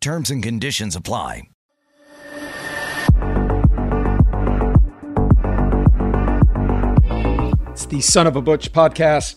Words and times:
Terms 0.00 0.30
and 0.30 0.42
conditions 0.42 0.96
apply. 0.96 1.42
It's 7.68 7.84
the 7.84 8.00
Son 8.00 8.26
of 8.26 8.34
a 8.34 8.40
Butch 8.40 8.72
podcast. 8.72 9.34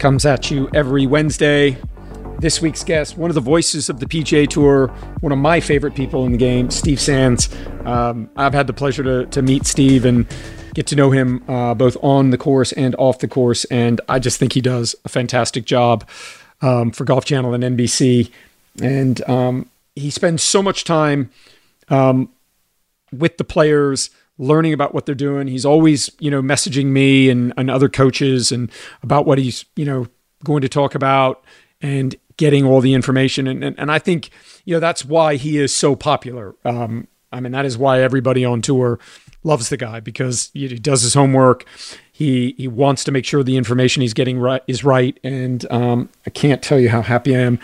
Comes 0.00 0.26
at 0.26 0.50
you 0.50 0.68
every 0.74 1.06
Wednesday. 1.06 1.78
This 2.40 2.60
week's 2.60 2.82
guest, 2.82 3.16
one 3.16 3.30
of 3.30 3.36
the 3.36 3.40
voices 3.40 3.88
of 3.88 4.00
the 4.00 4.06
PGA 4.06 4.48
Tour, 4.48 4.88
one 5.20 5.30
of 5.30 5.38
my 5.38 5.60
favorite 5.60 5.94
people 5.94 6.26
in 6.26 6.32
the 6.32 6.38
game, 6.38 6.68
Steve 6.72 7.00
Sands. 7.00 7.48
Um, 7.84 8.28
I've 8.34 8.54
had 8.54 8.66
the 8.66 8.72
pleasure 8.72 9.04
to, 9.04 9.26
to 9.26 9.40
meet 9.40 9.66
Steve 9.66 10.04
and 10.04 10.26
get 10.74 10.88
to 10.88 10.96
know 10.96 11.12
him 11.12 11.44
uh, 11.48 11.74
both 11.74 11.96
on 12.02 12.30
the 12.30 12.38
course 12.38 12.72
and 12.72 12.96
off 12.96 13.20
the 13.20 13.28
course. 13.28 13.64
And 13.66 14.00
I 14.08 14.18
just 14.18 14.40
think 14.40 14.54
he 14.54 14.60
does 14.60 14.96
a 15.04 15.08
fantastic 15.08 15.64
job 15.64 16.08
um, 16.60 16.90
for 16.90 17.04
Golf 17.04 17.24
Channel 17.24 17.54
and 17.54 17.62
NBC. 17.62 18.32
And 18.82 19.26
um, 19.28 19.70
he 19.96 20.10
spends 20.10 20.42
so 20.42 20.62
much 20.62 20.84
time 20.84 21.30
um, 21.88 22.30
with 23.10 23.38
the 23.38 23.44
players, 23.44 24.10
learning 24.38 24.74
about 24.74 24.94
what 24.94 25.06
they're 25.06 25.14
doing. 25.14 25.48
He's 25.48 25.64
always, 25.64 26.10
you 26.20 26.30
know, 26.30 26.42
messaging 26.42 26.86
me 26.86 27.30
and, 27.30 27.52
and 27.56 27.70
other 27.70 27.88
coaches 27.88 28.52
and 28.52 28.70
about 29.02 29.26
what 29.26 29.38
he's, 29.38 29.64
you 29.74 29.86
know, 29.86 30.06
going 30.44 30.60
to 30.60 30.68
talk 30.68 30.94
about 30.94 31.42
and 31.80 32.14
getting 32.36 32.64
all 32.64 32.82
the 32.82 32.92
information. 32.92 33.46
And, 33.46 33.64
and, 33.64 33.78
and 33.78 33.90
I 33.90 33.98
think, 33.98 34.30
you 34.66 34.74
know, 34.74 34.80
that's 34.80 35.04
why 35.04 35.36
he 35.36 35.56
is 35.56 35.74
so 35.74 35.96
popular. 35.96 36.54
Um, 36.64 37.08
I 37.32 37.40
mean, 37.40 37.52
that 37.52 37.64
is 37.64 37.78
why 37.78 38.02
everybody 38.02 38.44
on 38.44 38.60
tour 38.60 38.98
loves 39.42 39.70
the 39.70 39.76
guy 39.76 40.00
because 40.00 40.50
he 40.52 40.68
does 40.78 41.02
his 41.02 41.14
homework. 41.14 41.64
He 42.12 42.54
he 42.56 42.68
wants 42.68 43.04
to 43.04 43.12
make 43.12 43.24
sure 43.24 43.42
the 43.42 43.56
information 43.56 44.02
he's 44.02 44.14
getting 44.14 44.38
right 44.38 44.62
is 44.66 44.84
right. 44.84 45.18
And 45.24 45.70
um, 45.70 46.08
I 46.26 46.30
can't 46.30 46.62
tell 46.62 46.78
you 46.78 46.88
how 46.88 47.02
happy 47.02 47.34
I 47.34 47.40
am 47.40 47.58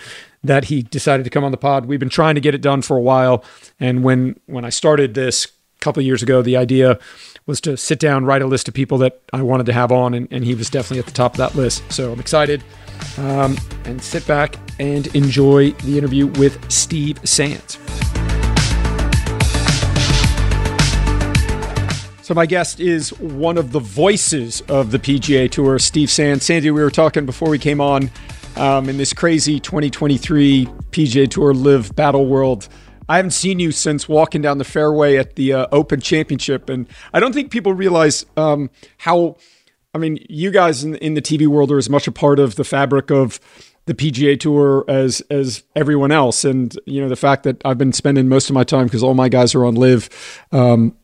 that 0.44 0.66
he 0.66 0.82
decided 0.82 1.24
to 1.24 1.30
come 1.30 1.44
on 1.44 1.50
the 1.50 1.56
pod. 1.56 1.86
We've 1.86 2.00
been 2.00 2.08
trying 2.08 2.34
to 2.34 2.40
get 2.40 2.54
it 2.54 2.60
done 2.60 2.82
for 2.82 2.96
a 2.96 3.00
while, 3.00 3.44
and 3.78 4.02
when 4.02 4.38
when 4.46 4.64
I 4.64 4.70
started 4.70 5.14
this 5.14 5.46
a 5.46 5.80
couple 5.80 6.02
years 6.02 6.22
ago, 6.22 6.42
the 6.42 6.56
idea 6.56 6.98
was 7.46 7.60
to 7.62 7.76
sit 7.76 7.98
down, 7.98 8.24
write 8.24 8.42
a 8.42 8.46
list 8.46 8.68
of 8.68 8.74
people 8.74 8.98
that 8.98 9.20
I 9.32 9.42
wanted 9.42 9.66
to 9.66 9.72
have 9.72 9.90
on, 9.90 10.14
and, 10.14 10.28
and 10.30 10.44
he 10.44 10.54
was 10.54 10.70
definitely 10.70 11.00
at 11.00 11.06
the 11.06 11.12
top 11.12 11.32
of 11.32 11.38
that 11.38 11.54
list. 11.54 11.82
So 11.92 12.12
I'm 12.12 12.20
excited. 12.20 12.62
Um, 13.18 13.56
and 13.84 14.00
sit 14.00 14.24
back 14.28 14.56
and 14.78 15.08
enjoy 15.08 15.72
the 15.72 15.98
interview 15.98 16.28
with 16.28 16.70
Steve 16.70 17.18
Sands. 17.24 17.78
So 22.22 22.34
my 22.34 22.46
guest 22.46 22.78
is 22.78 23.12
one 23.18 23.58
of 23.58 23.72
the 23.72 23.80
voices 23.80 24.60
of 24.62 24.92
the 24.92 24.98
PGA 24.98 25.50
Tour, 25.50 25.80
Steve 25.80 26.08
Sands. 26.08 26.44
Sandy, 26.44 26.70
we 26.70 26.80
were 26.80 26.90
talking 26.90 27.26
before 27.26 27.50
we 27.50 27.58
came 27.58 27.80
on 27.80 28.10
um, 28.56 28.88
in 28.88 28.96
this 28.96 29.12
crazy 29.12 29.60
2023 29.60 30.66
PGA 30.90 31.30
Tour 31.30 31.54
LIV 31.54 31.94
Battle 31.94 32.26
World. 32.26 32.68
I 33.08 33.16
haven't 33.16 33.32
seen 33.32 33.58
you 33.58 33.72
since 33.72 34.08
walking 34.08 34.42
down 34.42 34.58
the 34.58 34.64
fairway 34.64 35.16
at 35.16 35.36
the 35.36 35.52
uh, 35.52 35.66
Open 35.72 36.00
Championship, 36.00 36.68
and 36.68 36.86
I 37.12 37.20
don't 37.20 37.32
think 37.32 37.50
people 37.50 37.74
realize 37.74 38.26
um, 38.36 38.70
how. 38.98 39.36
I 39.94 39.98
mean, 39.98 40.24
you 40.30 40.50
guys 40.50 40.84
in, 40.84 40.94
in 40.96 41.12
the 41.14 41.20
TV 41.20 41.46
world 41.46 41.70
are 41.70 41.76
as 41.76 41.90
much 41.90 42.06
a 42.06 42.12
part 42.12 42.38
of 42.38 42.54
the 42.54 42.64
fabric 42.64 43.10
of 43.10 43.38
the 43.84 43.94
PGA 43.94 44.38
Tour 44.38 44.84
as 44.88 45.20
as 45.30 45.64
everyone 45.74 46.12
else, 46.12 46.44
and 46.44 46.74
you 46.86 47.00
know 47.00 47.08
the 47.08 47.16
fact 47.16 47.42
that 47.42 47.60
I've 47.64 47.78
been 47.78 47.92
spending 47.92 48.28
most 48.28 48.48
of 48.48 48.54
my 48.54 48.64
time 48.64 48.84
because 48.84 49.02
all 49.02 49.14
my 49.14 49.28
guys 49.28 49.54
are 49.54 49.64
on 49.64 49.74
LIV. 49.74 50.08
Um, 50.52 50.96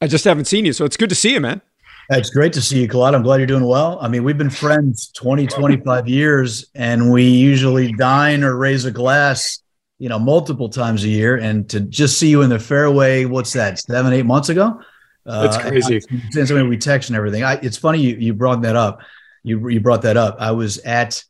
I 0.00 0.06
just 0.06 0.24
haven't 0.24 0.44
seen 0.44 0.66
you, 0.66 0.72
so 0.72 0.84
it's 0.84 0.96
good 0.96 1.08
to 1.08 1.14
see 1.14 1.32
you, 1.32 1.40
man. 1.40 1.62
It's 2.08 2.30
great 2.30 2.52
to 2.52 2.62
see 2.62 2.80
you, 2.80 2.88
Claude. 2.88 3.14
I'm 3.14 3.22
glad 3.22 3.38
you're 3.38 3.48
doing 3.48 3.66
well. 3.66 3.98
I 4.00 4.06
mean, 4.08 4.22
we've 4.22 4.38
been 4.38 4.50
friends 4.50 5.08
20, 5.16 5.46
25 5.46 6.08
years, 6.08 6.66
and 6.74 7.10
we 7.10 7.24
usually 7.24 7.92
dine 7.92 8.44
or 8.44 8.56
raise 8.56 8.84
a 8.84 8.92
glass, 8.92 9.60
you 9.98 10.08
know, 10.08 10.18
multiple 10.18 10.68
times 10.68 11.02
a 11.02 11.08
year. 11.08 11.36
And 11.36 11.68
to 11.70 11.80
just 11.80 12.18
see 12.18 12.28
you 12.28 12.42
in 12.42 12.50
the 12.50 12.60
fairway, 12.60 13.24
what's 13.24 13.52
that, 13.54 13.80
seven, 13.80 14.12
eight 14.12 14.24
months 14.24 14.50
ago? 14.50 14.80
That's 15.24 15.56
uh, 15.56 15.68
crazy. 15.68 16.00
Since 16.30 16.52
I 16.52 16.54
mean, 16.54 16.68
we 16.68 16.78
text 16.78 17.10
and 17.10 17.16
everything. 17.16 17.42
I, 17.42 17.54
it's 17.54 17.76
funny 17.76 18.00
you, 18.00 18.14
you 18.14 18.34
brought 18.34 18.62
that 18.62 18.76
up. 18.76 19.00
You, 19.42 19.68
you 19.68 19.80
brought 19.80 20.02
that 20.02 20.16
up. 20.16 20.36
I 20.38 20.52
was 20.52 20.78
at 20.78 21.24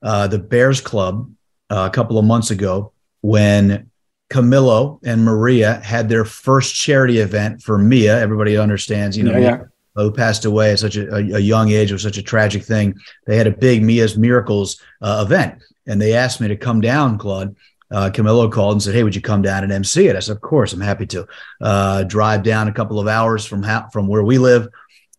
uh, 0.00 0.28
the 0.28 0.38
Bears 0.38 0.80
Club 0.80 1.28
uh, 1.70 1.88
a 1.90 1.94
couple 1.94 2.18
of 2.18 2.24
months 2.24 2.52
ago 2.52 2.92
when 3.22 3.90
Camilo 4.30 5.00
and 5.04 5.24
Maria 5.24 5.80
had 5.80 6.08
their 6.08 6.24
first 6.24 6.76
charity 6.76 7.18
event 7.18 7.62
for 7.62 7.78
Mia. 7.78 8.20
Everybody 8.20 8.56
understands, 8.56 9.16
you 9.16 9.24
know, 9.24 9.32
yeah, 9.32 9.38
yeah 9.38 9.64
who 9.94 10.10
passed 10.10 10.44
away 10.44 10.72
at 10.72 10.78
such 10.78 10.96
a, 10.96 11.16
a, 11.16 11.38
young 11.38 11.70
age. 11.70 11.90
It 11.90 11.94
was 11.94 12.02
such 12.02 12.18
a 12.18 12.22
tragic 12.22 12.64
thing. 12.64 12.94
They 13.26 13.36
had 13.36 13.46
a 13.46 13.52
big 13.52 13.82
Mia's 13.82 14.16
Miracles 14.16 14.80
uh, 15.00 15.24
event, 15.24 15.62
and 15.86 16.00
they 16.00 16.14
asked 16.14 16.40
me 16.40 16.48
to 16.48 16.56
come 16.56 16.80
down, 16.80 17.18
Claude. 17.18 17.56
Uh, 17.90 18.10
Camilo 18.10 18.50
called 18.50 18.72
and 18.72 18.82
said, 18.82 18.94
"Hey, 18.94 19.04
would 19.04 19.14
you 19.14 19.20
come 19.20 19.42
down 19.42 19.62
and 19.62 19.72
MC 19.72 20.08
it?" 20.08 20.16
I 20.16 20.20
said, 20.20 20.36
"Of 20.36 20.42
course, 20.42 20.72
I'm 20.72 20.80
happy 20.80 21.06
to." 21.06 21.26
Uh, 21.60 22.02
drive 22.04 22.42
down 22.42 22.66
a 22.66 22.72
couple 22.72 22.98
of 22.98 23.06
hours 23.06 23.44
from 23.46 23.62
ha- 23.62 23.88
from 23.92 24.08
where 24.08 24.24
we 24.24 24.38
live, 24.38 24.68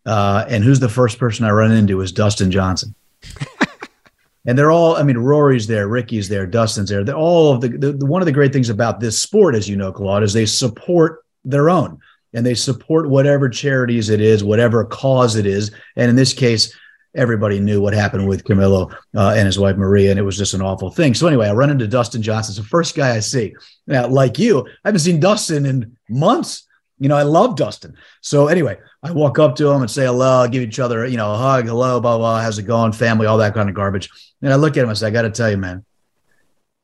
uh, 0.06 0.46
and 0.50 0.64
who's 0.64 0.80
the 0.80 0.90
first 0.90 1.18
person 1.18 1.46
I 1.46 1.52
run 1.52 1.72
into 1.72 2.02
is 2.02 2.12
Dustin 2.12 2.52
Johnson. 2.52 2.94
and 4.46 4.58
they're 4.58 4.72
all, 4.72 4.98
I 4.98 5.04
mean, 5.04 5.18
Rory's 5.18 5.68
there, 5.68 5.88
Rickie's 5.88 6.28
there, 6.28 6.46
Dustin's 6.46 6.90
there. 6.90 7.04
They're 7.04 7.16
all 7.16 7.54
of 7.54 7.62
the, 7.62 7.70
the, 7.70 7.92
the 7.94 8.06
one 8.06 8.22
of 8.22 8.26
the 8.26 8.32
great 8.32 8.52
things 8.52 8.70
about 8.70 9.00
this 9.00 9.18
sport, 9.18 9.56
as 9.56 9.70
you 9.70 9.76
know, 9.78 9.92
Claude, 9.92 10.24
is 10.24 10.34
they 10.34 10.46
support 10.46 11.24
their 11.46 11.70
own 11.70 12.00
and 12.36 12.46
they 12.46 12.54
support 12.54 13.10
whatever 13.10 13.50
charities 13.50 14.10
it 14.10 14.22
is, 14.22 14.44
whatever 14.44 14.84
cause 14.84 15.38
it 15.38 15.46
is. 15.46 15.72
And 15.96 16.10
in 16.10 16.16
this 16.16 16.34
case, 16.34 16.78
everybody 17.16 17.62
knew 17.62 17.82
what 17.82 17.94
happened 17.94 18.28
with 18.28 18.44
Camilo 18.44 18.94
uh, 19.16 19.34
and 19.36 19.46
his 19.46 19.58
wife 19.58 19.78
Maria, 19.78 20.12
and 20.12 20.20
it 20.20 20.24
was 20.24 20.38
just 20.38 20.54
an 20.54 20.62
awful 20.62 20.92
thing. 20.92 21.14
So 21.14 21.28
anyway, 21.28 21.48
I 21.48 21.54
run 21.54 21.70
into 21.70 21.88
Dustin 21.88 22.22
Johnson. 22.22 22.52
It's 22.52 22.60
the 22.60 22.68
first 22.68 22.94
guy 22.94 23.16
I 23.16 23.22
see. 23.22 23.56
Now, 23.88 24.08
like 24.08 24.38
you, 24.38 24.68
I 24.84 24.90
haven't 24.90 25.00
seen 25.00 25.22
Dustin 25.22 25.66
in 25.66 25.98
months. 26.10 26.68
You 27.00 27.10
know, 27.10 27.16
I 27.16 27.24
love 27.24 27.56
Dustin. 27.56 27.96
So 28.22 28.48
anyway, 28.48 28.78
I 29.02 29.12
walk 29.12 29.40
up 29.40 29.56
to 29.56 29.70
him 29.70 29.82
and 29.82 29.90
say 29.90 30.06
hello, 30.06 30.48
give 30.48 30.62
each 30.62 30.80
other, 30.80 31.06
you 31.06 31.18
know, 31.18 31.34
a 31.34 31.38
hug, 31.38 31.66
hello, 31.66 32.00
blah, 32.00 32.18
blah, 32.18 32.42
how's 32.42 32.60
it 32.60 32.64
going, 32.64 32.92
family, 32.92 33.28
all 33.28 33.38
that 33.38 33.54
kind 33.54 33.70
of 33.70 33.76
garbage. 33.76 34.10
And 34.42 34.52
I 34.52 34.56
look 34.58 34.78
at 34.78 34.84
him 34.84 34.90
and 34.90 34.98
say, 34.98 35.08
I 35.08 35.12
got 35.12 35.24
to 35.24 35.30
tell 35.30 35.50
you, 35.50 35.58
man, 35.58 35.86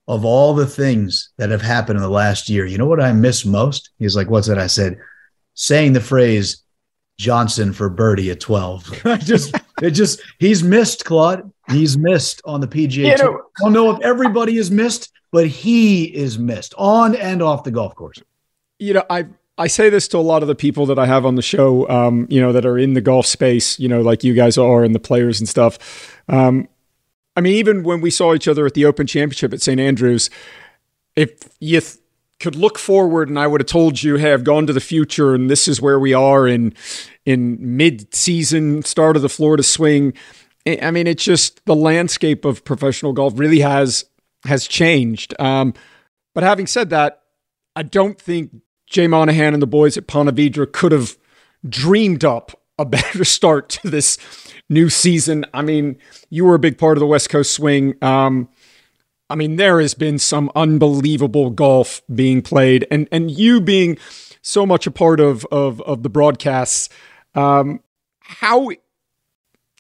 of 0.07 0.25
all 0.25 0.53
the 0.53 0.65
things 0.65 1.31
that 1.37 1.49
have 1.49 1.61
happened 1.61 1.97
in 1.97 2.03
the 2.03 2.09
last 2.09 2.49
year, 2.49 2.65
you 2.65 2.77
know 2.77 2.87
what 2.87 3.01
I 3.01 3.13
miss 3.13 3.45
most? 3.45 3.91
He's 3.99 4.15
like, 4.15 4.29
what's 4.29 4.47
that? 4.47 4.59
I 4.59 4.67
said, 4.67 4.97
saying 5.61 5.93
the 5.93 6.01
phrase 6.01 6.63
Johnson 7.19 7.71
for 7.71 7.87
birdie 7.87 8.31
at 8.31 8.39
12. 8.39 9.03
just 9.19 9.55
it 9.81 9.91
just 9.91 10.19
he's 10.39 10.63
missed, 10.63 11.05
Claude. 11.05 11.51
He's 11.69 11.97
missed 11.97 12.41
on 12.45 12.61
the 12.61 12.67
PGA 12.67 13.11
you 13.11 13.17
Tour. 13.17 13.45
I 13.59 13.63
don't 13.63 13.73
know 13.73 13.91
if 13.91 14.01
everybody 14.01 14.57
is 14.57 14.71
missed, 14.71 15.11
but 15.31 15.45
he 15.47 16.05
is 16.05 16.39
missed 16.39 16.73
on 16.77 17.15
and 17.15 17.43
off 17.43 17.63
the 17.63 17.69
golf 17.69 17.93
course. 17.93 18.17
You 18.79 18.95
know, 18.95 19.03
I 19.07 19.27
I 19.59 19.67
say 19.67 19.91
this 19.91 20.07
to 20.09 20.17
a 20.17 20.19
lot 20.19 20.41
of 20.41 20.47
the 20.47 20.55
people 20.55 20.87
that 20.87 20.97
I 20.97 21.05
have 21.05 21.23
on 21.23 21.35
the 21.35 21.43
show, 21.43 21.87
um, 21.89 22.25
you 22.31 22.41
know, 22.41 22.51
that 22.53 22.65
are 22.65 22.79
in 22.79 22.95
the 22.95 23.01
golf 23.01 23.27
space, 23.27 23.79
you 23.79 23.87
know, 23.87 24.01
like 24.01 24.23
you 24.23 24.33
guys 24.33 24.57
are 24.57 24.83
and 24.83 24.95
the 24.95 24.99
players 24.99 25.39
and 25.39 25.47
stuff. 25.47 26.17
Um, 26.27 26.67
I 27.35 27.41
mean, 27.41 27.53
even 27.53 27.83
when 27.83 28.01
we 28.01 28.09
saw 28.09 28.33
each 28.33 28.47
other 28.47 28.65
at 28.65 28.73
the 28.73 28.85
Open 28.85 29.05
Championship 29.05 29.53
at 29.53 29.61
St. 29.61 29.79
Andrews, 29.79 30.31
if 31.15 31.29
you 31.59 31.79
th- 31.81 32.00
could 32.41 32.55
look 32.55 32.77
forward 32.77 33.29
and 33.29 33.39
I 33.39 33.47
would 33.47 33.61
have 33.61 33.67
told 33.67 34.01
you, 34.01 34.15
hey, 34.17 34.33
I've 34.33 34.43
gone 34.43 34.67
to 34.67 34.73
the 34.73 34.79
future 34.79 35.33
and 35.33 35.49
this 35.49 35.67
is 35.67 35.81
where 35.81 35.99
we 35.99 36.13
are 36.13 36.47
in 36.47 36.73
in 37.25 37.77
mid-season 37.77 38.81
start 38.83 39.15
of 39.15 39.21
the 39.21 39.29
Florida 39.29 39.63
swing. 39.63 40.13
I 40.67 40.91
mean, 40.91 41.07
it's 41.07 41.23
just 41.23 41.63
the 41.65 41.75
landscape 41.75 42.43
of 42.43 42.65
professional 42.65 43.13
golf 43.13 43.33
really 43.37 43.59
has 43.59 44.05
has 44.45 44.67
changed. 44.67 45.33
Um, 45.39 45.73
but 46.33 46.43
having 46.43 46.67
said 46.67 46.89
that, 46.89 47.21
I 47.75 47.83
don't 47.83 48.19
think 48.19 48.51
Jay 48.87 49.07
Monahan 49.07 49.53
and 49.53 49.61
the 49.61 49.67
boys 49.67 49.97
at 49.97 50.07
Ponte 50.07 50.35
Vedra 50.35 50.71
could 50.71 50.91
have 50.91 51.17
dreamed 51.67 52.25
up 52.25 52.59
a 52.77 52.85
better 52.97 53.23
start 53.23 53.69
to 53.69 53.89
this 53.89 54.17
new 54.69 54.89
season. 54.89 55.45
I 55.53 55.61
mean, 55.61 55.97
you 56.29 56.45
were 56.45 56.55
a 56.55 56.59
big 56.59 56.77
part 56.77 56.97
of 56.97 56.99
the 56.99 57.07
West 57.07 57.29
Coast 57.29 57.53
swing. 57.53 57.95
Um, 58.01 58.49
I 59.31 59.35
mean, 59.35 59.55
there 59.55 59.79
has 59.79 59.93
been 59.93 60.19
some 60.19 60.51
unbelievable 60.55 61.49
golf 61.49 62.01
being 62.13 62.41
played, 62.41 62.85
and 62.91 63.07
and 63.11 63.31
you 63.31 63.61
being 63.61 63.97
so 64.41 64.65
much 64.65 64.85
a 64.85 64.91
part 64.91 65.19
of 65.19 65.45
of 65.51 65.81
of 65.81 66.03
the 66.03 66.09
broadcasts. 66.09 66.89
Um, 67.33 67.81
how 68.19 68.71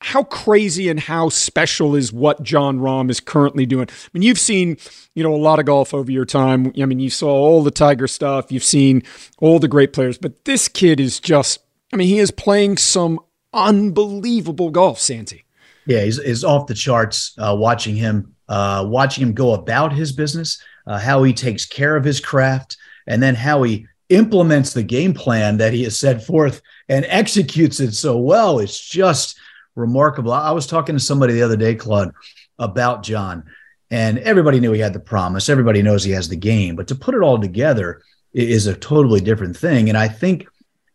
how 0.01 0.23
crazy 0.23 0.89
and 0.89 0.99
how 0.99 1.29
special 1.29 1.95
is 1.95 2.11
what 2.11 2.41
Jon 2.41 2.79
Rahm 2.79 3.09
is 3.11 3.19
currently 3.19 3.65
doing? 3.67 3.87
I 3.89 4.09
mean, 4.13 4.23
you've 4.23 4.39
seen, 4.39 4.77
you 5.13 5.23
know, 5.23 5.33
a 5.33 5.37
lot 5.37 5.59
of 5.59 5.65
golf 5.65 5.93
over 5.93 6.11
your 6.11 6.25
time. 6.25 6.73
I 6.81 6.85
mean, 6.85 6.99
you 6.99 7.11
saw 7.11 7.29
all 7.29 7.63
the 7.63 7.71
Tiger 7.71 8.07
stuff, 8.07 8.51
you've 8.51 8.63
seen 8.63 9.03
all 9.37 9.59
the 9.59 9.67
great 9.67 9.93
players, 9.93 10.17
but 10.17 10.45
this 10.45 10.67
kid 10.67 10.99
is 10.99 11.19
just, 11.19 11.59
I 11.93 11.97
mean, 11.97 12.07
he 12.07 12.17
is 12.17 12.31
playing 12.31 12.77
some 12.77 13.19
unbelievable 13.53 14.71
golf, 14.71 14.99
Sandy. 14.99 15.45
Yeah, 15.85 16.03
he's, 16.03 16.21
he's 16.21 16.43
off 16.43 16.65
the 16.65 16.73
charts 16.73 17.35
uh, 17.37 17.55
watching 17.57 17.95
him, 17.95 18.30
uh, 18.51 18.85
watching 18.85 19.23
him 19.23 19.33
go 19.33 19.53
about 19.53 19.93
his 19.93 20.11
business, 20.11 20.61
uh, 20.85 20.99
how 20.99 21.23
he 21.23 21.31
takes 21.31 21.65
care 21.65 21.95
of 21.95 22.03
his 22.03 22.19
craft, 22.19 22.75
and 23.07 23.23
then 23.23 23.33
how 23.33 23.63
he 23.63 23.87
implements 24.09 24.73
the 24.73 24.83
game 24.83 25.13
plan 25.13 25.55
that 25.55 25.71
he 25.71 25.83
has 25.83 25.97
set 25.97 26.21
forth 26.21 26.61
and 26.89 27.05
executes 27.07 27.79
it 27.79 27.93
so 27.93 28.17
well. 28.17 28.59
It's 28.59 28.77
just 28.77 29.39
remarkable. 29.75 30.33
I 30.33 30.51
was 30.51 30.67
talking 30.67 30.95
to 30.97 30.99
somebody 30.99 31.31
the 31.31 31.43
other 31.43 31.55
day, 31.55 31.75
Claude, 31.75 32.11
about 32.59 33.03
Jon, 33.03 33.45
and 33.89 34.19
everybody 34.19 34.59
knew 34.59 34.73
he 34.73 34.81
had 34.81 34.91
the 34.91 34.99
promise. 34.99 35.47
Everybody 35.47 35.81
knows 35.81 36.03
he 36.03 36.11
has 36.11 36.27
the 36.27 36.35
game, 36.35 36.75
but 36.75 36.89
to 36.89 36.95
put 36.95 37.15
it 37.15 37.21
all 37.21 37.39
together 37.39 38.01
is 38.33 38.67
a 38.67 38.75
totally 38.75 39.21
different 39.21 39.55
thing. 39.55 39.87
And 39.87 39.97
I 39.97 40.09
think 40.09 40.45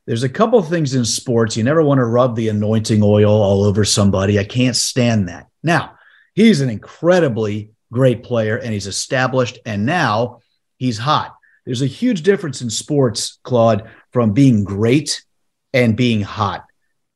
there's 0.05 0.25
a 0.25 0.29
couple 0.29 0.59
of 0.59 0.69
things 0.69 0.95
in 0.95 1.07
sports. 1.07 1.57
You 1.57 1.65
never 1.65 1.83
want 1.83 2.01
to 2.01 2.05
rub 2.05 2.37
the 2.37 2.51
anointing 2.51 3.03
oil 3.03 3.33
all 3.33 3.65
over 3.65 3.83
somebody. 3.87 4.39
I 4.39 4.45
can't 4.45 4.77
stand 4.77 5.29
that. 5.31 5.49
Now, 5.63 5.96
he's 6.37 6.61
an 6.61 6.71
incredibly 6.71 7.71
great 7.93 8.23
player 8.23 8.57
and 8.57 8.73
he's 8.73 8.87
established, 8.87 9.59
and 9.67 9.85
now 9.85 10.41
he's 10.77 10.99
hot. 10.99 11.35
There's 11.65 11.83
a 11.83 11.87
huge 11.87 12.23
difference 12.23 12.63
in 12.63 12.71
sports, 12.71 13.41
Claude, 13.43 13.91
from 14.13 14.33
being 14.33 14.63
great 14.63 15.25
and 15.73 15.97
being 15.97 16.23
hot. 16.23 16.65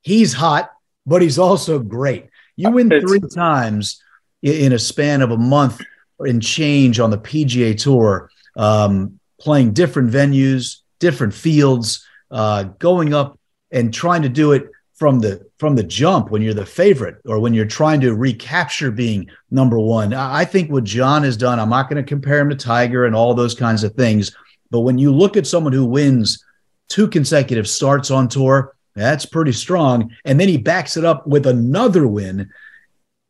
He's 0.01 0.33
hot, 0.33 0.69
but 1.05 1.21
he's 1.21 1.39
also 1.39 1.79
great. 1.79 2.27
You 2.57 2.71
win 2.71 2.89
three 2.89 3.21
times 3.33 4.03
in 4.41 4.73
a 4.73 4.79
span 4.79 5.21
of 5.21 5.31
a 5.31 5.37
month 5.37 5.81
and 6.19 6.41
change 6.41 6.99
on 6.99 7.11
the 7.11 7.17
PGA 7.17 7.79
Tour, 7.79 8.29
um, 8.57 9.19
playing 9.39 9.73
different 9.73 10.11
venues, 10.11 10.79
different 10.99 11.33
fields 11.33 12.05
uh, 12.29 12.63
going 12.63 13.13
up 13.13 13.39
and 13.71 13.93
trying 13.93 14.23
to 14.23 14.29
do 14.29 14.51
it 14.51 14.69
from 15.01 15.17
the 15.17 15.43
from 15.57 15.73
the 15.73 15.81
jump 15.81 16.29
when 16.29 16.43
you're 16.43 16.53
the 16.53 16.63
favorite 16.63 17.15
or 17.25 17.39
when 17.39 17.55
you're 17.55 17.65
trying 17.65 17.99
to 17.99 18.13
recapture 18.13 18.91
being 18.91 19.27
number 19.49 19.79
one. 19.79 20.13
I 20.13 20.45
think 20.45 20.69
what 20.69 20.83
Jon 20.83 21.23
has 21.23 21.35
done, 21.35 21.59
I'm 21.59 21.69
not 21.69 21.89
going 21.89 22.03
to 22.05 22.07
compare 22.07 22.39
him 22.39 22.51
to 22.51 22.55
Tiger 22.55 23.05
and 23.05 23.15
all 23.15 23.33
those 23.33 23.55
kinds 23.55 23.83
of 23.83 23.95
things, 23.95 24.37
but 24.69 24.81
when 24.81 24.99
you 24.99 25.11
look 25.11 25.37
at 25.37 25.47
someone 25.47 25.73
who 25.73 25.87
wins 25.87 26.45
two 26.87 27.07
consecutive 27.07 27.67
starts 27.67 28.11
on 28.11 28.27
tour, 28.27 28.75
that's 28.93 29.25
pretty 29.25 29.53
strong. 29.53 30.15
And 30.23 30.39
then 30.39 30.47
he 30.47 30.57
backs 30.59 30.97
it 30.97 31.03
up 31.03 31.25
with 31.25 31.47
another 31.47 32.07
win. 32.07 32.51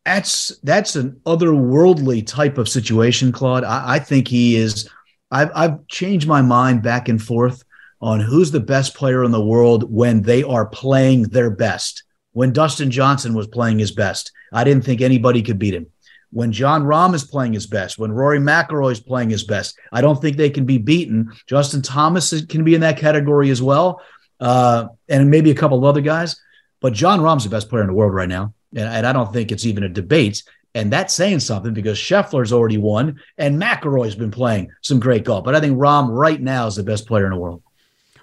That's 0.04 0.58
that's 0.64 0.98
an 0.98 1.22
otherworldly 1.26 2.28
type 2.28 2.58
of 2.58 2.68
situation, 2.68 3.32
Claude. 3.32 3.64
I, 3.64 3.94
I 3.94 4.00
think 4.00 4.28
he 4.28 4.58
is. 4.58 4.90
I've 5.32 5.52
I've 5.56 5.88
changed 5.88 6.28
my 6.28 6.42
mind 6.42 6.84
back 6.84 7.08
and 7.08 7.24
forth 7.24 7.64
on 8.02 8.20
who's 8.20 8.52
the 8.52 8.60
best 8.60 8.96
player 8.96 9.24
in 9.24 9.32
the 9.32 9.44
world 9.44 9.92
when 9.92 10.22
they 10.22 10.44
are 10.44 10.66
playing 10.66 11.24
their 11.24 11.50
best. 11.50 12.04
When 12.34 12.54
Dustin 12.54 12.90
Johnson 12.90 13.34
was 13.34 13.48
playing 13.48 13.80
his 13.80 13.92
best, 13.92 14.32
I 14.52 14.64
didn't 14.64 14.86
think 14.86 15.02
anybody 15.02 15.42
could 15.44 15.60
beat 15.60 15.74
him. 15.74 15.88
When 16.32 16.54
Jon 16.54 16.84
Rahm 16.84 17.14
is 17.14 17.26
playing 17.26 17.54
his 17.54 17.68
best, 17.68 18.00
when 18.00 18.12
Rory 18.12 18.40
McIlroy 18.40 18.94
is 18.94 19.00
playing 19.02 19.30
his 19.30 19.44
best, 19.44 19.78
I 19.92 20.00
don't 20.00 20.20
think 20.22 20.38
they 20.38 20.50
can 20.50 20.66
be 20.66 20.78
beaten. 20.78 21.32
Justin 21.46 21.82
Thomas 21.82 22.34
can 22.46 22.64
be 22.64 22.74
in 22.74 22.82
that 22.82 22.98
category 22.98 23.50
as 23.50 23.62
well, 23.62 24.02
uh, 24.40 24.88
and 25.10 25.30
maybe 25.30 25.52
a 25.52 25.56
couple 25.56 25.78
of 25.78 25.84
other 25.84 26.02
guys. 26.02 26.38
But 26.80 26.94
Jon 26.94 27.20
Rahm's 27.20 27.44
the 27.44 27.50
best 27.50 27.70
player 27.70 27.82
in 27.82 27.88
the 27.88 27.94
world 27.94 28.14
right 28.14 28.30
now, 28.30 28.54
and, 28.74 28.88
and 28.88 29.06
I 29.06 29.12
don't 29.12 29.32
think 29.34 29.52
it's 29.52 29.66
even 29.66 29.84
a 29.84 29.90
debate. 29.90 30.42
And 30.74 30.92
that's 30.92 31.14
saying 31.14 31.42
something 31.42 31.74
because 31.74 31.98
Scheffler's 31.98 32.54
already 32.54 32.78
won, 32.78 33.20
and 33.38 33.62
McIlroy's 33.62 34.16
been 34.16 34.32
playing 34.32 34.72
some 34.82 35.02
great 35.02 35.26
golf. 35.26 35.44
But 35.44 35.54
I 35.54 35.60
think 35.60 35.78
Rahm 35.78 36.08
right 36.10 36.42
now 36.42 36.66
is 36.68 36.78
the 36.78 36.84
best 36.84 37.08
player 37.08 37.26
in 37.26 37.32
the 37.32 37.38
world. 37.38 37.62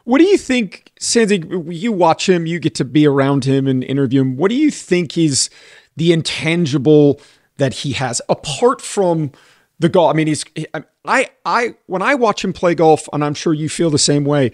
What 0.08 0.22
do 0.22 0.25
you 0.25 0.38
think, 0.38 0.90
Sandy? 0.99 1.44
You 1.66 1.93
watch 1.93 2.26
him, 2.26 2.46
you 2.46 2.60
get 2.60 2.75
to 2.76 2.84
be 2.87 3.06
around 3.06 3.44
him 3.44 3.66
and 3.66 3.84
interview 3.84 4.22
him. 4.22 4.37
What 4.38 4.49
do 4.49 4.55
you 4.55 4.70
think 4.70 5.19
is 5.19 5.50
the 5.99 6.14
intangible 6.14 7.20
that 7.58 7.75
he 7.75 7.93
has 7.93 8.22
apart 8.31 8.81
from 8.81 9.32
the 9.81 9.90
golf? 9.90 10.14
I 10.14 10.16
mean, 10.16 10.26
he's 10.26 10.46
I 11.05 11.28
I 11.44 11.75
when 11.88 12.00
I 12.00 12.14
watch 12.14 12.43
him 12.43 12.55
play 12.55 12.75
golf, 12.75 13.06
and 13.12 13.22
I'm 13.22 13.34
sure 13.34 13.52
you 13.52 13.69
feel 13.69 13.90
the 13.90 13.99
same 13.99 14.25
way. 14.25 14.50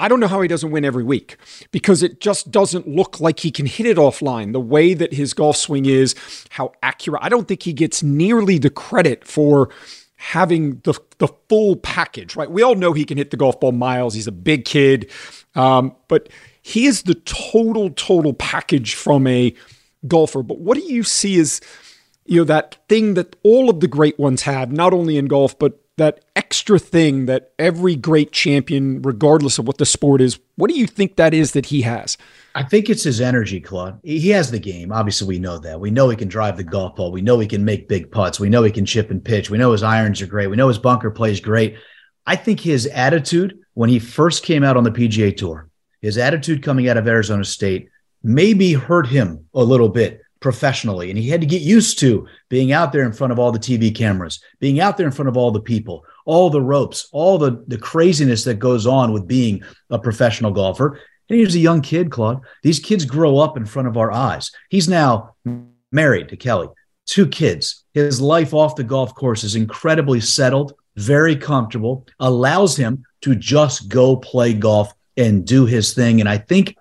I 0.00 0.08
don't 0.08 0.18
know 0.18 0.26
how 0.26 0.40
he 0.40 0.48
doesn't 0.48 0.72
win 0.72 0.84
every 0.84 1.04
week 1.04 1.36
because 1.70 2.02
it 2.02 2.18
just 2.20 2.50
doesn't 2.50 2.88
look 2.88 3.20
like 3.20 3.38
he 3.38 3.52
can 3.52 3.66
hit 3.66 3.86
it 3.86 3.98
offline. 3.98 4.52
The 4.52 4.58
way 4.58 4.94
that 4.94 5.12
his 5.12 5.32
golf 5.32 5.56
swing 5.56 5.86
is, 5.86 6.16
how 6.50 6.72
accurate. 6.82 7.22
I 7.22 7.28
don't 7.28 7.46
think 7.46 7.62
he 7.62 7.72
gets 7.72 8.02
nearly 8.02 8.58
the 8.58 8.70
credit 8.70 9.24
for 9.24 9.70
having 10.16 10.80
the 10.80 10.98
the 11.18 11.28
full 11.48 11.76
package, 11.76 12.36
right? 12.36 12.50
We 12.50 12.62
all 12.62 12.74
know 12.74 12.92
he 12.92 13.04
can 13.04 13.18
hit 13.18 13.30
the 13.30 13.36
golf 13.36 13.60
ball 13.60 13.72
miles. 13.72 14.14
He's 14.14 14.26
a 14.26 14.32
big 14.32 14.64
kid, 14.64 15.10
um, 15.54 15.94
but 16.08 16.28
he 16.62 16.86
is 16.86 17.02
the 17.02 17.14
total 17.14 17.90
total 17.90 18.34
package 18.34 18.94
from 18.94 19.26
a 19.26 19.54
golfer. 20.08 20.42
But 20.42 20.58
what 20.58 20.76
do 20.76 20.82
you 20.84 21.02
see 21.02 21.38
as 21.38 21.60
you 22.24 22.40
know 22.40 22.44
that 22.44 22.78
thing 22.88 23.14
that 23.14 23.36
all 23.42 23.70
of 23.70 23.80
the 23.80 23.88
great 23.88 24.18
ones 24.18 24.42
have, 24.42 24.72
not 24.72 24.92
only 24.92 25.16
in 25.16 25.26
golf 25.26 25.58
but 25.58 25.80
that 25.96 26.20
extra 26.34 26.78
thing 26.78 27.26
that 27.26 27.52
every 27.58 27.96
great 27.96 28.30
champion, 28.30 29.00
regardless 29.02 29.58
of 29.58 29.66
what 29.66 29.78
the 29.78 29.86
sport 29.86 30.20
is, 30.20 30.38
what 30.56 30.70
do 30.70 30.76
you 30.76 30.86
think 30.86 31.16
that 31.16 31.32
is 31.32 31.52
that 31.52 31.66
he 31.66 31.82
has? 31.82 32.18
I 32.54 32.62
think 32.62 32.90
it's 32.90 33.04
his 33.04 33.20
energy, 33.20 33.60
Claude. 33.60 33.98
He 34.02 34.28
has 34.30 34.50
the 34.50 34.58
game. 34.58 34.92
Obviously, 34.92 35.28
we 35.28 35.38
know 35.38 35.58
that. 35.58 35.80
We 35.80 35.90
know 35.90 36.08
he 36.08 36.16
can 36.16 36.28
drive 36.28 36.56
the 36.56 36.64
golf 36.64 36.96
ball. 36.96 37.12
We 37.12 37.22
know 37.22 37.38
he 37.38 37.46
can 37.46 37.64
make 37.64 37.88
big 37.88 38.10
putts. 38.10 38.38
We 38.38 38.50
know 38.50 38.62
he 38.62 38.70
can 38.70 38.86
chip 38.86 39.10
and 39.10 39.24
pitch. 39.24 39.50
We 39.50 39.58
know 39.58 39.72
his 39.72 39.82
irons 39.82 40.20
are 40.20 40.26
great. 40.26 40.48
We 40.48 40.56
know 40.56 40.68
his 40.68 40.78
bunker 40.78 41.10
play 41.10 41.32
is 41.32 41.40
great. 41.40 41.76
I 42.26 42.36
think 42.36 42.60
his 42.60 42.86
attitude 42.86 43.58
when 43.74 43.88
he 43.90 43.98
first 43.98 44.42
came 44.42 44.64
out 44.64 44.76
on 44.76 44.84
the 44.84 44.90
PGA 44.90 45.36
Tour, 45.36 45.68
his 46.00 46.18
attitude 46.18 46.62
coming 46.62 46.88
out 46.88 46.96
of 46.96 47.06
Arizona 47.06 47.44
State, 47.44 47.88
maybe 48.22 48.72
hurt 48.72 49.06
him 49.06 49.46
a 49.54 49.62
little 49.62 49.88
bit 49.88 50.22
professionally. 50.40 51.10
And 51.10 51.18
he 51.18 51.28
had 51.28 51.40
to 51.40 51.46
get 51.46 51.62
used 51.62 51.98
to 52.00 52.26
being 52.48 52.72
out 52.72 52.92
there 52.92 53.04
in 53.04 53.12
front 53.12 53.32
of 53.32 53.38
all 53.38 53.52
the 53.52 53.58
TV 53.58 53.94
cameras, 53.94 54.40
being 54.60 54.80
out 54.80 54.96
there 54.96 55.06
in 55.06 55.12
front 55.12 55.28
of 55.28 55.36
all 55.36 55.50
the 55.50 55.60
people, 55.60 56.04
all 56.24 56.50
the 56.50 56.60
ropes, 56.60 57.08
all 57.12 57.38
the, 57.38 57.64
the 57.68 57.78
craziness 57.78 58.44
that 58.44 58.58
goes 58.58 58.86
on 58.86 59.12
with 59.12 59.26
being 59.26 59.62
a 59.90 59.98
professional 59.98 60.50
golfer. 60.50 61.00
And 61.28 61.38
he 61.38 61.44
was 61.44 61.54
a 61.54 61.60
young 61.60 61.80
kid, 61.80 62.10
Claude. 62.10 62.40
These 62.62 62.80
kids 62.80 63.04
grow 63.04 63.38
up 63.38 63.56
in 63.56 63.66
front 63.66 63.88
of 63.88 63.96
our 63.96 64.12
eyes. 64.12 64.50
He's 64.68 64.88
now 64.88 65.34
married 65.90 66.28
to 66.28 66.36
Kelley, 66.36 66.68
two 67.06 67.26
kids. 67.26 67.84
His 67.94 68.20
life 68.20 68.54
off 68.54 68.76
the 68.76 68.84
golf 68.84 69.14
course 69.14 69.42
is 69.42 69.56
incredibly 69.56 70.20
settled, 70.20 70.74
very 70.96 71.36
comfortable, 71.36 72.06
allows 72.20 72.76
him 72.76 73.04
to 73.22 73.34
just 73.34 73.88
go 73.88 74.16
play 74.16 74.52
golf 74.52 74.92
and 75.16 75.46
do 75.46 75.66
his 75.66 75.94
thing. 75.94 76.20
And 76.20 76.28
I 76.28 76.38
think 76.38 76.76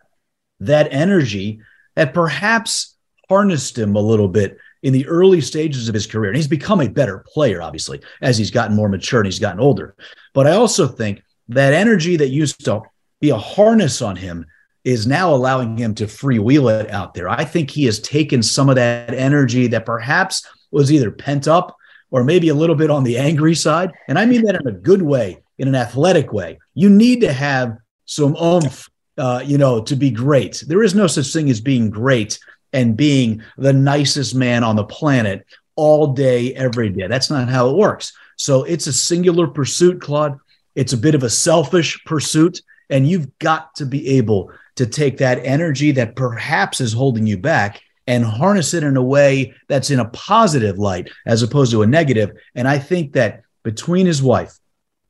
that 0.59 0.91
energy 0.91 1.59
that 1.95 2.13
perhaps 2.13 2.94
harnessed 3.29 3.77
him 3.77 3.96
a 3.96 4.01
little 4.01 4.27
bit 4.27 4.58
in 4.84 4.94
the 4.94 5.08
early 5.08 5.41
stages 5.41 5.89
of 5.89 5.96
his 5.96 6.05
career. 6.05 6.29
And 6.29 6.38
he's 6.38 6.48
become 6.48 6.82
a 6.82 6.88
better 6.88 7.25
player, 7.27 7.62
obviously, 7.62 8.01
as 8.22 8.38
he's 8.38 8.51
gotten 8.51 8.75
more 8.75 8.89
mature 8.89 9.20
and 9.20 9.27
he's 9.27 9.39
gotten 9.39 9.60
older. 9.60 9.96
But 10.34 10.48
I 10.48 10.51
also 10.51 10.88
think 10.88 11.24
that 11.50 11.74
energy 11.74 12.17
that 12.17 12.29
used 12.29 12.63
to 12.65 12.82
be 13.20 13.32
a 13.32 13.38
harness 13.38 14.01
on 14.01 14.15
him 14.15 14.46
is 14.84 15.08
now 15.08 15.34
allowing 15.34 15.75
him 15.77 15.96
to 15.96 16.05
freewheel 16.05 16.79
it 16.79 16.91
out 16.91 17.15
there. 17.15 17.27
I 17.27 17.44
think 17.44 17.72
he 17.72 17.86
has 17.86 18.00
taken 18.00 18.44
some 18.44 18.70
of 18.70 18.75
that 18.75 19.13
energy 19.13 19.65
that 19.67 19.86
perhaps 19.86 20.48
was 20.72 20.91
either 20.91 21.10
pent 21.10 21.48
up 21.48 21.75
or 22.12 22.24
maybe 22.24 22.50
a 22.50 22.53
little 22.53 22.75
bit 22.75 22.91
on 22.91 23.03
the 23.03 23.17
angry 23.17 23.55
side. 23.55 23.91
And 24.08 24.20
I 24.20 24.27
mean 24.27 24.44
that 24.44 24.55
in 24.55 24.67
a 24.67 24.72
good 24.72 25.01
way, 25.01 25.44
in 25.58 25.67
an 25.67 25.75
athletic 25.75 26.32
way. 26.32 26.60
You 26.75 26.89
need 26.89 27.22
to 27.22 27.34
have 27.34 27.77
some 28.05 28.36
oomph, 28.36 28.88
uh, 29.17 29.41
you 29.44 29.58
know, 29.58 29.82
to 29.82 29.96
be 29.96 30.12
great. 30.12 30.63
There 30.67 30.84
is 30.84 30.94
no 30.94 31.08
such 31.08 31.34
thing 31.34 31.50
as 31.50 31.60
being 31.60 31.89
great 31.89 32.38
and 32.75 32.98
being 32.98 33.41
the 33.58 33.72
nicest 33.72 34.36
man 34.36 34.62
on 34.63 34.75
the 34.75 34.84
planet 34.84 35.46
all 35.77 36.08
day, 36.08 36.53
every 36.55 36.89
day. 36.89 37.08
That's 37.08 37.29
not 37.29 37.48
how 37.48 37.70
it 37.70 37.77
works. 37.77 38.12
So 38.36 38.63
it's 38.65 38.86
a 38.86 38.94
singular 38.94 39.48
pursuit, 39.48 40.01
Claude. 40.01 40.38
It's 40.75 40.91
a 40.91 40.98
bit 40.98 41.15
of 41.15 41.24
a 41.24 41.29
selfish 41.29 42.03
pursuit. 42.03 42.62
And 42.89 43.08
you've 43.08 43.39
got 43.39 43.74
to 43.75 43.86
be 43.86 44.17
able 44.17 44.51
to 44.75 44.86
take 44.86 45.17
that 45.20 45.39
energy 45.46 45.91
that 45.94 46.17
perhaps 46.17 46.82
is 46.82 46.91
holding 46.91 47.25
you 47.25 47.38
back 47.38 47.82
and 48.08 48.25
harness 48.25 48.74
it 48.74 48.84
in 48.84 48.98
a 48.98 49.01
way 49.01 49.53
that's 49.70 49.89
in 49.89 50.01
a 50.01 50.10
positive 50.10 50.77
light 50.77 51.10
as 51.25 51.41
opposed 51.44 51.72
to 51.72 51.82
a 51.82 51.88
negative. 51.88 52.32
And 52.55 52.67
I 52.67 52.77
think 52.77 53.13
that 53.13 53.44
between 53.63 54.05
his 54.05 54.22
wife, 54.22 54.60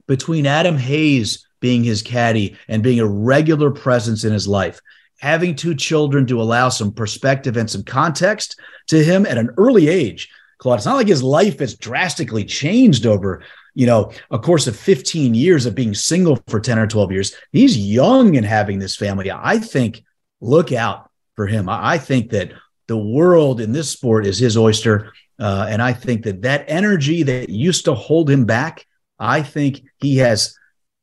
between 0.06 0.46
Adam 0.46 0.78
Hayes 0.78 1.48
being 1.60 1.84
his 1.84 2.04
caddy 2.04 2.58
and 2.68 2.84
being 2.84 3.00
a 3.00 3.08
regular 3.08 3.72
presence 3.72 4.24
in 4.24 4.32
his 4.32 4.48
life, 4.48 4.80
having 5.26 5.56
two 5.56 5.74
children 5.74 6.28
to 6.28 6.40
allow 6.40 6.70
some 6.70 6.92
perspective 6.92 7.58
and 7.58 7.68
some 7.68 7.82
context 7.82 8.60
to 8.86 9.04
him 9.04 9.26
at 9.26 9.40
an 9.40 9.50
early 9.58 9.88
age. 9.88 10.30
Claude, 10.60 10.78
it's 10.78 10.86
not 10.86 10.98
like 10.98 11.08
his 11.08 11.24
life 11.24 11.58
has 11.58 11.76
drastically 11.76 12.46
changed 12.46 13.08
over, 13.08 13.42
you 13.74 13.88
know, 13.88 14.12
a 14.30 14.38
course 14.38 14.68
of 14.68 14.76
15 14.76 15.34
years 15.34 15.66
of 15.66 15.74
being 15.74 15.96
single 15.96 16.40
for 16.48 16.60
10 16.60 16.78
or 16.78 16.86
12 16.86 17.12
years. 17.12 17.36
He's 17.52 17.76
young 17.76 18.38
and 18.38 18.46
having 18.46 18.78
this 18.78 18.96
family. 18.96 19.32
I 19.32 19.58
think 19.58 20.04
look 20.42 20.72
out 20.72 21.10
for 21.36 21.48
him. 21.48 21.70
I 21.70 21.98
think 21.98 22.30
that 22.30 22.52
the 22.86 22.98
world 22.98 23.60
in 23.62 23.72
this 23.72 23.90
sport 23.90 24.28
is 24.28 24.38
his 24.38 24.56
oyster. 24.56 25.12
Uh, 25.40 25.66
and 25.68 25.82
I 25.82 25.94
think 25.94 26.24
that 26.26 26.44
that 26.44 26.66
energy 26.68 27.24
that 27.24 27.50
used 27.50 27.86
to 27.86 27.96
hold 27.96 28.30
him 28.30 28.46
back, 28.46 28.86
I 29.18 29.42
think 29.42 29.82
he 29.98 30.18
has 30.18 30.56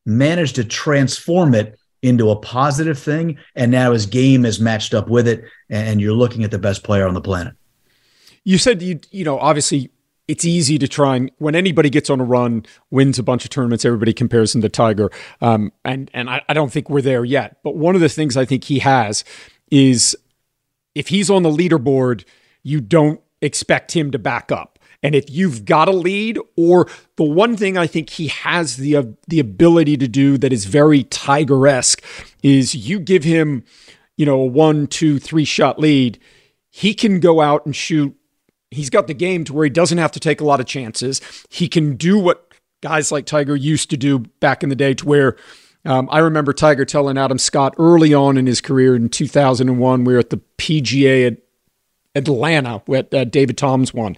managed 0.07 0.55
to 0.57 0.64
transform 0.64 1.57
it 1.57 1.76
into 2.02 2.30
a 2.30 2.37
positive 2.37 2.99
thing. 2.99 3.38
And 3.54 3.71
now 3.71 3.92
his 3.92 4.06
game 4.06 4.44
is 4.44 4.61
matched 4.61 4.92
up 4.92 5.09
with 5.09 5.26
it. 5.28 5.44
And 5.71 6.00
you're 6.00 6.12
looking 6.12 6.44
at 6.44 6.50
the 6.50 6.59
best 6.59 6.82
player 6.82 7.06
on 7.06 7.14
the 7.14 7.21
planet. 7.21 7.54
You 8.44 8.59
said 8.59 8.82
you, 8.82 9.00
you 9.11 9.25
know, 9.25 9.38
obviously 9.38 9.90
it's 10.28 10.44
easy 10.44 10.78
to 10.78 10.88
try 10.88 11.16
and 11.16 11.30
when 11.38 11.54
anybody 11.54 11.90
gets 11.90 12.11
on 12.11 12.21
a 12.21 12.25
run, 12.25 12.64
wins 12.90 13.18
a 13.18 13.23
bunch 13.23 13.44
of 13.44 13.50
tournaments, 13.50 13.85
everybody 13.85 14.12
compares 14.12 14.54
him 14.54 14.62
to 14.62 14.68
Tiger. 14.68 15.11
Um, 15.40 15.73
and 15.85 16.11
and 16.12 16.28
I, 16.28 16.42
I 16.49 16.54
don't 16.54 16.73
think 16.73 16.90
we're 16.90 17.02
there 17.02 17.25
yet. 17.25 17.59
But 17.62 17.76
one 17.76 17.94
of 17.94 18.00
the 18.00 18.09
things 18.09 18.37
I 18.37 18.44
think 18.44 18.64
he 18.64 18.80
has 18.80 19.25
is 19.71 20.16
if 20.94 21.09
he's 21.09 21.30
on 21.30 21.42
the 21.42 21.50
leaderboard, 21.50 22.25
you 22.62 22.80
don't 22.80 23.21
expect 23.40 23.92
him 23.92 24.11
to 24.11 24.18
back 24.18 24.52
up. 24.52 24.72
And 25.02 25.14
if 25.14 25.28
you've 25.28 25.64
got 25.64 25.88
a 25.88 25.92
lead, 25.92 26.38
or 26.56 26.88
the 27.16 27.25
one 27.25 27.56
thing 27.56 27.76
I 27.76 27.87
think 27.87 28.11
he 28.11 28.28
has 28.28 28.76
the 28.76 28.97
uh, 28.97 29.04
the 29.26 29.40
ability 29.40 29.97
to 29.97 30.09
do 30.09 30.38
that 30.38 30.52
is 30.52 30.64
very 30.64 31.04
Tiger 31.04 31.66
esque 31.66 32.02
is 32.42 32.75
you 32.75 33.00
give 33.00 33.25
him, 33.25 33.64
you 34.16 34.25
know, 34.25 34.40
a 34.40 34.47
one, 34.47 34.87
two, 34.87 35.18
three 35.18 35.44
shot 35.44 35.78
lead, 35.78 36.18
he 36.71 36.94
can 36.94 37.21
go 37.21 37.40
out 37.40 37.66
and 37.66 37.75
shoot. 37.75 38.16
He's 38.71 38.90
got 38.90 39.06
the 39.06 39.14
game 39.14 39.44
to 39.44 39.52
where 39.52 39.64
he 39.64 39.71
doesn't 39.71 39.99
have 39.99 40.12
to 40.12 40.21
take 40.21 40.40
a 40.40 40.44
lot 40.44 40.61
of 40.61 40.66
chances. 40.66 41.21
He 41.50 41.68
can 41.68 41.97
do 41.97 42.18
what 42.18 42.52
guys 42.80 43.12
like 43.12 43.26
Tiger 43.26 43.56
used 43.56 43.90
to 43.90 43.97
do 43.97 44.18
back 44.18 44.62
in 44.62 44.68
the 44.68 44.76
day, 44.76 44.94
to 44.94 45.06
where 45.06 45.37
um, 45.85 46.09
I 46.11 46.18
remember 46.18 46.52
Tiger 46.52 46.85
telling 46.85 47.18
Adam 47.18 47.38
Scott 47.38 47.75
early 47.78 48.14
on 48.14 48.37
in 48.37 48.47
his 48.47 48.61
career 48.61 48.94
in 48.94 49.09
2001, 49.09 50.04
we 50.04 50.12
were 50.12 50.18
at 50.18 50.30
the 50.30 50.40
PGA 50.59 51.26
at 51.26 51.38
Atlanta, 52.14 52.82
where 52.87 53.04
uh, 53.12 53.25
David 53.25 53.59
Toms 53.59 53.92
won. 53.92 54.16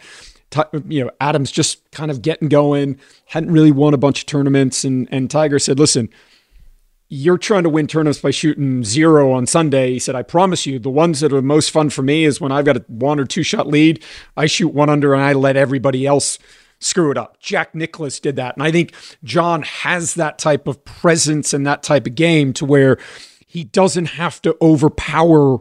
You 0.89 1.05
know, 1.05 1.11
Adams 1.21 1.51
just 1.51 1.91
kind 1.91 2.11
of 2.11 2.23
getting 2.23 2.49
going, 2.49 2.99
hadn't 3.27 3.53
really 3.53 3.73
won 3.73 3.95
a 3.95 3.99
bunch 3.99 4.21
of 4.21 4.27
tournaments, 4.27 4.85
and 4.85 5.09
and 5.11 5.31
Tiger 5.31 5.59
said, 5.59 5.79
"Listen, 5.79 6.09
you're 7.09 7.39
trying 7.39 7.63
to 7.65 7.69
win 7.69 7.87
tournaments 7.87 8.21
by 8.21 8.31
shooting 8.31 8.85
zero 8.85 9.33
on 9.33 9.47
Sunday." 9.47 9.93
He 9.93 9.99
said, 9.99 10.15
"I 10.15 10.23
promise 10.23 10.67
you, 10.67 10.79
the 10.79 10.91
ones 10.91 11.21
that 11.21 11.33
are 11.33 11.43
most 11.43 11.71
fun 11.71 11.91
for 11.91 12.03
me 12.03 12.25
is 12.25 12.41
when 12.41 12.53
I've 12.53 12.65
got 12.65 12.77
a 12.77 12.85
one 12.89 13.21
or 13.21 13.25
two 13.25 13.43
shot 13.43 13.67
lead, 13.67 14.03
I 14.37 14.47
shoot 14.47 14.69
one 14.69 14.91
under, 14.91 15.15
and 15.15 15.23
I 15.23 15.33
let 15.33 15.57
everybody 15.57 16.07
else." 16.07 16.39
screw 16.81 17.11
it 17.11 17.17
up. 17.17 17.41
Jack 17.41 17.75
Nicklaus 17.75 18.21
did 18.21 18.37
that. 18.37 18.57
And 18.57 18.63
I 18.63 18.71
think 18.71 18.93
Jon 19.23 19.63
has 19.63 20.15
that 20.15 20.39
type 20.39 20.69
of 20.69 20.85
presence 20.85 21.55
and 21.55 21.67
that 21.67 21.83
type 21.83 22.07
of 22.07 22.15
game 22.15 22.53
to 22.55 22.67
where 22.67 22.99
he 23.47 23.65
doesn't 23.65 24.07
have 24.07 24.43
to 24.43 24.57
overpower 24.61 25.61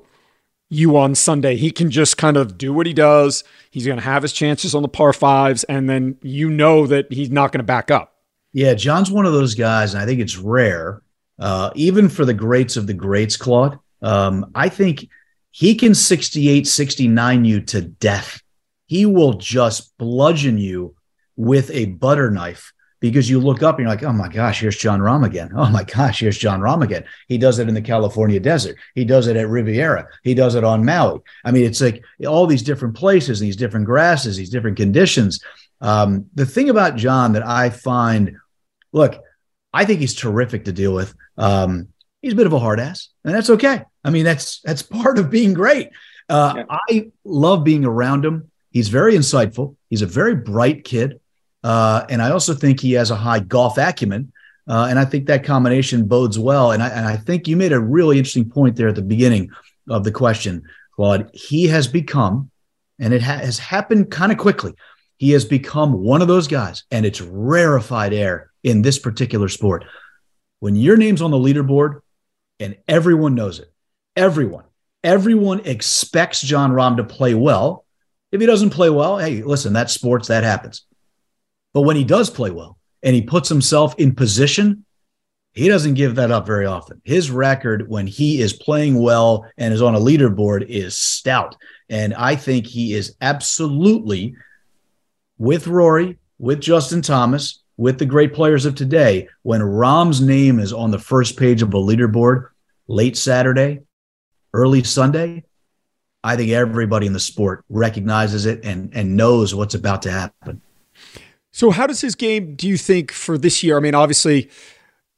you 0.73 0.97
on 0.97 1.15
Sunday. 1.15 1.55
He 1.55 1.71
can 1.71 1.91
just 1.91 2.17
kind 2.17 2.37
of 2.37 2.57
do 2.57 2.73
what 2.73 2.85
he 2.85 2.93
does. 2.93 3.43
He's 3.71 3.85
going 3.85 3.97
to 3.97 4.03
have 4.03 4.23
his 4.23 4.33
chances 4.33 4.75
on 4.75 4.81
the 4.81 4.87
par 4.87 5.13
fives, 5.13 5.63
and 5.65 5.89
then 5.89 6.17
you 6.21 6.49
know 6.49 6.87
that 6.87 7.11
he's 7.11 7.29
not 7.29 7.51
going 7.51 7.59
to 7.59 7.63
back 7.63 7.91
up. 7.91 8.15
Yeah, 8.51 8.73
Jon's 8.73 9.09
one 9.09 9.25
of 9.25 9.33
those 9.33 9.55
guys, 9.55 9.93
and 9.93 10.03
I 10.03 10.05
think 10.05 10.19
it's 10.19 10.37
rare, 10.37 11.01
uh, 11.39 11.71
even 11.75 12.09
for 12.09 12.25
the 12.25 12.33
greats 12.33 12.77
of 12.77 12.87
the 12.87 12.93
greats, 12.93 13.37
Claude. 13.37 13.79
Um, 14.01 14.51
I 14.53 14.69
think 14.69 15.07
he 15.51 15.75
can 15.75 15.95
68, 15.95 16.67
69 16.67 17.45
you 17.45 17.61
to 17.61 17.81
death. 17.81 18.41
He 18.85 19.05
will 19.05 19.33
just 19.33 19.97
bludgeon 19.97 20.57
you 20.57 20.95
with 21.35 21.71
a 21.71 21.85
butter 21.85 22.29
knife 22.29 22.73
because 23.03 23.29
you 23.29 23.37
look 23.37 23.61
up 23.61 23.75
and 23.75 23.83
you're 23.83 23.93
like, 23.93 24.03
oh 24.03 24.13
my 24.13 24.29
gosh, 24.29 24.61
here's 24.61 24.77
Jon 24.77 25.01
Rahm 25.01 25.25
again. 25.25 25.51
Oh 25.53 25.69
my 25.69 25.83
gosh, 25.83 26.21
here's 26.21 26.37
Jon 26.37 26.61
Rahm 26.61 26.81
again. 26.81 27.03
He 27.27 27.37
does 27.37 27.59
it 27.59 27.67
in 27.67 27.73
the 27.73 27.81
California 27.81 28.39
desert. 28.39 28.77
He 28.95 29.03
does 29.03 29.27
it 29.27 29.35
at 29.35 29.49
Riviera. 29.49 30.07
He 30.23 30.33
does 30.33 30.55
it 30.55 30.63
on 30.63 30.85
Maui. 30.85 31.19
I 31.43 31.51
mean, 31.51 31.65
it's 31.65 31.81
like 31.81 32.01
all 32.25 32.47
these 32.47 32.63
different 32.63 32.95
places, 32.95 33.41
these 33.41 33.57
different 33.57 33.87
grasses, 33.87 34.37
these 34.37 34.49
different 34.49 34.77
conditions. 34.77 35.43
Um, 35.81 36.27
the 36.33 36.45
thing 36.45 36.69
about 36.69 36.95
Jon 36.95 37.33
that 37.33 37.45
I 37.45 37.71
find, 37.71 38.37
look, 38.93 39.21
I 39.73 39.83
think 39.83 39.99
he's 39.99 40.15
terrific 40.15 40.63
to 40.65 40.71
deal 40.71 40.93
with. 40.93 41.13
Um, 41.37 41.89
he's 42.21 42.31
a 42.31 42.37
bit 42.37 42.47
of 42.47 42.53
a 42.53 42.59
hard 42.59 42.79
ass, 42.79 43.09
and 43.25 43.35
that's 43.35 43.49
okay. 43.49 43.81
I 44.05 44.11
mean, 44.11 44.23
that's 44.23 44.61
that's 44.61 44.81
part 45.01 45.19
of 45.19 45.29
being 45.29 45.53
great. 45.53 45.89
Uh, 46.29 46.53
yeah. 46.55 46.63
I 46.69 47.11
love 47.25 47.65
being 47.65 47.83
around 47.83 48.23
him. 48.23 48.49
He's 48.71 48.87
very 48.87 49.13
insightful. 49.13 49.75
He's 49.89 50.01
a 50.01 50.07
very 50.07 50.37
bright 50.37 50.85
kid. 50.85 51.19
Uh, 51.63 52.05
and 52.09 52.21
I 52.21 52.31
also 52.31 52.53
think 52.53 52.79
he 52.79 52.93
has 52.93 53.11
a 53.11 53.15
high 53.15 53.39
golf 53.39 53.77
acumen. 53.77 54.31
Uh, 54.67 54.87
and 54.89 54.97
I 54.97 55.05
think 55.05 55.27
that 55.27 55.43
combination 55.43 56.05
bodes 56.05 56.39
well. 56.39 56.71
And 56.71 56.81
I, 56.81 56.89
and 56.89 57.05
I 57.05 57.17
think 57.17 57.47
you 57.47 57.57
made 57.57 57.73
a 57.73 57.79
really 57.79 58.17
interesting 58.17 58.49
point 58.49 58.75
there 58.75 58.87
at 58.87 58.95
the 58.95 59.01
beginning 59.01 59.49
of 59.89 60.03
the 60.03 60.11
question, 60.11 60.63
Claude. 60.95 61.29
He 61.33 61.67
has 61.67 61.87
become, 61.87 62.49
and 62.99 63.13
it 63.13 63.21
ha- 63.21 63.39
has 63.39 63.59
happened 63.59 64.11
kind 64.11 64.31
of 64.31 64.37
quickly, 64.37 64.73
he 65.17 65.31
has 65.31 65.45
become 65.45 65.93
one 65.93 66.21
of 66.21 66.27
those 66.27 66.47
guys, 66.47 66.83
and 66.91 67.05
it's 67.05 67.21
rarefied 67.21 68.13
air 68.13 68.51
in 68.63 68.81
this 68.81 68.99
particular 68.99 69.47
sport. 69.47 69.85
When 70.59 70.75
your 70.75 70.97
name's 70.97 71.21
on 71.21 71.31
the 71.31 71.37
leaderboard 71.37 71.99
and 72.59 72.77
everyone 72.87 73.35
knows 73.35 73.59
it, 73.59 73.71
everyone, 74.15 74.63
everyone 75.03 75.61
expects 75.65 76.41
Jon 76.41 76.71
Rahm 76.71 76.97
to 76.97 77.03
play 77.03 77.33
well. 77.33 77.85
If 78.31 78.39
he 78.39 78.47
doesn't 78.47 78.69
play 78.69 78.89
well, 78.89 79.17
hey, 79.17 79.43
listen, 79.43 79.73
that's 79.73 79.93
sports, 79.93 80.29
that 80.29 80.43
happens. 80.43 80.85
But 81.73 81.81
when 81.81 81.95
he 81.95 82.03
does 82.03 82.29
play 82.29 82.51
well 82.51 82.77
and 83.01 83.15
he 83.15 83.21
puts 83.21 83.49
himself 83.49 83.95
in 83.97 84.15
position, 84.15 84.85
he 85.53 85.67
doesn't 85.67 85.93
give 85.93 86.15
that 86.15 86.31
up 86.31 86.47
very 86.47 86.65
often. 86.65 87.01
His 87.03 87.29
record 87.29 87.87
when 87.87 88.07
he 88.07 88.41
is 88.41 88.53
playing 88.53 88.99
well 88.99 89.45
and 89.57 89.73
is 89.73 89.81
on 89.81 89.95
a 89.95 89.99
leaderboard 89.99 90.67
is 90.67 90.97
stout. 90.97 91.55
And 91.89 92.13
I 92.15 92.35
think 92.35 92.65
he 92.65 92.93
is 92.93 93.15
absolutely 93.21 94.35
with 95.37 95.67
Rory, 95.67 96.17
with 96.39 96.59
Justin 96.59 97.01
Thomas, 97.01 97.61
with 97.77 97.99
the 97.99 98.05
great 98.05 98.33
players 98.33 98.65
of 98.65 98.75
today. 98.75 99.27
When 99.43 99.61
Rahm's 99.61 100.21
name 100.21 100.59
is 100.59 100.73
on 100.73 100.91
the 100.91 100.99
first 100.99 101.37
page 101.37 101.61
of 101.61 101.73
a 101.73 101.77
leaderboard 101.77 102.49
late 102.87 103.17
Saturday, 103.17 103.81
early 104.53 104.83
Sunday, 104.83 105.43
I 106.23 106.35
think 106.35 106.51
everybody 106.51 107.05
in 107.05 107.13
the 107.13 107.19
sport 107.19 107.65
recognizes 107.69 108.45
it 108.45 108.63
and, 108.63 108.91
and 108.95 109.17
knows 109.17 109.53
what's 109.53 109.75
about 109.75 110.03
to 110.03 110.11
happen. 110.11 110.61
So, 111.53 111.69
how 111.69 111.85
does 111.85 112.01
his 112.01 112.15
game, 112.15 112.55
do 112.55 112.67
you 112.67 112.77
think, 112.77 113.11
for 113.11 113.37
this 113.37 113.61
year? 113.61 113.77
I 113.77 113.79
mean, 113.79 113.93
obviously, 113.93 114.49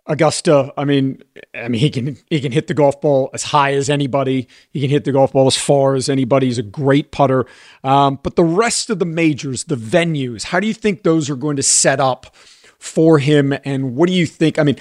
Augusta. 0.05 0.73
I 0.77 0.83
mean, 0.83 1.23
I 1.55 1.69
mean, 1.69 1.79
he 1.79 1.89
can 1.89 2.17
he 2.29 2.41
can 2.41 2.51
hit 2.51 2.67
the 2.67 2.73
golf 2.73 2.99
ball 2.99 3.29
as 3.33 3.43
high 3.43 3.73
as 3.73 3.89
anybody. 3.89 4.49
He 4.69 4.81
can 4.81 4.89
hit 4.89 5.05
the 5.05 5.13
golf 5.13 5.31
ball 5.31 5.47
as 5.47 5.57
far 5.57 5.95
as 5.95 6.09
anybody. 6.09 6.47
He's 6.47 6.57
a 6.57 6.63
great 6.63 7.13
putter. 7.13 7.45
Um, 7.85 8.19
but 8.21 8.35
the 8.35 8.43
rest 8.43 8.89
of 8.89 8.99
the 8.99 9.05
majors, 9.05 9.63
the 9.63 9.77
venues, 9.77 10.43
how 10.43 10.59
do 10.59 10.67
you 10.67 10.73
think 10.73 11.03
those 11.03 11.29
are 11.29 11.37
going 11.37 11.55
to 11.55 11.63
set 11.63 12.01
up 12.01 12.35
for 12.35 13.17
him? 13.17 13.53
And 13.63 13.95
what 13.95 14.07
do 14.07 14.13
you 14.13 14.25
think? 14.25 14.59
I 14.59 14.63
mean, 14.63 14.75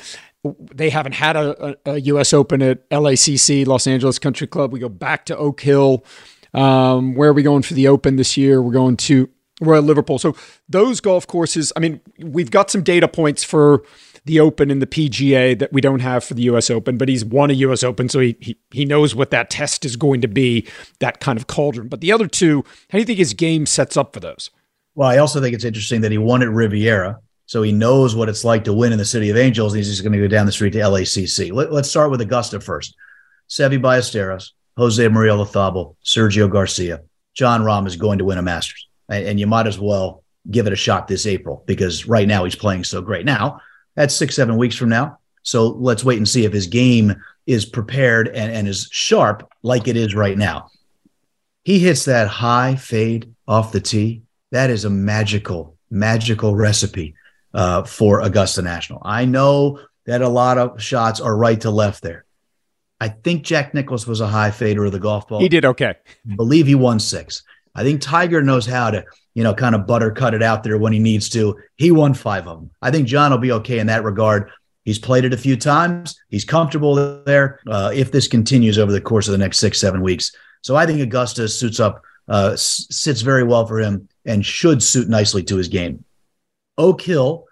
they 0.75 0.91
haven't 0.91 1.15
had 1.15 1.37
a, 1.37 1.77
a, 1.87 1.93
a 1.93 2.01
U.S. 2.01 2.33
Open 2.33 2.61
at 2.63 2.91
LACC, 2.91 3.65
Los 3.65 3.87
Angeles 3.87 4.19
Country 4.19 4.49
Club. 4.49 4.73
We 4.73 4.81
go 4.81 4.89
back 4.89 5.25
to 5.27 5.37
Oak 5.37 5.61
Hill. 5.61 6.05
Um, 6.53 7.15
where 7.15 7.31
are 7.31 7.33
we 7.33 7.45
going 7.45 7.63
for 7.63 7.75
the 7.75 7.87
Open 7.89 8.17
this 8.17 8.37
year? 8.37 8.61
We're 8.61 8.73
going 8.73 8.97
to 8.99 9.31
Royal 9.61 9.83
Liverpool. 9.83 10.19
So 10.19 10.35
those 10.69 11.01
golf 11.01 11.27
courses, 11.27 11.73
I 11.77 11.81
mean, 11.81 12.01
we've 12.19 12.51
got 12.51 12.71
some 12.71 12.83
data 12.83 13.09
points 13.09 13.45
for 13.45 13.83
the 14.25 14.41
Open 14.41 14.71
and 14.71 14.81
the 14.81 14.87
PGA 14.87 15.59
that 15.59 15.73
we 15.73 15.81
don't 15.81 16.01
have 16.01 16.25
for 16.25 16.35
the 16.35 16.43
US 16.43 16.71
Open, 16.71 16.97
but 16.97 17.09
he's 17.09 17.25
won 17.25 17.51
a 17.51 17.55
US 17.55 17.83
Open, 17.83 18.09
so 18.09 18.21
he, 18.21 18.37
he, 18.41 18.57
he 18.71 18.85
knows 18.85 19.15
what 19.15 19.31
that 19.31 19.51
test 19.51 19.85
is 19.85 19.97
going 19.97 20.21
to 20.23 20.29
be, 20.29 20.67
that 21.01 21.21
kind 21.21 21.39
of 21.39 21.47
cauldron. 21.47 21.89
But 21.89 22.01
the 22.01 22.13
other 22.13 22.27
two, 22.27 22.65
how 22.91 22.97
do 22.97 23.01
you 23.01 23.05
think 23.05 23.19
his 23.19 23.35
game 23.35 23.67
sets 23.67 23.97
up 23.97 24.15
for 24.15 24.21
those? 24.21 24.51
Well, 24.95 25.09
I 25.09 25.19
also 25.19 25.41
think 25.41 25.55
it's 25.55 25.65
interesting 25.65 26.01
that 26.01 26.13
he 26.13 26.19
won 26.19 26.43
at 26.43 26.49
Riviera. 26.49 27.19
So 27.47 27.63
he 27.63 27.73
knows 27.73 28.17
what 28.17 28.31
it's 28.31 28.45
like 28.45 28.65
to 28.65 28.73
win 28.73 28.93
in 28.93 28.99
the 28.99 29.05
City 29.05 29.29
of 29.29 29.37
Angels, 29.37 29.75
and 29.75 29.79
he's 29.79 29.91
just 29.91 30.03
going 30.03 30.15
to 30.15 30.19
go 30.19 30.29
down 30.29 30.47
the 30.47 30.53
street 30.53 30.71
to 30.71 30.79
LACC. 30.79 31.53
Let, 31.53 31.71
us 31.71 31.91
start 31.91 32.11
with 32.11 32.23
Augusta 32.23 32.59
first. 32.59 32.97
Seve 33.51 33.83
Ballesteros, 33.83 34.53
Jose 34.79 35.07
Maria 35.09 35.33
Olazabal, 35.33 35.97
Sergio 36.03 36.51
Garcia. 36.51 37.03
Jon 37.35 37.61
Rahm 37.61 37.87
is 37.87 37.97
going 37.97 38.17
to 38.19 38.25
win 38.25 38.39
a 38.39 38.43
Masters 38.43 38.89
and, 39.09 39.27
and 39.27 39.41
you 39.41 39.47
might 39.47 39.67
as 39.67 39.79
well 39.79 40.23
give 40.51 40.67
it 40.67 40.73
a 40.73 40.77
shot 40.77 41.09
this 41.09 41.27
April 41.27 41.63
because 41.67 42.07
right 42.07 42.29
now 42.29 42.45
he's 42.45 42.55
playing 42.55 42.85
so 42.85 43.01
great. 43.01 43.25
Now, 43.25 43.61
that's 43.95 44.15
six, 44.15 44.35
seven 44.35 44.57
weeks 44.57 44.77
from 44.77 44.89
now. 44.89 45.19
So 45.43 45.69
let's 45.69 46.05
wait 46.05 46.19
and 46.19 46.29
see 46.29 46.45
if 46.45 46.53
his 46.53 46.67
game 46.67 47.15
is 47.47 47.65
prepared 47.65 48.29
and, 48.29 48.53
and 48.53 48.69
is 48.69 48.89
sharp 48.91 49.51
like 49.63 49.89
it 49.89 49.97
is 49.97 50.15
right 50.15 50.37
now. 50.37 50.71
He 51.65 51.79
hits 51.79 52.05
that 52.07 52.29
high 52.29 52.77
fade 52.77 53.35
off 53.47 53.73
the 53.73 53.81
tee. 53.81 54.23
That 54.51 54.71
is 54.71 54.85
a 54.85 54.91
magical, 54.91 55.77
magical 55.91 56.55
recipe 56.55 57.15
uh, 57.53 57.85
for 57.85 58.21
Augusta 58.21 58.63
National. 58.63 59.01
I 59.05 59.25
know 59.25 59.81
that 60.07 60.23
a 60.23 60.29
lot 60.29 60.59
of 60.59 60.83
shots 60.83 61.21
are 61.21 61.37
right 61.37 61.61
to 61.63 61.71
left 61.71 62.03
there. 62.03 62.25
I 63.01 63.09
think 63.09 63.43
Jack 63.45 63.75
Nicklaus 63.75 64.07
was 64.07 64.21
a 64.21 64.27
high 64.27 64.51
fader 64.51 64.85
of 64.85 64.93
the 64.93 64.99
golf 64.99 65.29
ball. 65.29 65.41
He 65.41 65.49
did 65.49 65.65
okay. 65.65 65.95
I 66.31 66.35
believe 66.37 66.67
he 66.67 66.75
won 66.75 67.01
six. 67.01 67.43
I 67.75 67.83
think 67.83 68.01
Tiger 68.01 68.43
knows 68.43 68.67
how 68.67 68.91
to, 68.91 69.05
you 69.35 69.43
know, 69.43 69.55
kind 69.55 69.75
of 69.75 69.87
butter 69.87 70.11
cut 70.11 70.35
it 70.35 70.43
out 70.43 70.63
there 70.63 70.79
when 70.79 70.93
he 70.93 70.99
needs 70.99 71.29
to. 71.31 71.59
He 71.77 71.91
won 71.91 72.15
five 72.15 72.47
of 72.47 72.61
them. 72.61 72.71
I 72.81 72.91
think 72.91 73.09
Jon 73.09 73.31
will 73.31 73.39
be 73.39 73.53
okay 73.53 73.79
in 73.79 73.89
that 73.89 74.05
regard. 74.05 74.51
He's 74.85 74.99
played 74.99 75.25
it 75.25 75.33
a 75.33 75.37
few 75.39 75.57
times. 75.57 76.19
He's 76.29 76.45
comfortable 76.45 77.23
there. 77.25 77.61
Uh, 77.67 77.91
if 77.95 78.13
this 78.13 78.29
continues 78.29 78.79
over 78.79 78.93
the 78.93 79.01
course 79.01 79.27
of 79.29 79.33
the 79.33 79.39
next 79.39 79.59
six, 79.59 79.81
seven 79.81 80.03
weeks, 80.03 80.31
So 80.63 80.77
I 80.77 80.87
think 80.87 81.01
Augusta 81.01 81.49
suits 81.49 81.81
up, 81.81 82.03
uh, 82.29 82.51
s- 82.53 82.87
sits 82.91 83.21
very 83.23 83.45
well 83.45 83.67
for 83.67 83.79
him 83.81 84.09
and 84.25 84.45
should 84.45 84.83
suit 84.83 85.09
nicely 85.09 85.43
to 85.45 85.57
his 85.57 85.69
game. 85.69 86.05
Oak 86.79 87.03
Hill, 87.03 87.45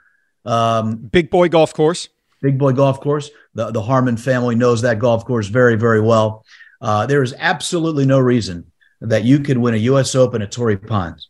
um, 0.45 0.97
big 0.97 1.31
boy 1.31 1.49
golf 1.49 1.75
course. 1.75 2.09
Big 2.41 2.59
boy 2.59 2.73
golf 2.73 3.01
course. 3.01 3.31
The, 3.55 3.71
the 3.71 3.83
Harmon 3.83 4.17
family 4.17 4.55
knows 4.55 4.83
that 4.83 4.99
golf 4.99 5.25
course 5.25 5.47
very, 5.47 5.77
very 5.77 6.01
well. 6.01 6.45
Uh, 6.81 7.07
there 7.07 7.23
is 7.23 7.35
absolutely 7.39 8.05
no 8.07 8.19
reason 8.19 8.72
that 9.03 9.25
you 9.25 9.41
could 9.41 9.59
win 9.59 9.75
a 9.75 9.79
U.S. 9.79 10.15
Open 10.15 10.43
at 10.43 10.53
Torrey 10.53 10.77
Pines 10.77 11.29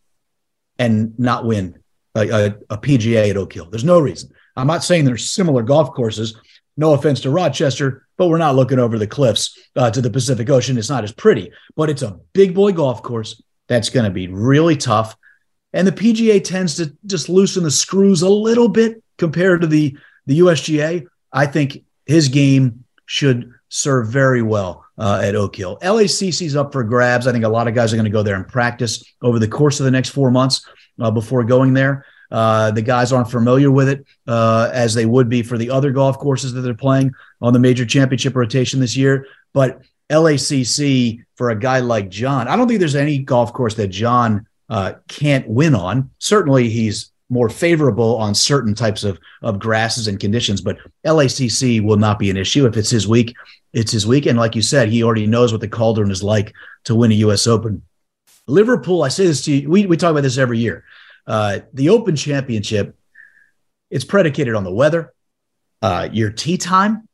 and 0.79 1.17
not 1.19 1.45
win 1.45 1.79
a, 2.15 2.29
a, 2.29 2.45
a 2.69 2.77
PGA 2.77 3.29
at 3.29 3.37
Oak 3.37 3.53
Hill. 3.53 3.69
There's 3.69 3.83
no 3.83 3.99
reason. 3.99 4.31
I'm 4.55 4.67
not 4.67 4.83
saying 4.83 5.05
there's 5.05 5.29
similar 5.29 5.63
golf 5.63 5.93
courses. 5.93 6.39
No 6.77 6.93
offense 6.93 7.21
to 7.21 7.29
Rochester, 7.29 8.07
but 8.17 8.27
we're 8.27 8.37
not 8.37 8.55
looking 8.55 8.79
over 8.79 8.97
the 8.97 9.07
cliffs 9.07 9.57
uh, 9.75 9.91
to 9.91 10.01
the 10.01 10.09
Pacific 10.09 10.49
Ocean. 10.49 10.77
It's 10.77 10.89
not 10.89 11.03
as 11.03 11.11
pretty, 11.11 11.51
but 11.75 11.89
it's 11.89 12.01
a 12.01 12.19
big 12.33 12.55
boy 12.55 12.71
golf 12.71 13.03
course 13.03 13.41
that's 13.67 13.89
going 13.89 14.05
to 14.05 14.11
be 14.11 14.27
really 14.27 14.75
tough. 14.75 15.15
And 15.71 15.87
the 15.87 15.91
PGA 15.91 16.43
tends 16.43 16.75
to 16.75 16.95
just 17.05 17.29
loosen 17.29 17.63
the 17.63 17.71
screws 17.71 18.21
a 18.21 18.29
little 18.29 18.67
bit 18.67 19.03
compared 19.17 19.61
to 19.61 19.67
the 19.67 19.97
the 20.25 20.39
USGA, 20.39 21.05
I 21.31 21.45
think 21.45 21.83
his 22.05 22.29
game 22.29 22.85
should 23.05 23.52
serve 23.73 24.07
very 24.07 24.43
well 24.43 24.85
uh, 24.99 25.19
at 25.23 25.35
Oak 25.35 25.55
Hill. 25.55 25.79
LACC's 25.81 26.55
up 26.55 26.71
for 26.71 26.83
grabs. 26.83 27.25
I 27.25 27.31
think 27.31 27.43
a 27.43 27.49
lot 27.49 27.67
of 27.67 27.73
guys 27.73 27.91
are 27.91 27.95
going 27.95 28.05
to 28.05 28.11
go 28.11 28.21
there 28.21 28.35
and 28.35 28.47
practice 28.47 29.03
over 29.23 29.39
the 29.39 29.47
course 29.47 29.79
of 29.79 29.85
the 29.85 29.91
next 29.91 30.09
four 30.09 30.29
months 30.29 30.63
uh, 31.01 31.09
before 31.09 31.43
going 31.43 31.73
there. 31.73 32.05
Uh, 32.29 32.69
the 32.69 32.83
guys 32.83 33.11
aren't 33.11 33.31
familiar 33.31 33.71
with 33.71 33.89
it 33.89 34.05
uh, 34.27 34.69
as 34.71 34.93
they 34.93 35.07
would 35.07 35.27
be 35.27 35.41
for 35.41 35.57
the 35.57 35.71
other 35.71 35.91
golf 35.91 36.19
courses 36.19 36.53
that 36.53 36.61
they're 36.61 36.75
playing 36.75 37.11
on 37.41 37.51
the 37.51 37.59
major 37.59 37.83
championship 37.83 38.35
rotation 38.35 38.79
this 38.79 38.95
year. 38.95 39.25
But 39.53 39.81
LACC 40.11 41.23
for 41.35 41.49
a 41.49 41.59
guy 41.59 41.79
like 41.79 42.09
Jon, 42.09 42.47
I 42.47 42.55
don't 42.55 42.67
think 42.67 42.79
there's 42.79 42.95
any 42.95 43.17
golf 43.17 43.53
course 43.53 43.73
that 43.75 43.87
Jon 43.87 44.45
uh, 44.69 44.93
can't 45.07 45.47
win 45.47 45.73
on. 45.73 46.11
Certainly, 46.19 46.69
he's 46.69 47.11
more 47.33 47.49
favorable 47.49 48.15
on 48.17 48.35
certain 48.35 48.75
types 48.75 49.03
of, 49.03 49.19
of 49.41 49.59
grasses 49.59 50.07
and 50.07 50.19
conditions. 50.19 50.61
But 50.61 50.77
LACC 51.05 51.83
will 51.83 51.97
not 51.97 52.19
be 52.19 52.29
an 52.29 52.37
issue. 52.37 52.65
If 52.65 52.77
it's 52.77 52.91
his 52.91 53.07
week, 53.07 53.35
it's 53.73 53.91
his 53.91 54.05
week. 54.05 54.27
And 54.27 54.37
like 54.37 54.55
you 54.55 54.61
said, 54.61 54.89
he 54.89 55.03
already 55.03 55.27
knows 55.27 55.51
what 55.51 55.59
the 55.59 55.67
cauldron 55.67 56.11
is 56.11 56.23
like 56.23 56.53
to 56.85 56.95
win 56.95 57.11
a 57.11 57.15
U.S. 57.15 57.47
Open. 57.47 57.81
Liverpool, 58.47 59.03
I 59.03 59.07
say 59.07 59.25
this 59.25 59.43
to 59.45 59.53
you, 59.53 59.69
we, 59.69 59.85
we 59.87 59.97
talk 59.97 60.11
about 60.11 60.21
this 60.21 60.37
every 60.37 60.59
year. 60.59 60.85
Uh, 61.25 61.59
the 61.73 61.89
Open 61.89 62.15
Championship, 62.15 62.95
it's 63.89 64.05
predicated 64.05 64.53
on 64.53 64.63
the 64.63 64.71
weather, 64.71 65.13
uh, 65.81 66.09
your 66.11 66.29
tee 66.29 66.57
time, 66.57 67.07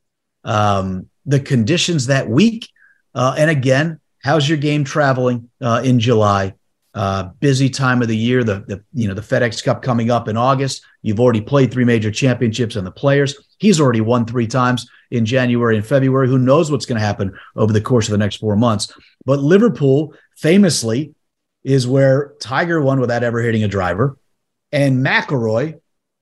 um, 0.44 1.08
the 1.24 1.40
conditions 1.40 2.06
that 2.06 2.28
week. 2.28 2.68
Uh, 3.14 3.34
and 3.38 3.50
again, 3.50 4.00
how's 4.22 4.48
your 4.48 4.58
game 4.58 4.84
traveling 4.84 5.48
uh, 5.60 5.82
in 5.84 5.98
July? 5.98 6.54
Uh, 6.92 7.24
busy 7.38 7.70
time 7.70 8.02
of 8.02 8.08
the 8.08 8.16
year. 8.16 8.42
The, 8.42 8.64
the 8.66 8.84
you 8.92 9.06
know 9.06 9.14
the 9.14 9.20
FedEx 9.20 9.62
Cup 9.62 9.80
coming 9.80 10.10
up 10.10 10.26
in 10.26 10.36
August. 10.36 10.82
You've 11.02 11.20
already 11.20 11.40
played 11.40 11.72
three 11.72 11.84
major 11.84 12.10
championships 12.10 12.74
and 12.74 12.86
the 12.86 12.90
players. 12.90 13.36
He's 13.58 13.80
already 13.80 14.00
won 14.00 14.26
three 14.26 14.48
times 14.48 14.88
in 15.10 15.24
January 15.24 15.76
and 15.76 15.86
February. 15.86 16.28
Who 16.28 16.38
knows 16.38 16.70
what's 16.70 16.86
going 16.86 16.98
to 17.00 17.06
happen 17.06 17.38
over 17.54 17.72
the 17.72 17.80
course 17.80 18.08
of 18.08 18.12
the 18.12 18.18
next 18.18 18.36
four 18.36 18.56
months? 18.56 18.92
But 19.24 19.38
Liverpool 19.38 20.14
famously 20.36 21.14
is 21.62 21.86
where 21.86 22.32
Tiger 22.40 22.80
won 22.80 23.00
without 23.00 23.22
ever 23.22 23.40
hitting 23.40 23.62
a 23.62 23.68
driver, 23.68 24.18
and 24.72 25.04
McIlroy 25.04 25.78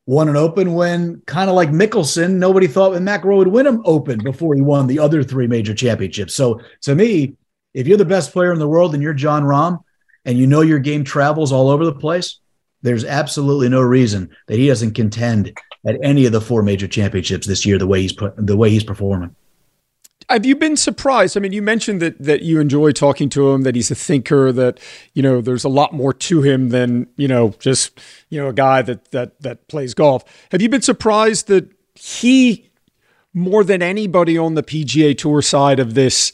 won 0.08 0.28
an 0.28 0.36
Open 0.36 0.72
when 0.72 1.20
kind 1.26 1.50
of 1.50 1.54
like 1.54 1.68
Mickelson, 1.68 2.36
nobody 2.36 2.66
thought 2.66 2.92
McIlroy 2.92 3.36
would 3.36 3.48
win 3.48 3.66
an 3.66 3.82
Open 3.84 4.18
before 4.18 4.54
he 4.54 4.62
won 4.62 4.86
the 4.86 4.98
other 4.98 5.22
three 5.22 5.46
major 5.46 5.74
championships. 5.74 6.34
So 6.34 6.60
to 6.82 6.94
me, 6.94 7.34
if 7.74 7.86
you're 7.86 7.98
the 7.98 8.06
best 8.06 8.32
player 8.32 8.50
in 8.50 8.58
the 8.58 8.66
world 8.66 8.94
and 8.94 9.02
you're 9.02 9.12
Jon 9.12 9.42
Rahm, 9.42 9.84
and 10.24 10.38
you 10.38 10.46
know 10.46 10.60
your 10.60 10.78
game 10.78 11.04
travels 11.04 11.52
all 11.52 11.68
over 11.68 11.84
the 11.84 11.94
place, 11.94 12.38
there's 12.82 13.04
absolutely 13.04 13.68
no 13.68 13.80
reason 13.80 14.30
that 14.46 14.58
he 14.58 14.68
doesn't 14.68 14.94
contend 14.94 15.56
at 15.86 15.98
any 16.02 16.26
of 16.26 16.32
the 16.32 16.40
four 16.40 16.62
major 16.62 16.86
championships 16.86 17.46
this 17.46 17.64
year 17.64 17.78
the 17.78 17.86
way 17.86 18.02
he's 18.02 18.12
put, 18.12 18.34
the 18.36 18.56
way 18.56 18.70
he's 18.70 18.84
performing. 18.84 19.34
Have 20.28 20.44
you 20.44 20.56
been 20.56 20.76
surprised? 20.76 21.36
I 21.36 21.40
mean, 21.40 21.52
you 21.52 21.62
mentioned 21.62 22.02
that 22.02 22.22
that 22.22 22.42
you 22.42 22.60
enjoy 22.60 22.92
talking 22.92 23.30
to 23.30 23.50
him, 23.50 23.62
that 23.62 23.74
he's 23.74 23.90
a 23.90 23.94
thinker, 23.94 24.52
that 24.52 24.78
you 25.14 25.22
know 25.22 25.40
there's 25.40 25.64
a 25.64 25.70
lot 25.70 25.94
more 25.94 26.12
to 26.12 26.42
him 26.42 26.68
than 26.68 27.06
you 27.16 27.28
know 27.28 27.54
just 27.58 27.98
you 28.28 28.38
know 28.38 28.48
a 28.48 28.52
guy 28.52 28.82
that 28.82 29.10
that 29.12 29.40
that 29.40 29.68
plays 29.68 29.94
golf. 29.94 30.24
Have 30.52 30.60
you 30.60 30.68
been 30.68 30.82
surprised 30.82 31.48
that 31.48 31.70
he 31.94 32.68
more 33.32 33.64
than 33.64 33.82
anybody 33.82 34.36
on 34.36 34.54
the 34.54 34.62
PGA 34.62 35.16
Tour 35.16 35.40
side 35.40 35.80
of 35.80 35.94
this 35.94 36.32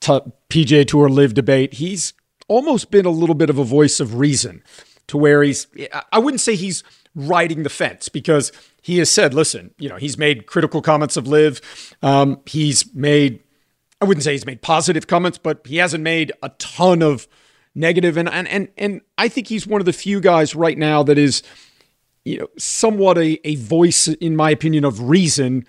t- 0.00 0.20
PGA 0.50 0.86
Tour 0.86 1.08
LIV 1.08 1.34
debate, 1.34 1.74
he's 1.74 2.12
almost 2.48 2.90
been 2.90 3.06
a 3.06 3.10
little 3.10 3.34
bit 3.34 3.50
of 3.50 3.58
a 3.58 3.64
voice 3.64 4.00
of 4.00 4.14
reason 4.14 4.62
to 5.08 5.16
where 5.16 5.42
he's, 5.42 5.66
I 6.12 6.18
wouldn't 6.18 6.40
say 6.40 6.54
he's 6.54 6.82
riding 7.14 7.62
the 7.62 7.70
fence 7.70 8.08
because 8.08 8.52
he 8.82 8.98
has 8.98 9.10
said, 9.10 9.34
listen, 9.34 9.74
you 9.78 9.88
know, 9.88 9.96
he's 9.96 10.18
made 10.18 10.46
critical 10.46 10.82
comments 10.82 11.16
of 11.16 11.26
LIV. 11.26 11.94
Um, 12.02 12.40
he's 12.46 12.94
made, 12.94 13.40
I 14.00 14.04
wouldn't 14.04 14.24
say 14.24 14.32
he's 14.32 14.46
made 14.46 14.62
positive 14.62 15.06
comments, 15.06 15.38
but 15.38 15.66
he 15.66 15.76
hasn't 15.76 16.04
made 16.04 16.32
a 16.42 16.50
ton 16.50 17.02
of 17.02 17.26
negative. 17.74 18.16
And, 18.16 18.28
and, 18.28 18.46
and, 18.48 18.68
and 18.76 19.00
I 19.16 19.28
think 19.28 19.48
he's 19.48 19.66
one 19.66 19.80
of 19.80 19.86
the 19.86 19.92
few 19.92 20.20
guys 20.20 20.54
right 20.54 20.76
now 20.76 21.02
that 21.04 21.18
is, 21.18 21.42
you 22.24 22.38
know, 22.38 22.48
somewhat 22.58 23.16
a, 23.18 23.38
a 23.48 23.54
voice, 23.56 24.08
in 24.08 24.34
my 24.36 24.50
opinion, 24.50 24.84
of 24.84 25.00
reason 25.08 25.64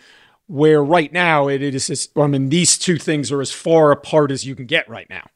where 0.48 0.84
right 0.84 1.12
now 1.14 1.48
it 1.48 1.62
is, 1.62 2.10
I 2.16 2.28
mean, 2.28 2.50
these 2.50 2.78
two 2.78 2.98
things 2.98 3.32
are 3.32 3.42
as 3.42 3.52
far 3.52 3.92
apart 3.92 4.32
as 4.32 4.46
you 4.46 4.56
can 4.56 4.66
get 4.66 4.90
right 4.90 5.10
now. 5.10 5.28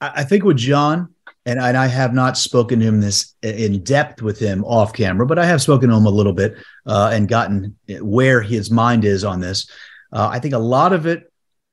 I 0.00 0.24
think 0.24 0.44
with 0.44 0.56
Jon, 0.56 1.14
and, 1.46 1.58
and 1.58 1.76
I 1.76 1.86
have 1.86 2.14
not 2.14 2.38
spoken 2.38 2.80
to 2.80 2.86
him 2.86 3.00
this 3.00 3.34
in 3.42 3.82
depth 3.82 4.22
with 4.22 4.38
him 4.38 4.64
off 4.64 4.92
camera, 4.92 5.26
but 5.26 5.38
I 5.38 5.46
have 5.46 5.62
spoken 5.62 5.90
to 5.90 5.96
him 5.96 6.06
a 6.06 6.10
little 6.10 6.32
bit 6.32 6.56
uh, 6.86 7.10
and 7.12 7.28
gotten 7.28 7.76
where 8.00 8.40
his 8.42 8.70
mind 8.70 9.04
is 9.04 9.24
on 9.24 9.40
this. 9.40 9.70
Uh, 10.12 10.28
I 10.30 10.38
think 10.38 10.54
a 10.54 10.58
lot 10.58 10.92
of 10.92 11.06
it 11.06 11.30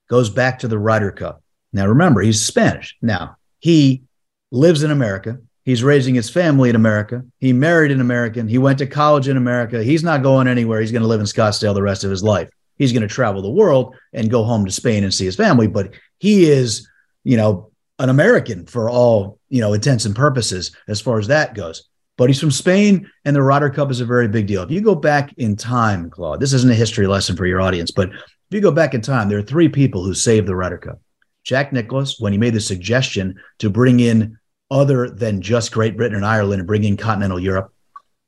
goes 0.09 0.29
back 0.29 0.59
to 0.59 0.67
the 0.67 0.77
Ryder 0.77 1.11
Cup. 1.11 1.41
Now, 1.73 1.87
remember, 1.87 2.21
he's 2.21 2.45
Spanish. 2.45 2.97
Now, 3.01 3.37
he 3.59 4.03
lives 4.51 4.83
in 4.83 4.91
America. 4.91 5.39
He's 5.63 5.83
raising 5.83 6.15
his 6.15 6.29
family 6.29 6.69
in 6.69 6.75
America. 6.75 7.23
He 7.39 7.53
married 7.53 7.91
an 7.91 8.01
American. 8.01 8.47
He 8.47 8.57
went 8.57 8.79
to 8.79 8.87
college 8.87 9.27
in 9.27 9.37
America. 9.37 9.83
He's 9.83 10.03
not 10.03 10.23
going 10.23 10.47
anywhere. 10.47 10.81
He's 10.81 10.91
going 10.91 11.03
to 11.03 11.07
live 11.07 11.19
in 11.19 11.27
Scottsdale 11.27 11.73
the 11.73 11.83
rest 11.83 12.03
of 12.03 12.09
his 12.09 12.23
life. 12.23 12.49
He's 12.77 12.91
going 12.91 13.03
to 13.03 13.07
travel 13.07 13.41
the 13.41 13.49
world 13.49 13.95
and 14.11 14.29
go 14.29 14.43
home 14.43 14.65
to 14.65 14.71
Spain 14.71 15.03
and 15.03 15.13
see 15.13 15.25
his 15.25 15.35
family. 15.35 15.67
But 15.67 15.93
he 16.17 16.45
is, 16.45 16.89
you 17.23 17.37
know, 17.37 17.70
an 18.01 18.09
American 18.09 18.65
for 18.65 18.89
all 18.89 19.39
you 19.49 19.61
know 19.61 19.73
intents 19.73 20.05
and 20.05 20.15
purposes 20.15 20.71
as 20.87 20.99
far 20.99 21.19
as 21.19 21.27
that 21.27 21.53
goes. 21.53 21.87
But 22.17 22.29
he's 22.29 22.39
from 22.39 22.51
Spain, 22.51 23.09
and 23.25 23.35
the 23.35 23.41
Ryder 23.41 23.69
Cup 23.69 23.89
is 23.89 24.01
a 24.01 24.05
very 24.05 24.27
big 24.27 24.45
deal. 24.45 24.61
If 24.61 24.71
you 24.71 24.81
go 24.81 24.95
back 24.95 25.33
in 25.37 25.55
time, 25.55 26.09
Claude, 26.09 26.39
this 26.39 26.53
isn't 26.53 26.69
a 26.69 26.75
history 26.75 27.07
lesson 27.07 27.35
for 27.35 27.45
your 27.45 27.61
audience, 27.61 27.89
but 27.89 28.09
if 28.09 28.51
you 28.51 28.59
go 28.59 28.71
back 28.71 28.93
in 28.93 29.01
time, 29.01 29.29
there 29.29 29.39
are 29.39 29.43
three 29.43 29.69
people 29.69 30.03
who 30.03 30.13
saved 30.13 30.47
the 30.47 30.55
Ryder 30.55 30.77
Cup. 30.77 30.99
Jack 31.43 31.71
Nicklaus, 31.73 32.19
when 32.19 32.33
he 32.33 32.37
made 32.37 32.53
the 32.53 32.61
suggestion 32.61 33.39
to 33.59 33.69
bring 33.69 33.99
in 34.01 34.37
other 34.69 35.09
than 35.09 35.41
just 35.41 35.71
Great 35.71 35.97
Britain 35.97 36.15
and 36.15 36.25
Ireland 36.25 36.59
and 36.59 36.67
bring 36.67 36.83
in 36.83 36.97
continental 36.97 37.39
Europe. 37.39 37.73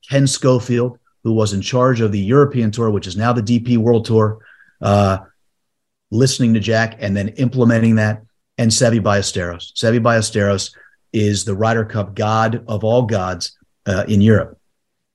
Ken 0.10 0.28
Schofield, 0.28 1.00
who 1.24 1.32
was 1.32 1.54
in 1.54 1.62
charge 1.62 2.02
of 2.02 2.12
the 2.12 2.20
European 2.20 2.70
Tour, 2.70 2.90
which 2.90 3.08
is 3.08 3.16
now 3.16 3.32
the 3.32 3.42
DP 3.42 3.78
World 3.78 4.06
Tour, 4.06 4.40
uh, 4.82 5.20
listening 6.12 6.54
to 6.54 6.60
Jack 6.60 6.98
and 7.00 7.16
then 7.16 7.30
implementing 7.30 7.96
that 7.96 8.24
and 8.58 8.72
Seve 8.72 9.02
Ballesteros. 9.02 9.74
Seve 9.74 10.02
Ballesteros 10.02 10.76
is 11.12 11.46
the 11.46 11.56
Ryder 11.56 11.86
Cup 11.86 12.16
god 12.16 12.64
of 12.68 12.84
all 12.84 13.04
gods 13.04 13.58
uh, 13.86 14.06
in 14.08 14.22
Europe. 14.22 14.60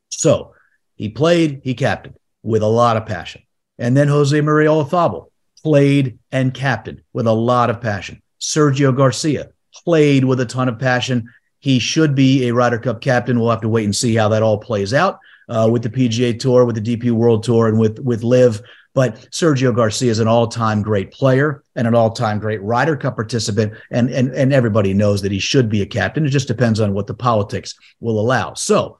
So 0.09 0.55
he 0.95 1.09
played, 1.09 1.61
he 1.65 1.75
captained 1.75 2.17
with 2.43 2.63
a 2.63 2.67
lot 2.67 2.97
of 2.97 3.07
passion. 3.07 3.43
And 3.79 3.97
then 3.97 4.09
Jose 4.09 4.39
Maria 4.41 4.69
Olazabal 4.69 5.31
played 5.63 6.19
and 6.33 6.55
captained 6.55 7.03
with 7.13 7.27
a 7.27 7.33
lot 7.33 7.71
of 7.71 7.81
passion. 7.81 8.23
Sergio 8.41 8.97
Garcia 8.97 9.51
played 9.85 10.25
with 10.25 10.41
a 10.41 10.47
ton 10.47 10.69
of 10.69 10.79
passion. 10.79 11.29
He 11.61 11.79
should 11.79 12.15
be 12.15 12.49
a 12.49 12.55
Ryder 12.55 12.79
Cup 12.79 13.01
captain. 13.01 13.39
We'll 13.39 13.51
have 13.51 13.61
to 13.63 13.69
wait 13.69 13.85
and 13.85 13.95
see 13.95 14.15
how 14.15 14.29
that 14.29 14.43
all 14.43 14.59
plays 14.59 14.95
out 14.95 15.19
uh, 15.49 15.69
with 15.71 15.83
the 15.83 15.91
PGA 15.91 16.39
Tour, 16.39 16.65
with 16.65 16.83
the 16.83 16.97
DP 16.97 17.11
World 17.11 17.43
Tour, 17.43 17.69
and 17.69 17.79
with 17.79 17.99
with 17.99 18.23
LIV. 18.23 18.63
But 18.95 19.17
Sergio 19.31 19.75
Garcia 19.75 20.11
is 20.11 20.19
an 20.19 20.29
all-time 20.29 20.83
great 20.83 21.13
player 21.13 21.63
and 21.77 21.87
an 21.87 21.95
all-time 21.95 22.39
great 22.39 22.63
Ryder 22.63 22.97
Cup 22.97 23.17
participant, 23.17 23.75
and 23.91 24.11
and 24.11 24.35
and 24.35 24.53
everybody 24.53 24.95
knows 24.95 25.23
that 25.23 25.33
he 25.33 25.39
should 25.39 25.69
be 25.69 25.83
a 25.83 25.87
captain. 25.87 26.27
It 26.27 26.31
just 26.31 26.49
depends 26.49 26.81
on 26.81 26.95
what 26.95 27.07
the 27.07 27.15
politics 27.15 27.75
will 28.01 28.19
allow. 28.19 28.55
So, 28.55 28.99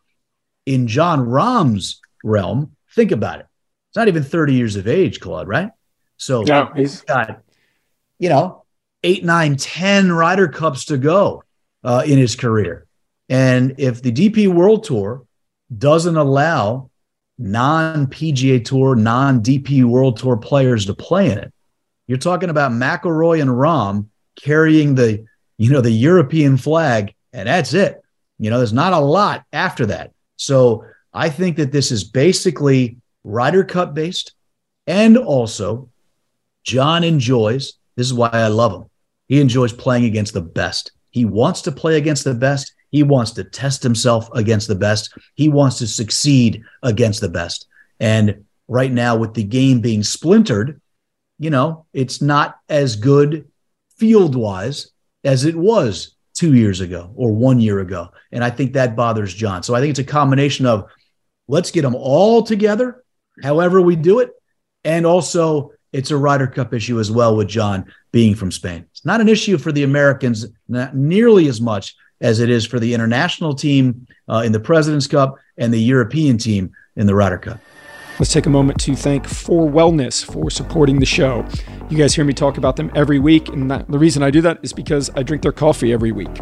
in 0.67 0.87
Jon 0.87 1.21
Rahm's 1.21 2.01
realm, 2.23 2.77
think 2.95 3.11
about 3.13 3.41
it. 3.41 3.47
It's 3.91 3.97
not 3.97 4.09
even 4.09 4.23
30 4.23 4.55
years 4.55 4.77
of 4.77 4.87
age, 4.87 5.19
Claude, 5.21 5.49
right? 5.49 5.71
So 6.19 6.45
yeah, 6.45 6.69
he's 6.75 7.01
got, 7.03 7.43
you 8.19 8.29
know, 8.29 8.65
eight, 9.03 9.25
nine, 9.25 9.57
ten 9.57 10.13
Ryder 10.13 10.49
Cups 10.49 10.87
to 10.87 10.99
go 10.99 11.45
uh, 11.85 12.03
in 12.05 12.19
his 12.19 12.37
career. 12.37 12.87
And 13.29 13.75
if 13.79 14.03
the 14.03 14.13
DP 14.13 14.49
World 14.49 14.85
Tour 14.85 15.25
doesn't 15.77 16.17
allow 16.17 16.88
non 17.39 18.07
PGA 18.07 18.65
Tour, 18.65 18.97
non 18.97 19.41
DP 19.41 19.85
World 19.85 20.17
Tour 20.17 20.37
players 20.37 20.87
to 20.87 20.95
play 20.95 21.31
in 21.31 21.39
it. 21.39 21.53
You're 22.07 22.19
talking 22.19 22.51
about 22.51 22.73
McIlroy 22.73 23.41
and 23.41 23.51
Rahm 23.51 24.07
carrying 24.37 24.95
the 24.95 25.27
you 25.59 25.71
know, 25.71 25.81
the 25.81 25.91
European 25.91 26.57
flag, 26.57 27.15
and 27.33 27.49
that's 27.49 27.75
it. 27.75 28.01
You 28.39 28.49
know, 28.49 28.59
there's 28.59 28.73
not 28.73 28.93
a 28.93 29.01
lot 29.01 29.45
after 29.53 29.87
that. 29.87 30.13
So 30.37 30.85
I 31.13 31.29
think 31.29 31.57
that 31.57 31.73
this 31.73 31.91
is 31.91 32.05
basically 32.05 32.97
Ryder 33.25 33.65
Cup 33.65 33.93
based. 33.93 34.33
And 34.87 35.19
also, 35.19 35.91
Jon 36.65 37.05
enjoys 37.05 37.75
this 37.97 38.07
is 38.07 38.15
why 38.15 38.31
I 38.33 38.47
love 38.47 38.73
him. 38.73 38.89
He 39.27 39.41
enjoys 39.41 39.73
playing 39.73 40.05
against 40.05 40.33
the 40.33 40.41
best. 40.41 40.93
He 41.11 41.25
wants 41.25 41.63
to 41.63 41.73
play 41.73 41.97
against 41.97 42.25
the 42.25 42.35
best. 42.35 42.73
He 42.91 43.03
wants 43.03 43.33
to 43.33 43.45
test 43.45 43.83
himself 43.83 44.29
against 44.35 44.69
the 44.69 44.75
best. 44.75 45.13
He 45.35 45.49
wants 45.49 45.79
to 45.79 45.87
succeed 45.87 46.63
against 46.83 47.21
the 47.21 47.29
best. 47.29 47.67
And 48.01 48.45
right 48.67 48.93
now, 48.93 49.17
with 49.17 49.35
the 49.35 49.45
game 49.45 49.81
being 49.81 50.03
splintered, 50.03 50.81
you 51.39 51.51
know, 51.51 51.87
it's 51.93 52.21
not 52.21 52.59
as 52.69 52.97
good 52.97 53.49
field 53.97 54.35
wise 54.35 54.91
as 55.25 55.45
it 55.45 55.57
was 55.57 56.15
two 56.35 56.55
years 56.55 56.81
ago 56.81 57.13
or 57.17 57.33
one 57.33 57.61
year 57.61 57.81
ago. 57.81 58.09
And 58.33 58.45
I 58.45 58.51
think 58.51 58.73
that 58.73 58.97
bothers 58.97 59.35
Jon. 59.35 59.63
So 59.63 59.75
I 59.75 59.81
think 59.81 59.91
it's 59.91 59.99
a 59.99 60.05
combination 60.05 60.67
of 60.67 60.89
let's 61.49 61.71
get 61.71 61.83
them 61.83 61.95
all 61.97 62.43
together, 62.43 63.05
however 63.43 63.81
we 63.81 63.97
do 63.97 64.21
it. 64.21 64.31
And 64.85 65.05
also, 65.05 65.73
it's 65.93 66.11
a 66.11 66.17
Ryder 66.17 66.47
Cup 66.47 66.75
issue 66.75 67.01
as 67.01 67.11
well 67.11 67.37
with 67.37 67.49
Jon 67.49 67.91
being 68.13 68.35
from 68.35 68.53
Spain. 68.53 68.87
It's 68.91 69.05
not 69.05 69.21
an 69.21 69.29
issue 69.29 69.59
for 69.59 69.73
the 69.73 69.83
Americans, 69.83 70.47
not 70.69 70.95
nearly 70.95 71.49
as 71.49 71.61
much 71.61 71.97
as 72.21 72.41
it 72.41 72.51
is 72.51 72.67
for 72.67 72.81
the 72.81 72.95
international 72.95 73.55
team 73.55 74.07
uh, 74.29 74.43
in 74.45 74.53
the 74.53 74.61
President's 74.61 75.07
Cup 75.07 75.37
and 75.57 75.73
the 75.73 75.81
European 75.81 76.39
team 76.39 76.73
in 76.97 77.07
the 77.07 77.15
Ryder 77.15 77.39
Cup. 77.39 77.61
Let's 78.19 78.33
take 78.33 78.47
a 78.47 78.51
moment 78.51 78.81
to 78.81 78.97
thank 78.97 79.29
For 79.29 79.71
Wellness 79.71 80.25
for 80.25 80.51
supporting 80.51 80.99
the 80.99 81.07
show. 81.07 81.47
You 81.89 81.97
guys 81.97 82.15
hear 82.15 82.25
me 82.25 82.33
talk 82.33 82.59
about 82.59 82.75
them 82.75 82.91
every 82.97 83.21
week, 83.21 83.49
and 83.49 83.71
that, 83.71 83.89
the 83.89 83.99
reason 83.99 84.25
I 84.25 84.31
do 84.33 84.41
that 84.41 84.59
is 84.63 84.73
because 84.73 85.09
I 85.15 85.23
drink 85.23 85.43
their 85.43 85.53
coffee 85.53 85.93
every 85.93 86.11
week. 86.11 86.41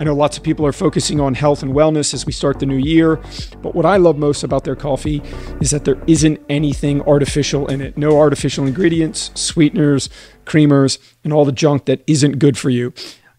I 0.00 0.02
know 0.02 0.14
lots 0.14 0.36
of 0.36 0.42
people 0.42 0.66
are 0.66 0.72
focusing 0.72 1.20
on 1.20 1.34
health 1.34 1.62
and 1.62 1.72
wellness 1.72 2.14
as 2.14 2.26
we 2.26 2.32
start 2.32 2.58
the 2.58 2.66
new 2.66 2.76
year, 2.76 3.20
but 3.62 3.76
what 3.76 3.86
I 3.86 3.96
love 3.96 4.18
most 4.18 4.42
about 4.42 4.64
their 4.64 4.74
coffee 4.74 5.22
is 5.60 5.70
that 5.70 5.84
there 5.84 6.02
isn't 6.08 6.40
anything 6.48 7.00
artificial 7.02 7.68
in 7.68 7.80
it. 7.80 7.96
No 7.96 8.18
artificial 8.18 8.66
ingredients, 8.66 9.30
sweeteners, 9.34 10.10
creamers, 10.46 10.98
and 11.22 11.32
all 11.32 11.44
the 11.44 11.52
junk 11.52 11.84
that 11.84 12.02
isn't 12.08 12.40
good 12.40 12.58
for 12.58 12.70
you. 12.70 12.92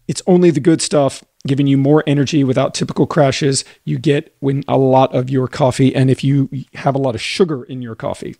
It's 0.08 0.22
only 0.26 0.50
the 0.50 0.60
good 0.60 0.80
stuff 0.80 1.22
giving 1.46 1.66
you 1.66 1.76
more 1.76 2.04
energy 2.06 2.44
without 2.44 2.74
typical 2.74 3.06
crashes 3.06 3.64
you 3.84 3.98
get 3.98 4.34
when 4.40 4.64
a 4.68 4.76
lot 4.76 5.14
of 5.14 5.30
your 5.30 5.48
coffee 5.48 5.94
and 5.94 6.10
if 6.10 6.22
you 6.22 6.48
have 6.74 6.94
a 6.94 6.98
lot 6.98 7.14
of 7.14 7.20
sugar 7.20 7.64
in 7.64 7.82
your 7.82 7.94
coffee. 7.94 8.36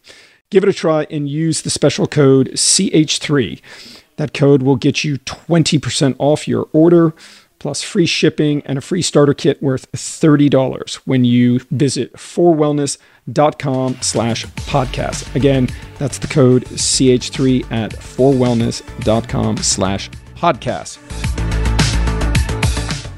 Give 0.50 0.62
it 0.62 0.68
a 0.68 0.72
try 0.72 1.06
and 1.10 1.28
use 1.28 1.62
the 1.62 1.70
special 1.70 2.06
code 2.06 2.50
CH3. 2.50 3.60
That 4.16 4.32
code 4.32 4.62
will 4.62 4.76
get 4.76 5.04
you 5.04 5.18
20% 5.18 6.16
off 6.18 6.46
your 6.46 6.68
order 6.72 7.14
plus 7.58 7.82
free 7.82 8.06
shipping 8.06 8.62
and 8.64 8.78
a 8.78 8.80
free 8.80 9.02
starter 9.02 9.34
kit 9.34 9.62
worth 9.62 9.90
$30 9.92 10.94
when 11.04 11.24
you 11.24 11.58
visit 11.70 12.12
forwellness.com 12.14 13.96
slash 14.00 14.46
podcast. 14.46 15.34
Again, 15.34 15.68
that's 15.98 16.18
the 16.18 16.28
code 16.28 16.64
CH3 16.66 17.70
at 17.72 17.92
forwellness.com 17.92 19.56
slash 19.58 20.10
podcast. 20.36 21.25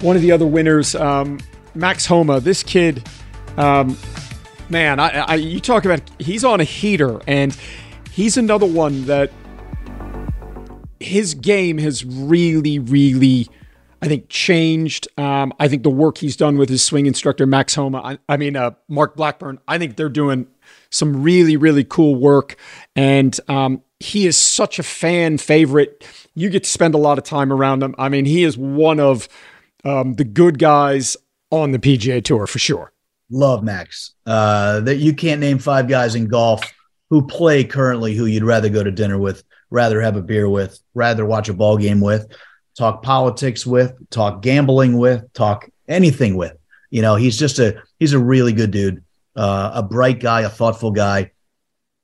One 0.01 0.17
of 0.17 0.23
the 0.23 0.33
other 0.33 0.47
winners, 0.47 0.95
um, 0.95 1.41
Max 1.75 2.07
Homa, 2.07 2.41
this 2.41 2.63
kid, 2.63 3.09
um, 3.57 3.97
man, 4.69 5.01
I, 5.01 5.09
I, 5.09 5.35
you 5.35 5.61
talk 5.61 5.85
about 5.85 6.01
he's 6.19 6.45
on 6.45 6.61
a 6.61 6.65
heater, 6.65 7.21
and 7.27 7.57
he's 8.13 8.37
another 8.37 8.67
one 8.67 9.05
that 9.07 9.33
his 11.01 11.35
game 11.35 11.79
has 11.79 12.05
really, 12.05 12.79
really 12.79 13.49
I 14.01 14.07
think, 14.07 14.29
changed. 14.29 15.09
Um, 15.19 15.53
I 15.59 15.67
think 15.67 15.83
the 15.83 15.91
work 15.91 16.19
he's 16.19 16.37
done 16.37 16.57
with 16.57 16.69
his 16.69 16.85
swing 16.85 17.07
instructor, 17.07 17.47
Max 17.47 17.75
Homa, 17.75 17.99
I, 17.99 18.19
I 18.29 18.37
mean, 18.37 18.55
uh, 18.55 18.73
Mark 18.89 19.17
Blackburn, 19.17 19.59
I 19.67 19.79
think 19.79 19.97
they're 19.97 20.09
doing 20.09 20.47
some 20.91 21.23
really, 21.23 21.57
really 21.57 21.85
cool 21.85 22.15
work. 22.15 22.57
And 22.95 23.39
um, 23.49 23.83
he 23.99 24.27
is 24.27 24.37
such 24.37 24.79
a 24.79 24.85
fan 24.85 25.39
favorite. 25.39 26.07
You 26.35 26.49
get 26.49 26.65
to 26.65 26.71
spend 26.71 26.95
a 26.95 26.99
lot 26.99 27.19
of 27.19 27.25
time 27.25 27.53
around 27.53 27.83
him. 27.83 27.95
I 27.99 28.09
mean, 28.09 28.25
he 28.25 28.45
is 28.45 28.57
one 28.57 29.01
of 29.01 29.29
um, 29.85 30.15
the 30.15 30.25
good 30.25 30.59
guys 30.59 31.17
on 31.51 31.73
the 31.73 31.79
PGA 31.79 32.23
Tour 32.23 32.47
for 32.47 32.59
sure. 32.59 32.93
Love 33.31 33.63
Max. 33.63 34.15
Uh, 34.27 34.81
that 34.81 34.97
you 34.97 35.15
can't 35.15 35.41
name 35.41 35.59
five 35.59 35.89
guys 35.89 36.15
in 36.15 36.27
golf 36.27 36.63
who 37.11 37.27
play 37.27 37.65
currently 37.65 38.15
who 38.15 38.27
you'd 38.27 38.45
rather 38.45 38.69
go 38.69 38.83
to 38.83 38.91
dinner 38.91 39.19
with, 39.19 39.43
rather 39.71 40.01
have 40.01 40.17
a 40.17 40.23
beer 40.23 40.49
with, 40.49 40.79
rather 40.95 41.25
watch 41.25 41.49
a 41.49 41.55
ball 41.55 41.77
game 41.77 42.01
with 42.01 42.27
talk 42.79 43.03
politics 43.03 43.67
with, 43.67 43.93
talk 44.09 44.41
gambling 44.41 44.97
with, 44.97 45.31
talk 45.33 45.69
anything 45.89 46.37
with. 46.37 46.57
You 46.91 47.03
know, 47.03 47.17
he's 47.17 47.37
just 47.37 47.59
a 47.59 47.83
he's 47.99 48.13
a 48.13 48.19
really 48.19 48.53
good 48.53 48.71
dude, 48.71 49.05
uh, 49.37 49.73
a 49.75 49.83
bright 49.83 50.21
guy, 50.21 50.43
a 50.43 50.49
thoughtful 50.49 50.93
guy. 50.93 51.33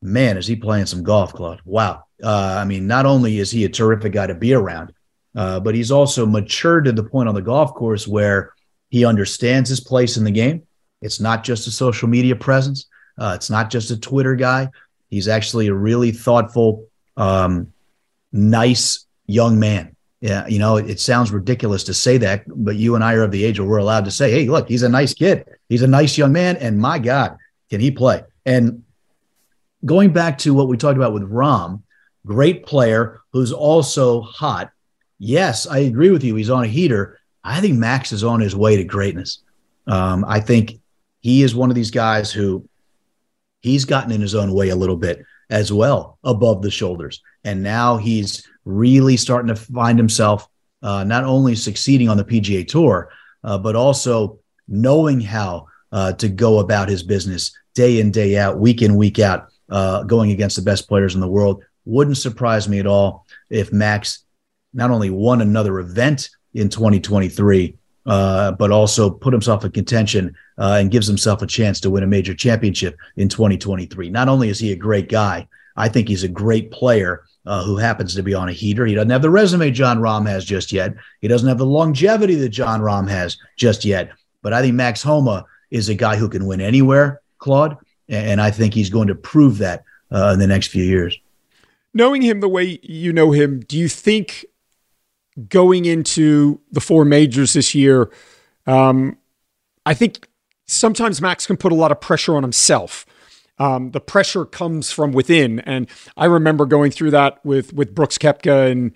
Man, 0.03 0.37
is 0.37 0.47
he 0.47 0.57
playing 0.57 0.87
some 0.87 1.05
golf, 1.05 1.33
Claude? 1.33 1.63
Wow. 1.65 2.05
Uh, 2.23 2.59
I 2.61 2.65
mean, 2.65 2.87
not 2.87 3.07
only 3.07 3.39
is 3.39 3.51
he 3.51 3.65
a 3.65 3.69
terrific 3.69 4.13
guy 4.13 4.27
to 4.27 4.35
be 4.35 4.53
around, 4.53 4.93
uh, 5.35 5.61
but 5.61 5.75
he's 5.75 5.91
also 5.91 6.27
matured 6.27 6.85
to 6.85 6.93
the 6.93 7.03
point 7.03 7.29
on 7.29 7.35
the 7.35 7.43
golf 7.43 7.75
course 7.75 8.07
where 8.07 8.53
he 8.91 9.05
understands 9.05 9.69
his 9.69 9.81
place 9.81 10.17
in 10.17 10.25
the 10.25 10.31
game. 10.31 10.63
It's 11.03 11.21
not 11.21 11.45
just 11.45 11.67
a 11.67 11.71
social 11.71 12.09
media 12.09 12.37
presence. 12.37 12.87
Uh, 13.19 13.33
it's 13.35 13.51
not 13.51 13.71
just 13.71 13.91
a 13.91 13.97
Twitter 13.99 14.37
guy. 14.37 14.71
He's 15.11 15.29
actually 15.29 15.69
a 15.69 15.75
really 15.75 16.11
thoughtful, 16.13 16.89
um, 17.17 17.73
nice 18.33 19.07
young 19.27 19.59
man 19.59 19.95
yeah, 20.25 20.47
you 20.47 20.59
know, 20.59 20.79
it, 20.79 20.89
it, 20.89 21.01
sounds 21.01 21.31
ridiculous 21.31 21.85
to 21.85 21.93
say 21.93 22.17
that, 22.17 22.45
but 22.47 22.77
you 22.77 22.95
and 22.95 23.05
I 23.05 23.13
are 23.13 23.25
of 23.25 23.31
the 23.31 23.45
age 23.45 23.61
where 23.61 23.69
we're 23.69 23.77
allowed 23.77 24.07
to 24.07 24.11
say, 24.11 24.31
"Hey, 24.31 24.49
look, 24.49 24.67
he's 24.67 24.83
a 24.83 24.89
nice 24.89 25.13
kid. 25.13 25.45
He's 25.69 25.83
a 25.83 25.87
nice 25.87 26.17
young 26.17 26.33
man, 26.33 26.57
and 26.57 26.79
my 26.79 26.99
God, 26.99 27.37
can 27.69 27.79
he 27.79 27.91
play?" 27.91 28.23
And 28.47 28.85
going 29.85 30.15
back 30.15 30.39
to 30.39 30.55
what 30.55 30.69
we 30.69 30.79
talked 30.79 30.97
about 30.97 31.13
with 31.13 31.31
Rahm, 31.31 31.83
great 32.25 32.65
player 32.65 33.21
who's 33.35 33.53
also 33.53 34.23
hot. 34.23 34.71
Yes, 35.25 35.67
I 35.67 35.79
agree 35.79 36.11
with 36.11 36.23
you. 36.23 36.35
He's 36.35 36.51
on 36.51 36.65
a 36.65 36.69
heater. 36.69 37.19
I 37.43 37.63
think 37.63 37.79
Max 37.79 38.13
is 38.13 38.23
on 38.23 38.41
his 38.41 38.55
way 38.55 38.77
to 38.77 38.85
greatness. 38.85 39.39
Um, 39.87 40.23
I 40.29 40.39
think 40.39 40.81
he 41.21 41.43
is 41.43 41.55
one 41.55 41.71
of 41.71 41.75
these 41.75 41.91
guys 41.91 42.31
who 42.31 42.69
he's 43.63 43.87
gotten 43.87 44.13
in 44.13 44.21
his 44.21 44.35
own 44.35 44.53
way 44.53 44.69
a 44.69 44.77
little 44.77 44.99
bit 44.99 45.25
as 45.49 45.73
well 45.73 46.19
above 46.25 46.61
the 46.61 46.71
shoulders, 46.71 47.23
and 47.43 47.63
now 47.63 47.97
he's 47.97 48.47
really 48.67 49.17
starting 49.17 49.49
to 49.49 49.57
find 49.57 49.99
himself 49.99 50.47
uh, 50.83 51.05
not 51.05 51.25
only 51.25 51.55
succeeding 51.55 52.11
on 52.11 52.19
the 52.19 52.25
PGA 52.25 52.69
Tour, 52.69 53.11
uh, 53.45 53.57
but 53.57 53.75
also 53.75 54.39
knowing 54.69 55.23
how 55.23 55.67
uh, 55.93 56.13
to 56.13 56.29
go 56.29 56.59
about 56.59 56.91
his 56.91 57.03
business 57.03 57.51
day 57.75 57.99
in, 57.99 58.11
day 58.11 58.37
out, 58.37 58.59
week 58.59 58.83
in, 58.83 58.95
week 58.95 59.19
out, 59.19 59.49
uh, 59.71 60.03
going 60.03 60.33
against 60.33 60.57
the 60.57 60.63
best 60.63 60.87
players 60.87 61.15
in 61.15 61.23
the 61.23 61.29
world. 61.29 61.65
Wouldn't 61.87 62.19
surprise 62.19 62.69
me 62.69 62.79
at 62.79 62.87
all 62.87 63.25
if 63.49 63.73
Max 63.73 64.24
not 64.75 64.91
only 64.91 65.11
won 65.11 65.41
another 65.41 65.79
event 65.79 66.29
in 66.53 66.69
2023, 66.69 67.77
uh, 68.07 68.53
but 68.53 68.71
also 68.71 69.09
put 69.09 69.33
himself 69.33 69.65
in 69.65 69.73
contention 69.73 70.35
uh, 70.59 70.77
and 70.79 70.91
gives 70.91 71.07
himself 71.07 71.41
a 71.41 71.47
chance 71.47 71.81
to 71.81 71.91
win 71.91 72.03
a 72.03 72.07
major 72.07 72.35
championship 72.35 72.97
in 73.17 73.29
2023. 73.29 74.11
Not 74.11 74.29
only 74.29 74.51
is 74.51 74.59
he 74.59 74.73
a 74.73 74.77
great 74.77 75.09
guy, 75.09 75.49
I 75.77 75.89
think 75.89 76.09
he's 76.09 76.23
a 76.23 76.29
great 76.29 76.71
player 76.71 77.25
uh, 77.47 77.65
who 77.65 77.77
happens 77.77 78.15
to 78.15 78.23
be 78.23 78.35
on 78.35 78.49
a 78.49 78.53
heater. 78.53 78.87
He 78.87 78.95
doesn't 78.95 79.11
have 79.11 79.23
the 79.23 79.31
resume 79.31 79.71
Jon 79.71 79.99
Rahm 79.99 80.27
has 80.27 80.45
just 80.45 80.73
yet. 80.73 80.95
He 81.21 81.29
doesn't 81.29 81.49
have 81.49 81.59
the 81.59 81.67
longevity 81.67 82.35
that 82.37 82.51
Jon 82.51 82.81
Rahm 82.81 83.09
has 83.09 83.37
just 83.57 83.85
yet. 83.85 84.11
But 84.43 84.53
I 84.53 84.61
think 84.61 84.75
Max 84.75 85.03
Homa 85.03 85.47
is 85.71 85.89
a 85.89 85.95
guy 85.95 86.17
who 86.17 86.29
can 86.29 86.47
win 86.47 86.61
anywhere, 86.61 87.21
Claude. 87.39 87.77
And 88.09 88.41
I 88.41 88.51
think 88.51 88.75
he's 88.75 88.91
going 88.91 89.09
to 89.09 89.15
prove 89.15 89.59
that 89.59 89.83
uh, 90.13 90.31
in 90.35 90.39
the 90.39 90.47
next 90.47 90.69
few 90.69 90.85
years. 90.85 91.19
Knowing 91.95 92.23
him 92.23 92.41
the 92.41 92.49
way 92.49 92.79
you 92.83 93.13
know 93.13 93.31
him, 93.31 93.61
do 93.61 93.79
you 93.79 93.89
think 93.89 94.45
going 95.49 95.85
into 95.85 96.61
the 96.71 96.81
four 96.81 97.05
majors 97.05 97.53
this 97.55 97.75
year, 97.75 98.11
um, 98.67 99.17
I 99.87 99.95
think 99.95 100.29
sometimes 100.67 101.21
Max 101.21 101.47
can 101.47 101.57
put 101.57 101.73
a 101.73 101.75
lot 101.75 101.93
of 101.93 102.01
pressure 102.01 102.37
on 102.37 102.43
himself 102.43 103.07
um, 103.59 103.91
the 103.93 104.01
pressure 104.01 104.45
comes 104.45 104.91
from 104.91 105.13
within. 105.13 105.61
And 105.61 105.89
I 106.17 106.27
remember 106.27 106.67
going 106.67 106.91
through 106.91 107.13
that 107.13 107.45
with 107.45 107.73
with 107.73 107.95
Brooks 107.95 108.19
Koepka 108.19 108.71
and 108.71 108.93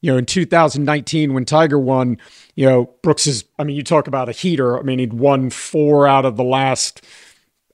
you 0.00 0.10
know 0.10 0.18
in 0.18 0.26
2019 0.26 1.34
when 1.34 1.44
Tiger 1.44 1.78
won. 1.78 2.18
You 2.54 2.66
know 2.66 2.90
Brooks 3.02 3.26
is. 3.26 3.44
I 3.58 3.64
mean, 3.64 3.76
you 3.76 3.82
talk 3.82 4.06
about 4.06 4.28
a 4.28 4.32
heater. 4.32 4.78
I 4.78 4.82
mean, 4.82 4.98
he'd 4.98 5.12
won 5.12 5.50
four 5.50 6.06
out 6.06 6.24
of 6.24 6.36
the 6.36 6.44
last 6.44 7.04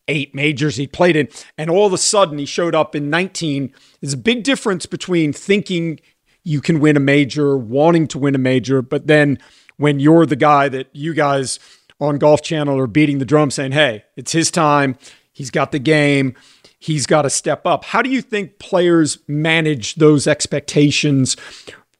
eight 0.06 0.34
majors 0.34 0.76
he 0.76 0.86
played 0.86 1.16
in, 1.16 1.28
and 1.56 1.70
all 1.70 1.86
of 1.86 1.92
a 1.92 1.98
sudden 1.98 2.38
he 2.38 2.44
showed 2.44 2.74
up 2.74 2.94
in 2.94 3.08
19. 3.08 3.72
There's 4.00 4.12
a 4.12 4.18
big 4.18 4.42
difference 4.42 4.84
between 4.84 5.32
thinking 5.32 6.00
you 6.44 6.60
can 6.60 6.78
win 6.78 6.96
a 6.96 7.00
major, 7.00 7.56
wanting 7.56 8.06
to 8.08 8.18
win 8.18 8.34
a 8.34 8.38
major, 8.38 8.82
but 8.82 9.06
then 9.06 9.38
when 9.76 9.98
you're 9.98 10.26
the 10.26 10.36
guy 10.36 10.68
that 10.68 10.88
you 10.92 11.14
guys 11.14 11.58
on 12.00 12.18
Golf 12.18 12.42
Channel 12.42 12.78
are 12.78 12.86
beating 12.86 13.18
the 13.18 13.24
drum 13.24 13.50
saying, 13.50 13.72
hey, 13.72 14.04
it's 14.16 14.32
his 14.32 14.50
time. 14.50 14.96
He's 15.32 15.50
got 15.50 15.72
the 15.72 15.78
game. 15.78 16.34
He's 16.78 17.06
got 17.06 17.22
to 17.22 17.30
step 17.30 17.66
up. 17.66 17.84
How 17.84 18.02
do 18.02 18.10
you 18.10 18.20
think 18.20 18.58
players 18.58 19.18
manage 19.26 19.94
those 19.96 20.26
expectations 20.26 21.36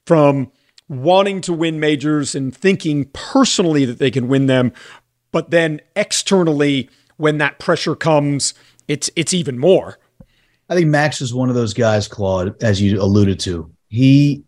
from 0.07 0.53
wanting 0.89 1.41
to 1.43 1.53
win 1.53 1.81
majors 1.81 2.35
and 2.35 2.55
thinking 2.55 3.07
personally 3.13 3.85
that 3.87 3.99
they 3.99 4.11
can 4.11 4.29
win 4.29 4.47
them, 4.47 4.73
but 5.33 5.51
then 5.51 5.81
externally, 5.97 6.91
when 7.17 7.39
that 7.39 7.59
pressure 7.59 7.97
comes, 7.97 8.55
it's 8.89 9.11
it's 9.17 9.33
even 9.33 9.59
more. 9.59 9.99
I 10.69 10.75
think 10.75 10.89
Max 10.89 11.21
is 11.21 11.35
one 11.35 11.49
of 11.49 11.55
those 11.55 11.75
guys, 11.75 12.09
Claude, 12.09 12.63
as 12.63 12.81
you 12.81 13.01
alluded 13.01 13.41
to. 13.41 13.74
He 13.95 14.43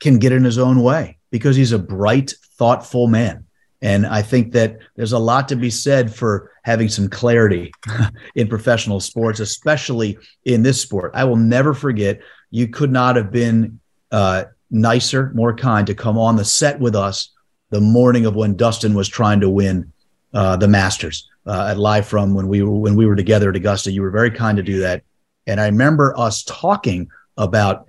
can 0.00 0.18
get 0.18 0.32
in 0.32 0.44
his 0.44 0.58
own 0.58 0.82
way 0.82 1.18
because 1.30 1.56
he's 1.56 1.72
a 1.72 1.78
bright, 1.78 2.34
thoughtful 2.58 3.08
man. 3.08 3.46
And 3.82 4.06
I 4.06 4.22
think 4.22 4.52
that 4.52 4.78
there's 4.96 5.12
a 5.12 5.18
lot 5.18 5.48
to 5.48 5.56
be 5.56 5.68
said 5.68 6.14
for 6.14 6.52
having 6.62 6.88
some 6.88 7.08
clarity 7.08 7.72
in 8.34 8.48
professional 8.48 9.00
sports, 9.00 9.40
especially 9.40 10.16
in 10.44 10.62
this 10.62 10.80
sport. 10.80 11.10
I 11.14 11.24
will 11.24 11.36
never 11.36 11.74
forget, 11.74 12.20
you 12.50 12.68
could 12.68 12.92
not 12.92 13.16
have 13.16 13.30
been 13.30 13.80
uh, 14.10 14.44
nicer, 14.70 15.32
more 15.34 15.54
kind 15.54 15.86
to 15.86 15.94
come 15.94 16.16
on 16.16 16.36
the 16.36 16.44
set 16.44 16.78
with 16.80 16.94
us 16.94 17.30
the 17.70 17.80
morning 17.80 18.26
of 18.26 18.36
when 18.36 18.56
Dustin 18.56 18.94
was 18.94 19.08
trying 19.08 19.40
to 19.40 19.50
win 19.50 19.92
uh, 20.32 20.56
the 20.56 20.68
Masters 20.68 21.28
uh, 21.46 21.68
at 21.70 21.78
Live 21.78 22.06
From 22.06 22.34
when 22.34 22.48
we 22.48 22.62
were 22.62 22.70
when 22.70 22.94
we 22.94 23.06
were 23.06 23.16
together 23.16 23.50
at 23.50 23.56
Augusta. 23.56 23.90
You 23.90 24.02
were 24.02 24.10
very 24.10 24.30
kind 24.30 24.56
to 24.56 24.62
do 24.62 24.78
that, 24.80 25.02
and 25.46 25.60
I 25.60 25.66
remember 25.66 26.16
us 26.16 26.44
talking 26.44 27.08
about 27.36 27.86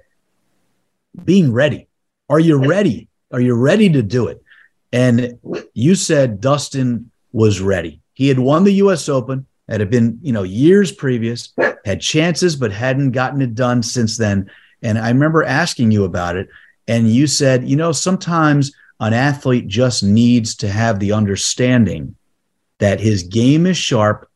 being 1.24 1.52
ready. 1.52 1.88
Are 2.30 2.40
you 2.40 2.58
ready? 2.58 3.08
Are 3.32 3.40
you 3.40 3.56
ready 3.56 3.90
to 3.90 4.02
do 4.02 4.28
it? 4.28 4.42
And 4.92 5.40
you 5.74 5.96
said 5.96 6.42
Dustin 6.42 7.12
was 7.32 7.62
ready. 7.62 8.02
He 8.14 8.28
had 8.28 8.40
won 8.40 8.64
the 8.64 8.74
U.S. 8.76 9.10
Open. 9.10 9.46
It 9.68 9.80
had 9.80 9.90
been, 9.90 10.20
you 10.22 10.32
know, 10.32 10.44
years 10.44 10.92
previous, 10.92 11.54
had 11.86 12.00
chances, 12.00 12.56
but 12.56 12.72
hadn't 12.72 13.12
gotten 13.12 13.42
it 13.42 13.56
done 13.56 13.84
since 13.84 14.18
then. 14.18 14.50
And 14.82 14.98
I 14.98 15.10
remember 15.10 15.44
asking 15.44 15.92
you 15.92 16.06
about 16.06 16.38
it. 16.38 16.48
And 16.88 17.12
you 17.12 17.28
said, 17.28 17.68
you 17.68 17.76
know, 17.76 17.92
sometimes 17.92 18.72
an 19.00 19.14
athlete 19.14 19.68
just 19.68 20.04
needs 20.04 20.56
to 20.58 20.70
have 20.70 21.00
the 21.00 21.12
understanding 21.12 22.16
that 22.78 23.00
his 23.00 23.24
game 23.24 23.66
is 23.66 23.78
sharp. 23.78 24.30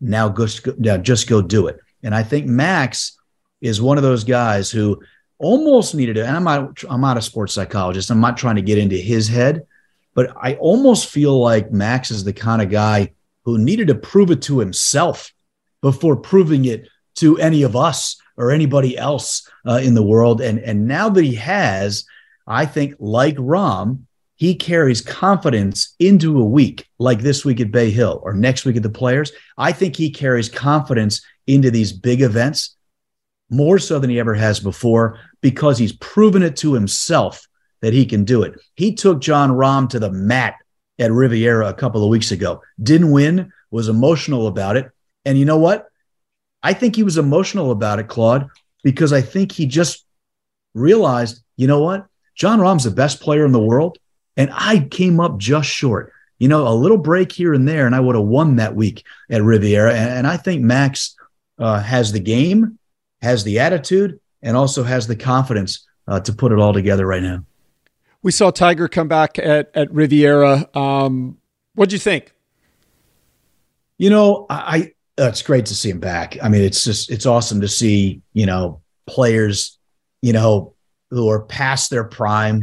Now, 0.00 0.28
just, 0.28 0.66
now 0.78 0.96
just 0.96 1.28
go 1.28 1.42
do 1.42 1.66
it. 1.66 1.80
And 2.02 2.14
I 2.14 2.22
think 2.22 2.46
Max 2.46 3.18
is 3.60 3.82
one 3.82 3.96
of 3.96 4.04
those 4.04 4.24
guys 4.24 4.70
who 4.70 5.02
almost 5.38 5.94
needed 5.94 6.16
it. 6.16 6.26
And 6.26 6.36
I'm 6.36 6.44
not, 6.44 6.84
I'm 6.88 7.00
not 7.00 7.16
a 7.16 7.22
sports 7.22 7.54
psychologist. 7.54 8.10
I'm 8.10 8.20
not 8.20 8.36
trying 8.36 8.56
to 8.56 8.62
get 8.62 8.78
into 8.78 8.96
his 8.96 9.28
head, 9.28 9.66
but 10.14 10.34
I 10.40 10.54
almost 10.54 11.08
feel 11.08 11.38
like 11.40 11.72
Max 11.72 12.10
is 12.10 12.24
the 12.24 12.32
kind 12.32 12.62
of 12.62 12.70
guy 12.70 13.12
who 13.44 13.58
needed 13.58 13.88
to 13.88 13.94
prove 13.94 14.30
it 14.30 14.42
to 14.42 14.58
himself 14.58 15.32
before 15.82 16.16
proving 16.16 16.64
it 16.64 16.88
to 17.16 17.38
any 17.38 17.62
of 17.62 17.76
us 17.76 18.20
or 18.36 18.50
anybody 18.50 18.96
else 18.96 19.48
uh, 19.66 19.80
in 19.82 19.94
the 19.94 20.02
world. 20.02 20.40
And, 20.40 20.58
and 20.58 20.86
now 20.86 21.08
that 21.08 21.24
he 21.24 21.34
has, 21.36 22.04
I 22.46 22.66
think, 22.66 22.94
like 22.98 23.36
Rahm, 23.36 24.00
he 24.36 24.54
carries 24.54 25.00
confidence 25.00 25.94
into 25.98 26.38
a 26.38 26.44
week 26.44 26.86
like 26.98 27.20
this 27.20 27.44
week 27.44 27.60
at 27.60 27.72
Bay 27.72 27.90
Hill 27.90 28.20
or 28.22 28.34
next 28.34 28.64
week 28.66 28.76
at 28.76 28.82
the 28.82 28.90
Players. 28.90 29.32
I 29.56 29.72
think 29.72 29.96
he 29.96 30.10
carries 30.10 30.50
confidence 30.50 31.22
into 31.46 31.70
these 31.70 31.92
big 31.92 32.20
events 32.20 32.75
more 33.50 33.78
so 33.78 33.98
than 33.98 34.10
he 34.10 34.18
ever 34.18 34.34
has 34.34 34.60
before 34.60 35.18
because 35.40 35.78
he's 35.78 35.92
proven 35.92 36.42
it 36.42 36.56
to 36.56 36.74
himself 36.74 37.46
that 37.80 37.92
he 37.92 38.04
can 38.04 38.24
do 38.24 38.42
it. 38.42 38.58
He 38.74 38.94
took 38.94 39.20
Jon 39.20 39.50
Rahm 39.50 39.88
to 39.90 39.98
the 39.98 40.10
mat 40.10 40.56
at 40.98 41.12
Riviera 41.12 41.68
a 41.68 41.74
couple 41.74 42.02
of 42.02 42.10
weeks 42.10 42.32
ago. 42.32 42.62
Didn't 42.82 43.10
win, 43.10 43.52
was 43.70 43.88
emotional 43.88 44.46
about 44.46 44.76
it. 44.76 44.90
And 45.24 45.38
you 45.38 45.44
know 45.44 45.58
what? 45.58 45.88
I 46.62 46.72
think 46.72 46.96
he 46.96 47.02
was 47.02 47.18
emotional 47.18 47.70
about 47.70 47.98
it, 47.98 48.08
Claude, 48.08 48.48
because 48.82 49.12
I 49.12 49.20
think 49.20 49.52
he 49.52 49.66
just 49.66 50.04
realized, 50.74 51.42
you 51.56 51.66
know 51.66 51.82
what? 51.82 52.06
Jon 52.34 52.58
Rahm's 52.58 52.84
the 52.84 52.90
best 52.90 53.20
player 53.20 53.44
in 53.44 53.52
the 53.52 53.60
world. 53.60 53.98
And 54.36 54.50
I 54.52 54.80
came 54.80 55.20
up 55.20 55.38
just 55.38 55.68
short. 55.68 56.12
You 56.38 56.48
know, 56.48 56.68
a 56.68 56.74
little 56.74 56.98
break 56.98 57.32
here 57.32 57.54
and 57.54 57.66
there, 57.66 57.86
and 57.86 57.94
I 57.94 58.00
would 58.00 58.14
have 58.14 58.24
won 58.24 58.56
that 58.56 58.76
week 58.76 59.04
at 59.30 59.42
Riviera. 59.42 59.94
And, 59.94 60.26
I 60.26 60.36
think 60.36 60.62
Max 60.62 61.16
uh, 61.58 61.80
has 61.80 62.12
the 62.12 62.20
game, 62.20 62.78
has 63.22 63.44
the 63.44 63.58
attitude, 63.58 64.20
and 64.42 64.56
also 64.56 64.82
has 64.82 65.06
the 65.06 65.16
confidence 65.16 65.86
uh, 66.08 66.20
to 66.20 66.32
put 66.32 66.52
it 66.52 66.58
all 66.58 66.72
together 66.72 67.06
right 67.06 67.22
now. 67.22 67.44
We 68.22 68.32
saw 68.32 68.50
Tiger 68.50 68.88
come 68.88 69.08
back 69.08 69.38
at, 69.38 69.70
at 69.74 69.92
Riviera. 69.92 70.68
Um, 70.74 71.38
what'd 71.74 71.92
you 71.92 71.98
think? 71.98 72.32
You 73.98 74.10
know, 74.10 74.46
I, 74.50 74.92
uh, 75.18 75.28
it's 75.28 75.42
great 75.42 75.66
to 75.66 75.74
see 75.74 75.90
him 75.90 76.00
back. 76.00 76.36
I 76.42 76.48
mean, 76.48 76.62
it's 76.62 76.84
just 76.84 77.10
it's 77.10 77.24
awesome 77.26 77.60
to 77.62 77.68
see 77.68 78.20
you 78.34 78.46
know 78.46 78.82
players 79.06 79.78
you 80.22 80.32
know 80.32 80.74
who 81.10 81.30
are 81.30 81.42
past 81.42 81.90
their 81.90 82.04
prime, 82.04 82.62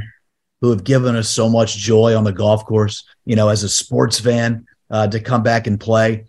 who 0.62 0.70
have 0.70 0.84
given 0.84 1.16
us 1.16 1.30
so 1.30 1.50
much 1.50 1.78
joy 1.78 2.16
on 2.16 2.24
the 2.24 2.34
golf 2.34 2.66
course. 2.66 3.06
You 3.26 3.36
know, 3.36 3.50
as 3.50 3.64
a 3.64 3.70
sports 3.70 4.20
fan, 4.20 4.68
uh, 4.92 5.08
to 5.08 5.20
come 5.20 5.44
back 5.44 5.66
and 5.66 5.80
play. 5.80 6.26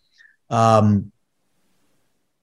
Um, 0.49 1.13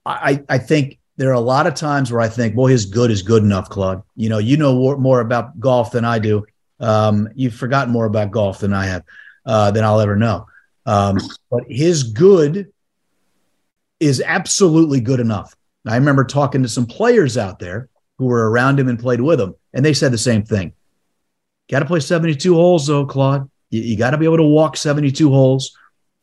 I 0.06 0.42
I 0.48 0.58
think 0.58 0.98
there 1.16 1.30
are 1.30 1.34
a 1.34 1.40
lot 1.40 1.66
of 1.66 1.74
times 1.74 2.10
where 2.10 2.20
I 2.20 2.28
think, 2.28 2.54
boy, 2.54 2.68
his 2.68 2.86
good 2.86 3.10
is 3.10 3.22
good 3.22 3.42
enough, 3.42 3.68
Claude. 3.68 4.02
You 4.16 4.28
know, 4.28 4.38
you 4.38 4.56
know 4.56 4.96
more 4.96 5.20
about 5.20 5.58
golf 5.60 5.92
than 5.92 6.04
I 6.04 6.18
do. 6.18 6.46
Um, 6.80 7.28
you've 7.34 7.54
forgotten 7.54 7.92
more 7.92 8.06
about 8.06 8.30
golf 8.30 8.60
than 8.60 8.72
I 8.72 8.86
have, 8.86 9.04
uh, 9.46 9.70
than 9.70 9.84
I'll 9.84 10.00
ever 10.00 10.16
know. 10.16 10.46
Um, 10.86 11.18
but 11.50 11.64
his 11.68 12.02
good 12.02 12.72
is 14.00 14.20
absolutely 14.24 15.00
good 15.00 15.20
enough. 15.20 15.54
I 15.86 15.96
remember 15.96 16.24
talking 16.24 16.62
to 16.62 16.68
some 16.68 16.86
players 16.86 17.36
out 17.36 17.58
there 17.58 17.88
who 18.18 18.26
were 18.26 18.50
around 18.50 18.78
him 18.78 18.88
and 18.88 18.98
played 18.98 19.20
with 19.20 19.40
him, 19.40 19.54
and 19.72 19.84
they 19.84 19.94
said 19.94 20.12
the 20.12 20.18
same 20.18 20.44
thing. 20.44 20.72
Got 21.68 21.80
to 21.80 21.86
play 21.86 22.00
72 22.00 22.54
holes, 22.54 22.86
though, 22.86 23.06
Claude. 23.06 23.50
You, 23.70 23.82
you 23.82 23.96
got 23.96 24.10
to 24.10 24.18
be 24.18 24.26
able 24.26 24.36
to 24.36 24.42
walk 24.44 24.76
72 24.76 25.28
holes. 25.30 25.76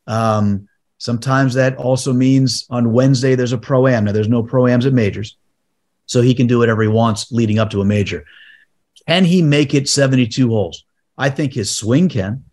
Um, 0.07 0.68
sometimes 0.99 1.55
that 1.55 1.75
also 1.77 2.13
means 2.13 2.67
on 2.69 2.93
Wednesday 2.93 3.33
there's 3.33 3.53
a 3.53 3.57
pro 3.57 3.87
am. 3.87 4.05
Now, 4.05 4.11
there's 4.11 4.29
no 4.29 4.43
pro 4.43 4.67
ams 4.67 4.85
at 4.85 4.93
majors, 4.93 5.35
so 6.05 6.21
he 6.21 6.35
can 6.35 6.45
do 6.45 6.59
whatever 6.59 6.83
he 6.83 6.87
wants 6.87 7.31
leading 7.31 7.57
up 7.57 7.71
to 7.71 7.81
a 7.81 7.85
major. 7.85 8.25
Can 9.07 9.25
he 9.25 9.41
make 9.41 9.73
it 9.73 9.89
72 9.89 10.47
holes? 10.49 10.85
I 11.17 11.29
think 11.31 11.53
his 11.53 11.75
swing 11.75 12.09
can. 12.09 12.45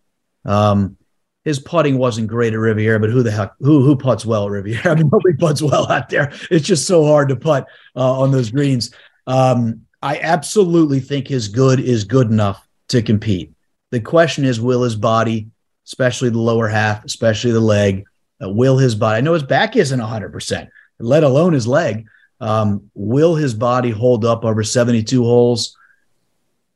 Um, 0.46 0.96
his 1.44 1.60
putting 1.60 1.98
wasn't 1.98 2.26
great 2.26 2.54
at 2.54 2.58
Riviera, 2.58 2.98
but 2.98 3.10
who 3.10 3.22
the 3.22 3.30
heck 3.30 3.52
who 3.60 3.84
who 3.84 3.94
puts 3.94 4.26
well 4.26 4.46
at 4.46 4.50
Riviera? 4.50 4.90
I 4.90 4.94
mean, 4.94 5.10
nobody 5.12 5.36
puts 5.36 5.60
well 5.60 5.90
out 5.90 6.08
there. 6.08 6.32
It's 6.50 6.66
just 6.66 6.86
so 6.86 7.04
hard 7.04 7.28
to 7.28 7.36
putt 7.36 7.68
uh, 7.94 8.20
on 8.20 8.32
those 8.32 8.50
greens. 8.50 8.92
Um, 9.26 9.82
I 10.02 10.18
absolutely 10.18 11.00
think 11.00 11.28
his 11.28 11.48
good 11.48 11.78
is 11.78 12.04
good 12.04 12.30
enough 12.30 12.66
to 12.88 13.02
compete. 13.02 13.52
The 13.90 14.00
question 14.00 14.44
is, 14.44 14.60
will 14.60 14.82
his 14.82 14.96
body, 14.96 15.48
especially 15.86 16.30
the 16.30 16.40
lower 16.40 16.68
half, 16.68 17.04
especially 17.04 17.52
the 17.52 17.60
leg, 17.60 18.04
uh, 18.42 18.48
will 18.48 18.78
his 18.78 18.94
body? 18.94 19.18
I 19.18 19.20
know 19.20 19.34
his 19.34 19.42
back 19.42 19.76
isn't 19.76 20.00
100, 20.00 20.32
percent 20.32 20.70
let 20.98 21.24
alone 21.24 21.52
his 21.52 21.66
leg. 21.66 22.06
Um, 22.40 22.90
will 22.94 23.34
his 23.34 23.54
body 23.54 23.90
hold 23.90 24.24
up 24.24 24.44
over 24.44 24.62
72 24.62 25.22
holes? 25.22 25.76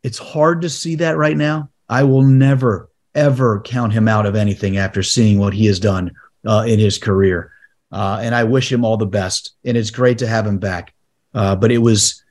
It's 0.02 0.18
hard 0.18 0.62
to 0.62 0.68
see 0.70 0.96
that 0.96 1.16
right 1.16 1.36
now. 1.36 1.70
I 1.88 2.04
will 2.04 2.22
never 2.22 2.88
ever 3.14 3.60
count 3.62 3.92
him 3.92 4.06
out 4.06 4.24
of 4.24 4.36
anything 4.36 4.76
after 4.76 5.02
seeing 5.02 5.38
what 5.38 5.52
he 5.52 5.66
has 5.66 5.80
done 5.80 6.12
uh, 6.46 6.64
in 6.66 6.78
his 6.78 6.96
career. 6.96 7.52
Uh, 7.92 8.20
and 8.22 8.34
I 8.34 8.44
wish 8.44 8.70
him 8.70 8.84
all 8.84 8.96
the 8.96 9.06
best. 9.06 9.52
And 9.64 9.76
it's 9.76 9.90
great 9.90 10.18
to 10.18 10.26
have 10.26 10.46
him 10.46 10.58
back. 10.58 10.94
Uh, 11.34 11.56
but 11.56 11.70
it 11.70 11.78
was 11.78 12.24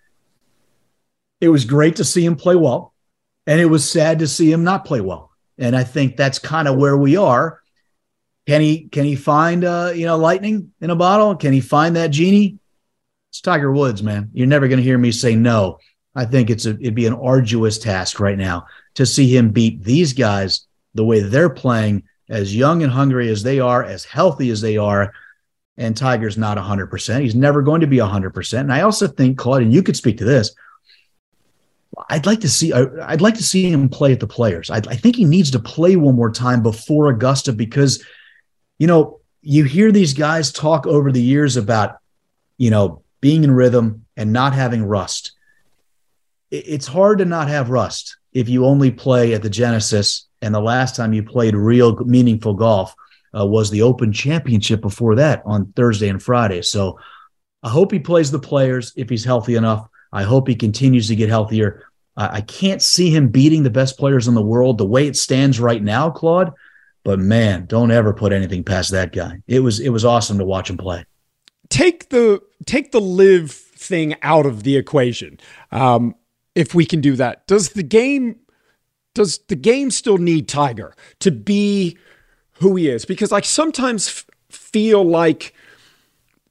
it 1.42 1.50
was 1.50 1.64
great 1.64 1.96
to 1.98 2.04
see 2.04 2.26
him 2.26 2.36
play 2.36 2.56
well, 2.56 2.94
and 3.48 3.62
it 3.62 3.66
was 3.66 3.90
sad 3.90 4.20
to 4.20 4.28
see 4.28 4.52
him 4.52 4.66
not 4.66 4.84
play 4.84 5.00
well. 5.00 5.32
And 5.58 5.74
I 5.74 5.86
think 5.86 6.18
that's 6.18 6.38
kind 6.38 6.68
of 6.68 6.76
where 6.76 6.98
we 6.98 7.16
are. 7.16 7.62
Can 8.50 8.62
he 8.62 8.88
can 8.88 9.06
he 9.06 9.16
find 9.16 9.64
uh, 9.64 9.92
you 9.94 10.08
know 10.08 10.18
lightning 10.18 10.72
in 10.82 10.90
a 10.90 10.96
bottle? 10.96 11.36
Can 11.36 11.54
he 11.54 11.60
find 11.60 11.96
that 11.96 12.08
genie? 12.08 12.58
It's 13.30 13.42
Tiger 13.42 13.72
Woods, 13.72 14.02
man. 14.02 14.32
You're 14.34 14.48
never 14.48 14.68
going 14.68 14.78
to 14.78 14.84
hear 14.84 14.98
me 14.98 15.12
say 15.12 15.36
no. 15.36 15.78
I 16.16 16.26
think 16.26 16.50
it's 16.50 16.66
a, 16.66 16.72
it'd 16.72 16.96
be 16.96 17.06
an 17.06 17.14
arduous 17.14 17.78
task 17.78 18.20
right 18.20 18.40
now 18.40 18.66
to 18.96 19.06
see 19.06 19.28
him 19.38 19.52
beat 19.52 19.84
these 19.84 20.14
guys 20.14 20.66
the 20.96 21.06
way 21.06 21.20
they're 21.20 21.52
playing, 21.52 22.06
as 22.28 22.56
young 22.56 22.82
and 22.82 22.92
hungry 22.92 23.30
as 23.30 23.44
they 23.44 23.60
are, 23.60 23.84
as 23.84 24.04
healthy 24.04 24.50
as 24.50 24.62
they 24.62 24.78
are. 24.78 25.14
And 25.78 25.96
Tiger's 25.96 26.36
not 26.36 26.58
100%. 26.58 27.22
He's 27.22 27.36
never 27.36 27.62
going 27.62 27.82
to 27.82 27.88
be 27.88 27.98
100%. 27.98 28.60
And 28.60 28.74
I 28.74 28.82
also 28.82 29.06
think, 29.06 29.38
Claude, 29.38 29.62
and 29.62 29.72
you 29.72 29.84
could 29.84 29.96
speak 29.96 30.18
to 30.18 30.26
this. 30.26 30.56
I'd 32.10 32.26
like 32.26 32.40
to 32.40 32.50
see. 32.50 32.74
I'd 32.74 33.22
like 33.22 33.36
to 33.36 33.44
see 33.44 33.70
him 33.70 33.90
play 33.90 34.12
at 34.12 34.20
the 34.20 34.26
Players. 34.26 34.72
I, 34.72 34.78
I 34.78 34.96
think 34.96 35.18
he 35.18 35.26
needs 35.26 35.52
to 35.52 35.60
play 35.60 35.96
one 35.98 36.16
more 36.16 36.32
time 36.32 36.64
before 36.64 37.12
Augusta 37.12 37.54
because, 37.54 38.04
you 38.80 38.88
know, 38.88 39.20
you 39.42 39.66
hear 39.66 39.92
these 39.92 40.14
guys 40.14 40.52
talk 40.52 40.88
over 40.88 41.12
the 41.12 41.22
years 41.22 41.58
about, 41.58 41.98
you 42.58 42.72
know, 42.72 43.04
being 43.22 43.44
in 43.44 43.52
rhythm 43.52 44.06
and 44.18 44.34
not 44.34 44.54
having 44.54 44.84
rust. 44.84 45.34
It's 46.52 46.88
hard 46.88 47.20
to 47.20 47.26
not 47.26 47.48
have 47.48 47.70
rust 47.70 48.18
if 48.34 48.50
you 48.50 48.66
only 48.66 48.90
play 48.90 49.34
at 49.34 49.44
the 49.44 49.50
Genesis 49.50 50.28
and 50.42 50.56
the 50.56 50.60
last 50.60 50.96
time 50.96 51.14
you 51.14 51.22
played 51.22 51.56
real 51.56 51.96
meaningful 52.06 52.54
golf 52.54 52.96
uh, 53.38 53.46
was 53.46 53.70
the 53.70 53.82
Open 53.82 54.12
Championship 54.12 54.82
before 54.82 55.16
that 55.16 55.44
on 55.46 55.72
Thursday 55.76 56.10
and 56.10 56.22
Friday. 56.22 56.62
So 56.62 57.00
I 57.62 57.70
hope 57.70 57.92
he 57.92 58.00
plays 58.00 58.32
the 58.32 58.40
players 58.40 58.94
if 58.96 59.10
he's 59.10 59.26
healthy 59.26 59.56
enough. 59.56 59.88
I 60.12 60.24
hope 60.24 60.48
he 60.48 60.56
continues 60.56 61.08
to 61.10 61.16
get 61.16 61.30
healthier. 61.30 61.84
I, 62.18 62.38
I 62.38 62.42
can't 62.42 62.82
see 62.82 63.10
him 63.14 63.30
beating 63.30 63.64
the 63.64 63.70
best 63.70 63.98
players 63.98 64.28
in 64.28 64.34
the 64.34 64.42
world 64.42 64.78
the 64.78 64.86
way 64.86 65.08
it 65.08 65.18
stands 65.18 65.60
right 65.60 65.84
now, 65.84 66.10
Claude. 66.10 66.52
But 67.10 67.18
man, 67.18 67.66
don't 67.66 67.90
ever 67.90 68.14
put 68.14 68.32
anything 68.32 68.64
past 68.64 68.92
that 68.92 69.14
guy. 69.14 69.42
It 69.48 69.62
was 69.62 69.80
it 69.80 69.90
was 69.90 70.06
awesome 70.06 70.38
to 70.38 70.46
watch 70.46 70.70
him 70.70 70.78
play. 70.78 71.06
Take 71.68 72.10
the 72.10 72.40
take 72.68 72.92
the 72.92 73.02
LIV 73.02 73.52
thing 73.52 74.16
out 74.22 74.46
of 74.46 74.62
the 74.62 74.78
equation. 74.78 75.40
Um, 75.72 76.14
if 76.54 76.76
we 76.76 76.86
can 76.86 77.02
do 77.02 77.16
that, 77.16 77.48
does 77.48 77.70
the 77.70 77.82
game 77.82 78.36
does 79.16 79.40
the 79.48 79.56
game 79.56 79.90
still 79.90 80.20
need 80.20 80.48
Tiger 80.48 80.94
to 81.22 81.32
be 81.32 81.98
who 82.60 82.76
he 82.76 82.88
is? 82.90 83.06
Because 83.06 83.32
I 83.32 83.42
sometimes 83.42 84.08
f- 84.08 84.26
feel 84.50 85.04
like 85.04 85.56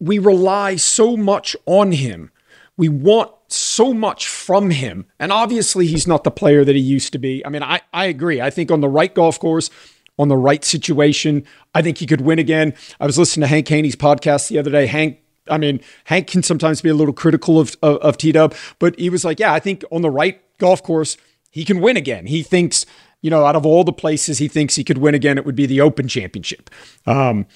we 0.01 0.18
rely 0.18 0.75
so 0.75 1.16
much 1.16 1.55
on 1.66 1.92
him. 1.92 2.33
We 2.77 2.88
want 2.88 3.31
so 3.47 3.94
much 3.94 4.27
from 4.27 4.71
him. 4.71 5.07
And 5.21 5.33
obviously, 5.33 5.87
he's 5.87 6.09
not 6.09 6.25
the 6.25 6.33
player 6.33 6.64
that 6.64 6.75
he 6.75 6.83
used 6.83 7.12
to 7.12 7.18
be. 7.18 7.47
I 7.47 7.49
mean, 7.49 7.62
I, 7.62 7.81
I 7.92 8.07
agree. 8.07 8.40
I 8.40 8.51
think 8.51 8.73
on 8.73 8.81
the 8.81 8.88
right 8.88 9.14
golf 9.14 9.38
course, 9.38 9.71
on 10.19 10.29
the 10.29 10.37
right 10.37 10.65
situation, 10.65 11.45
I 11.75 11.83
think 11.83 11.99
he 11.99 12.07
could 12.07 12.21
win 12.21 12.39
again. 12.39 12.75
I 13.01 13.07
was 13.07 13.19
listening 13.19 13.43
to 13.43 13.49
Hank 13.49 13.69
Haney's 13.69 13.97
podcast 13.97 14.49
the 14.49 14.59
other 14.59 14.71
day. 14.71 14.87
Hank 14.87 15.21
I 15.51 15.59
mean, 15.59 15.81
Hank 16.05 16.27
can 16.27 16.43
sometimes 16.43 16.81
be 16.81 16.89
a 16.89 16.95
little 16.95 17.15
critical 17.15 17.59
of, 17.59 17.77
of, 17.83 17.97
of 17.99 18.17
T 18.19 18.33
Dub, 18.33 18.55
but 18.79 18.99
he 18.99 19.11
was 19.11 19.25
like, 19.25 19.41
yeah, 19.41 19.53
I 19.53 19.61
think 19.61 19.85
on 19.91 20.03
the 20.03 20.11
right 20.11 20.41
golf 20.59 20.83
course, 20.83 21.17
he 21.51 21.65
can 21.65 21.81
win 21.81 21.97
again. 21.97 22.27
He 22.27 22.43
thinks, 22.43 22.85
you 23.23 23.31
know, 23.31 23.45
out 23.45 23.57
of 23.57 23.65
all 23.65 23.85
the 23.85 23.93
places 23.93 24.39
he 24.39 24.49
thinks 24.49 24.77
he 24.77 24.85
could 24.85 24.99
win 24.99 25.15
again, 25.15 25.39
it 25.39 25.47
would 25.47 25.57
be 25.57 25.67
the 25.67 25.81
Open 25.81 26.09
Championship. 26.09 26.71
Um, 27.07 27.47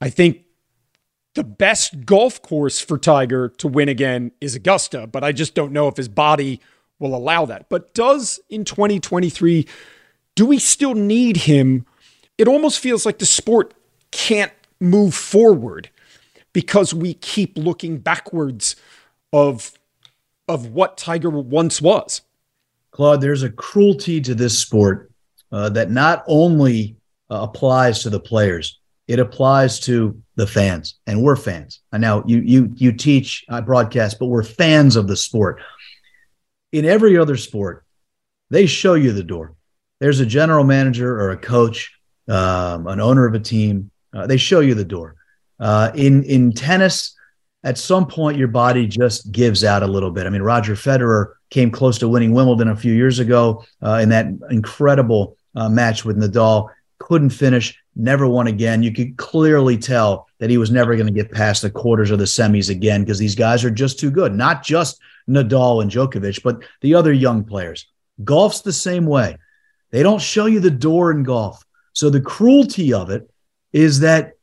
I 0.00 0.10
think 0.10 0.44
the 1.34 1.44
best 1.44 2.04
golf 2.04 2.42
course 2.42 2.80
for 2.80 2.98
Tiger 2.98 3.48
to 3.58 3.68
win 3.68 3.88
again 3.88 4.32
is 4.40 4.54
Augusta, 4.54 5.06
but 5.06 5.22
I 5.22 5.32
just 5.32 5.54
don't 5.54 5.72
know 5.72 5.88
if 5.88 5.96
his 5.96 6.08
body 6.08 6.60
will 6.98 7.14
allow 7.14 7.44
that. 7.46 7.68
But 7.68 7.94
does 7.94 8.40
in 8.48 8.64
2023, 8.64 9.66
do 10.34 10.46
we 10.46 10.58
still 10.58 10.94
need 10.94 11.36
him? 11.38 11.86
It 12.38 12.48
almost 12.48 12.80
feels 12.80 13.06
like 13.06 13.18
the 13.18 13.26
sport 13.26 13.74
can't 14.10 14.52
move 14.80 15.14
forward 15.14 15.90
because 16.52 16.94
we 16.94 17.14
keep 17.14 17.56
looking 17.56 17.98
backwards 17.98 18.76
of 19.32 19.72
of 20.48 20.68
what 20.68 20.96
Tiger 20.96 21.30
once 21.30 21.82
was. 21.82 22.22
Claude, 22.92 23.20
there's 23.20 23.42
a 23.42 23.50
cruelty 23.50 24.20
to 24.20 24.34
this 24.34 24.58
sport 24.58 25.10
uh, 25.50 25.68
that 25.70 25.90
not 25.90 26.24
only 26.26 26.96
uh, 27.30 27.40
applies 27.42 28.02
to 28.02 28.10
the 28.10 28.20
players, 28.20 28.78
it 29.08 29.18
applies 29.18 29.80
to 29.80 30.20
the 30.36 30.46
fans, 30.46 30.94
and 31.06 31.22
we're 31.22 31.36
fans. 31.36 31.80
I 31.92 31.98
now 31.98 32.24
you 32.26 32.40
you 32.40 32.72
you 32.74 32.92
teach, 32.92 33.44
I 33.48 33.60
broadcast, 33.60 34.18
but 34.18 34.26
we're 34.26 34.42
fans 34.42 34.96
of 34.96 35.08
the 35.08 35.16
sport. 35.16 35.60
In 36.72 36.84
every 36.84 37.16
other 37.16 37.36
sport, 37.36 37.84
they 38.50 38.66
show 38.66 38.94
you 38.94 39.12
the 39.12 39.22
door. 39.22 39.54
There's 40.00 40.20
a 40.20 40.26
general 40.26 40.64
manager 40.64 41.20
or 41.20 41.30
a 41.30 41.36
coach, 41.36 41.92
um, 42.28 42.86
an 42.86 43.00
owner 43.00 43.26
of 43.26 43.34
a 43.34 43.40
team. 43.40 43.90
Uh, 44.14 44.26
they 44.26 44.36
show 44.36 44.60
you 44.60 44.74
the 44.74 44.84
door. 44.84 45.16
Uh, 45.58 45.90
in 45.94 46.22
in 46.24 46.52
tennis, 46.52 47.14
at 47.64 47.78
some 47.78 48.06
point 48.06 48.38
your 48.38 48.48
body 48.48 48.86
just 48.86 49.32
gives 49.32 49.64
out 49.64 49.82
a 49.82 49.86
little 49.86 50.10
bit. 50.10 50.26
I 50.26 50.30
mean, 50.30 50.42
Roger 50.42 50.74
Federer 50.74 51.32
came 51.50 51.70
close 51.70 51.98
to 51.98 52.08
winning 52.08 52.32
Wimbledon 52.32 52.68
a 52.68 52.76
few 52.76 52.92
years 52.92 53.18
ago 53.18 53.64
uh, 53.82 53.98
in 54.02 54.08
that 54.10 54.26
incredible 54.50 55.36
uh, 55.54 55.68
match 55.68 56.04
with 56.04 56.16
Nadal. 56.16 56.68
Couldn't 56.98 57.30
finish, 57.30 57.78
never 57.94 58.26
won 58.26 58.46
again. 58.46 58.82
You 58.82 58.92
could 58.92 59.16
clearly 59.16 59.78
tell 59.78 60.28
that 60.38 60.50
he 60.50 60.58
was 60.58 60.70
never 60.70 60.94
going 60.96 61.06
to 61.06 61.12
get 61.12 61.32
past 61.32 61.62
the 61.62 61.70
quarters 61.70 62.10
or 62.10 62.16
the 62.16 62.24
semis 62.24 62.70
again 62.70 63.02
because 63.02 63.18
these 63.18 63.34
guys 63.34 63.64
are 63.64 63.70
just 63.70 63.98
too 63.98 64.10
good. 64.10 64.34
Not 64.34 64.62
just 64.62 65.00
Nadal 65.28 65.82
and 65.82 65.90
Djokovic, 65.90 66.42
but 66.42 66.62
the 66.80 66.94
other 66.94 67.12
young 67.12 67.44
players. 67.44 67.86
Golf's 68.24 68.62
the 68.62 68.72
same 68.72 69.06
way. 69.06 69.36
They 69.90 70.02
don't 70.02 70.20
show 70.20 70.46
you 70.46 70.60
the 70.60 70.70
door 70.70 71.10
in 71.10 71.22
golf. 71.22 71.64
So 71.96 72.10
the 72.10 72.20
cruelty 72.20 72.92
of 72.92 73.08
it 73.08 73.30
is 73.72 74.00
that 74.00 74.34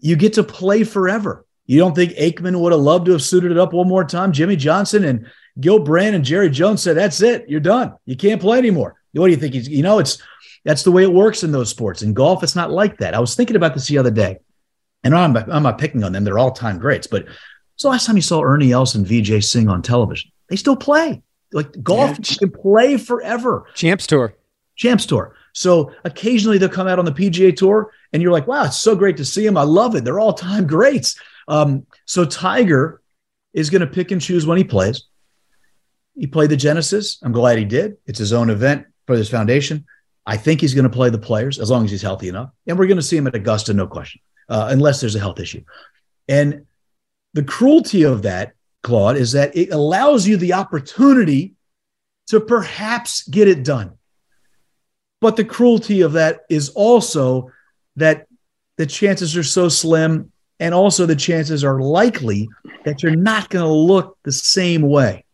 you 0.00 0.16
get 0.16 0.32
to 0.32 0.42
play 0.42 0.82
forever. 0.82 1.46
You 1.66 1.78
don't 1.78 1.94
think 1.94 2.14
Aikman 2.14 2.60
would 2.60 2.72
have 2.72 2.80
loved 2.80 3.06
to 3.06 3.12
have 3.12 3.22
suited 3.22 3.52
it 3.52 3.58
up 3.58 3.72
one 3.72 3.86
more 3.86 4.04
time? 4.04 4.32
Jimmy 4.32 4.56
Johnson 4.56 5.04
and 5.04 5.26
Gil 5.60 5.78
Brandt 5.78 6.16
and 6.16 6.24
Jerry 6.24 6.50
Jones 6.50 6.82
said, 6.82 6.96
"That's 6.96 7.22
it. 7.22 7.48
You're 7.48 7.60
done. 7.60 7.94
You 8.06 8.16
can't 8.16 8.40
play 8.40 8.58
anymore." 8.58 8.96
What 9.12 9.26
do 9.26 9.30
you 9.30 9.36
think? 9.36 9.54
He's, 9.54 9.68
you 9.68 9.84
know, 9.84 10.00
it's 10.00 10.20
that's 10.64 10.82
the 10.82 10.90
way 10.90 11.04
it 11.04 11.12
works 11.12 11.44
in 11.44 11.52
those 11.52 11.70
sports. 11.70 12.02
In 12.02 12.12
golf, 12.12 12.42
it's 12.42 12.56
not 12.56 12.72
like 12.72 12.98
that. 12.98 13.14
I 13.14 13.20
was 13.20 13.36
thinking 13.36 13.54
about 13.54 13.74
this 13.74 13.86
the 13.86 13.98
other 13.98 14.10
day, 14.10 14.38
and 15.04 15.14
I'm, 15.14 15.36
I'm 15.36 15.62
not 15.62 15.78
picking 15.78 16.02
on 16.02 16.10
them; 16.10 16.24
they're 16.24 16.40
all 16.40 16.50
time 16.50 16.80
greats. 16.80 17.06
But 17.06 17.26
it's 17.26 17.84
the 17.84 17.88
last 17.88 18.04
time 18.04 18.16
you 18.16 18.22
saw 18.22 18.42
Ernie 18.42 18.72
Els 18.72 18.96
and 18.96 19.06
Vijay 19.06 19.44
Singh 19.44 19.68
on 19.68 19.82
television. 19.82 20.32
They 20.48 20.56
still 20.56 20.76
play. 20.76 21.22
Like 21.52 21.84
golf, 21.84 22.18
yeah. 22.18 22.36
can 22.36 22.50
play 22.50 22.96
forever. 22.96 23.66
Champs 23.74 24.08
Tour. 24.08 24.34
Champs 24.74 25.06
Tour. 25.06 25.36
So 25.52 25.92
occasionally 26.04 26.58
they'll 26.58 26.68
come 26.68 26.88
out 26.88 26.98
on 26.98 27.04
the 27.04 27.12
PGA 27.12 27.54
Tour, 27.54 27.92
and 28.12 28.22
you're 28.22 28.32
like, 28.32 28.46
wow, 28.46 28.64
it's 28.64 28.80
so 28.80 28.94
great 28.94 29.16
to 29.18 29.24
see 29.24 29.44
them. 29.44 29.56
I 29.56 29.62
love 29.62 29.94
it. 29.94 30.04
They're 30.04 30.20
all 30.20 30.32
time 30.32 30.66
greats. 30.66 31.18
Um, 31.48 31.86
so 32.04 32.24
Tiger 32.24 33.00
is 33.52 33.70
going 33.70 33.80
to 33.80 33.86
pick 33.86 34.10
and 34.10 34.20
choose 34.20 34.46
when 34.46 34.58
he 34.58 34.64
plays. 34.64 35.04
He 36.14 36.26
played 36.26 36.50
the 36.50 36.56
Genesis. 36.56 37.18
I'm 37.22 37.32
glad 37.32 37.58
he 37.58 37.64
did. 37.64 37.96
It's 38.06 38.18
his 38.18 38.32
own 38.32 38.50
event 38.50 38.86
for 39.06 39.16
this 39.16 39.30
foundation. 39.30 39.86
I 40.26 40.36
think 40.36 40.60
he's 40.60 40.74
going 40.74 40.84
to 40.84 40.90
play 40.90 41.10
the 41.10 41.18
players 41.18 41.58
as 41.58 41.70
long 41.70 41.84
as 41.84 41.90
he's 41.90 42.02
healthy 42.02 42.28
enough. 42.28 42.50
And 42.66 42.78
we're 42.78 42.86
going 42.86 42.98
to 42.98 43.02
see 43.02 43.16
him 43.16 43.26
at 43.26 43.34
Augusta, 43.34 43.74
no 43.74 43.86
question, 43.86 44.20
uh, 44.48 44.68
unless 44.70 45.00
there's 45.00 45.16
a 45.16 45.20
health 45.20 45.40
issue. 45.40 45.64
And 46.28 46.66
the 47.32 47.42
cruelty 47.42 48.02
of 48.04 48.22
that, 48.22 48.52
Claude, 48.82 49.16
is 49.16 49.32
that 49.32 49.56
it 49.56 49.72
allows 49.72 50.26
you 50.26 50.36
the 50.36 50.52
opportunity 50.52 51.54
to 52.28 52.40
perhaps 52.40 53.26
get 53.28 53.48
it 53.48 53.64
done. 53.64 53.98
But 55.20 55.36
the 55.36 55.44
cruelty 55.44 56.00
of 56.00 56.12
that 56.12 56.40
is 56.48 56.70
also 56.70 57.50
that 57.96 58.26
the 58.76 58.86
chances 58.86 59.36
are 59.36 59.42
so 59.44 59.68
slim, 59.68 60.32
and 60.58 60.74
also 60.74 61.06
the 61.06 61.16
chances 61.16 61.64
are 61.64 61.80
likely 61.80 62.48
that 62.84 63.02
you're 63.02 63.16
not 63.16 63.50
going 63.50 63.64
to 63.64 63.72
look 63.72 64.16
the 64.22 64.32
same 64.32 64.82
way. 64.82 65.24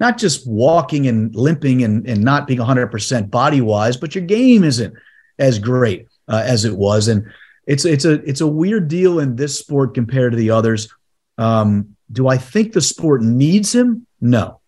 Not 0.00 0.18
just 0.18 0.46
walking 0.46 1.06
and 1.06 1.34
limping 1.34 1.84
and, 1.84 2.06
and 2.08 2.22
not 2.22 2.46
being 2.46 2.58
100% 2.58 3.30
body 3.30 3.60
wise, 3.60 3.96
but 3.96 4.14
your 4.14 4.24
game 4.24 4.64
isn't 4.64 4.94
as 5.38 5.58
great 5.58 6.08
uh, 6.28 6.42
as 6.44 6.64
it 6.64 6.76
was. 6.76 7.08
And 7.08 7.26
it's 7.66 7.84
it's 7.84 8.04
a 8.04 8.14
it's 8.28 8.40
a 8.40 8.46
weird 8.46 8.88
deal 8.88 9.20
in 9.20 9.36
this 9.36 9.58
sport 9.58 9.94
compared 9.94 10.32
to 10.32 10.36
the 10.36 10.50
others. 10.50 10.92
Um, 11.38 11.96
do 12.12 12.28
I 12.28 12.36
think 12.36 12.72
the 12.72 12.80
sport 12.80 13.22
needs 13.22 13.74
him? 13.74 14.06
No, 14.20 14.60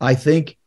I 0.00 0.14
think 0.14 0.58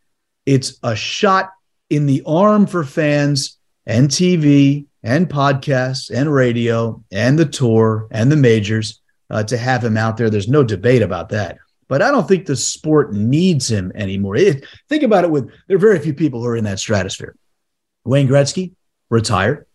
it's 0.46 0.80
a 0.84 0.96
shot 0.96 1.52
in 1.90 2.06
the 2.06 2.24
arm 2.26 2.68
for 2.68 2.84
fans 2.84 3.58
and 3.86 4.10
TV 4.10 4.86
and 5.04 5.30
podcasts 5.30 6.10
and 6.10 6.34
radio 6.34 7.04
and 7.12 7.38
the 7.38 7.46
tour 7.46 8.08
and 8.12 8.32
the 8.32 8.36
majors 8.36 9.02
uh, 9.30 9.44
to 9.44 9.58
have 9.58 9.84
him 9.84 9.98
out 9.98 10.18
there. 10.18 10.30
There's 10.30 10.48
no 10.48 10.64
debate 10.64 11.02
about 11.02 11.30
that. 11.30 11.58
But 11.88 12.02
I 12.02 12.10
don't 12.10 12.28
think 12.28 12.46
the 12.46 12.56
sport 12.56 13.14
needs 13.14 13.70
him 13.70 13.92
anymore. 13.94 14.36
It, 14.36 14.66
think 14.90 15.04
about 15.04 15.24
it 15.24 15.30
with 15.30 15.52
there 15.68 15.78
are 15.78 15.80
very 15.80 16.00
few 16.00 16.16
people 16.16 16.42
who 16.42 16.48
are 16.48 16.56
in 16.56 16.64
that 16.64 16.80
stratosphere. 16.80 17.36
Wayne 18.04 18.28
Gretzky 18.28 18.74
retired. 19.10 19.68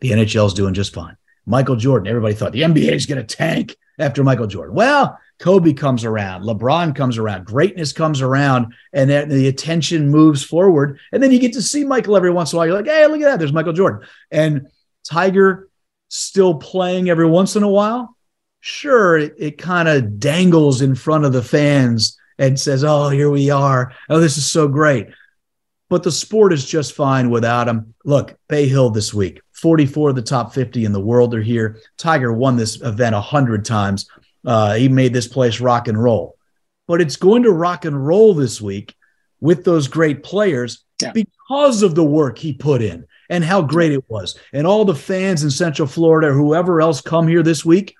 The 0.00 0.10
NHL 0.10 0.46
is 0.46 0.54
doing 0.54 0.74
just 0.74 0.94
fine. 0.94 1.16
Michael 1.46 1.76
Jordan, 1.76 2.08
everybody 2.08 2.34
thought 2.34 2.52
the 2.52 2.62
NBA 2.62 2.92
is 2.92 3.06
going 3.06 3.24
to 3.24 3.36
tank 3.36 3.76
after 3.98 4.22
Michael 4.22 4.46
Jordan. 4.46 4.74
Well, 4.74 5.18
Kobe 5.38 5.74
comes 5.74 6.04
around, 6.04 6.44
LeBron 6.44 6.94
comes 6.94 7.18
around, 7.18 7.44
greatness 7.44 7.92
comes 7.92 8.22
around, 8.22 8.72
and 8.92 9.10
then 9.10 9.28
the 9.28 9.48
attention 9.48 10.08
moves 10.08 10.42
forward. 10.42 10.98
And 11.12 11.22
then 11.22 11.30
you 11.30 11.38
get 11.38 11.52
to 11.54 11.62
see 11.62 11.84
Michael 11.84 12.16
every 12.16 12.30
once 12.30 12.52
in 12.52 12.56
a 12.56 12.58
while. 12.58 12.66
You're 12.66 12.76
like, 12.76 12.86
hey, 12.86 13.06
look 13.06 13.20
at 13.20 13.24
that. 13.24 13.38
There's 13.38 13.52
Michael 13.52 13.74
Jordan. 13.74 14.08
And 14.30 14.68
Tiger 15.04 15.68
still 16.08 16.54
playing 16.54 17.10
every 17.10 17.26
once 17.26 17.56
in 17.56 17.62
a 17.62 17.68
while. 17.68 18.16
Sure, 18.60 19.18
it, 19.18 19.34
it 19.38 19.58
kind 19.58 19.88
of 19.88 20.18
dangles 20.18 20.80
in 20.80 20.94
front 20.94 21.24
of 21.24 21.32
the 21.32 21.42
fans 21.42 22.18
and 22.38 22.58
says, 22.58 22.84
oh, 22.84 23.08
here 23.08 23.30
we 23.30 23.50
are. 23.50 23.92
Oh, 24.08 24.20
this 24.20 24.38
is 24.38 24.50
so 24.50 24.68
great. 24.68 25.08
But 25.88 26.02
the 26.02 26.10
sport 26.10 26.52
is 26.52 26.66
just 26.66 26.94
fine 26.94 27.30
without 27.30 27.68
him. 27.68 27.94
Look, 28.04 28.36
Bay 28.48 28.66
Hill 28.66 28.90
this 28.90 29.14
week, 29.14 29.40
44 29.52 30.10
of 30.10 30.16
the 30.16 30.22
top 30.22 30.52
50 30.52 30.84
in 30.84 30.92
the 30.92 31.00
world 31.00 31.34
are 31.34 31.42
here. 31.42 31.78
Tiger 31.96 32.32
won 32.32 32.56
this 32.56 32.80
event 32.82 33.14
100 33.14 33.64
times. 33.64 34.08
Uh, 34.46 34.74
he 34.74 34.88
made 34.88 35.12
this 35.12 35.28
place 35.28 35.60
rock 35.60 35.88
and 35.88 36.02
roll. 36.02 36.36
But 36.86 37.00
it's 37.00 37.16
going 37.16 37.42
to 37.42 37.52
rock 37.52 37.84
and 37.84 38.06
roll 38.06 38.32
this 38.32 38.60
week 38.60 38.94
with 39.40 39.64
those 39.64 39.88
great 39.88 40.22
players 40.22 40.84
yeah. 41.02 41.12
because 41.12 41.82
of 41.82 41.94
the 41.94 42.04
work 42.04 42.38
he 42.38 42.52
put 42.52 42.80
in 42.80 43.06
and 43.28 43.44
how 43.44 43.60
great 43.62 43.92
it 43.92 44.04
was. 44.08 44.38
And 44.52 44.66
all 44.66 44.84
the 44.84 44.94
fans 44.94 45.42
in 45.42 45.50
Central 45.50 45.88
Florida, 45.88 46.32
whoever 46.32 46.80
else 46.80 47.00
come 47.00 47.26
here 47.26 47.42
this 47.42 47.64
week, 47.64 47.94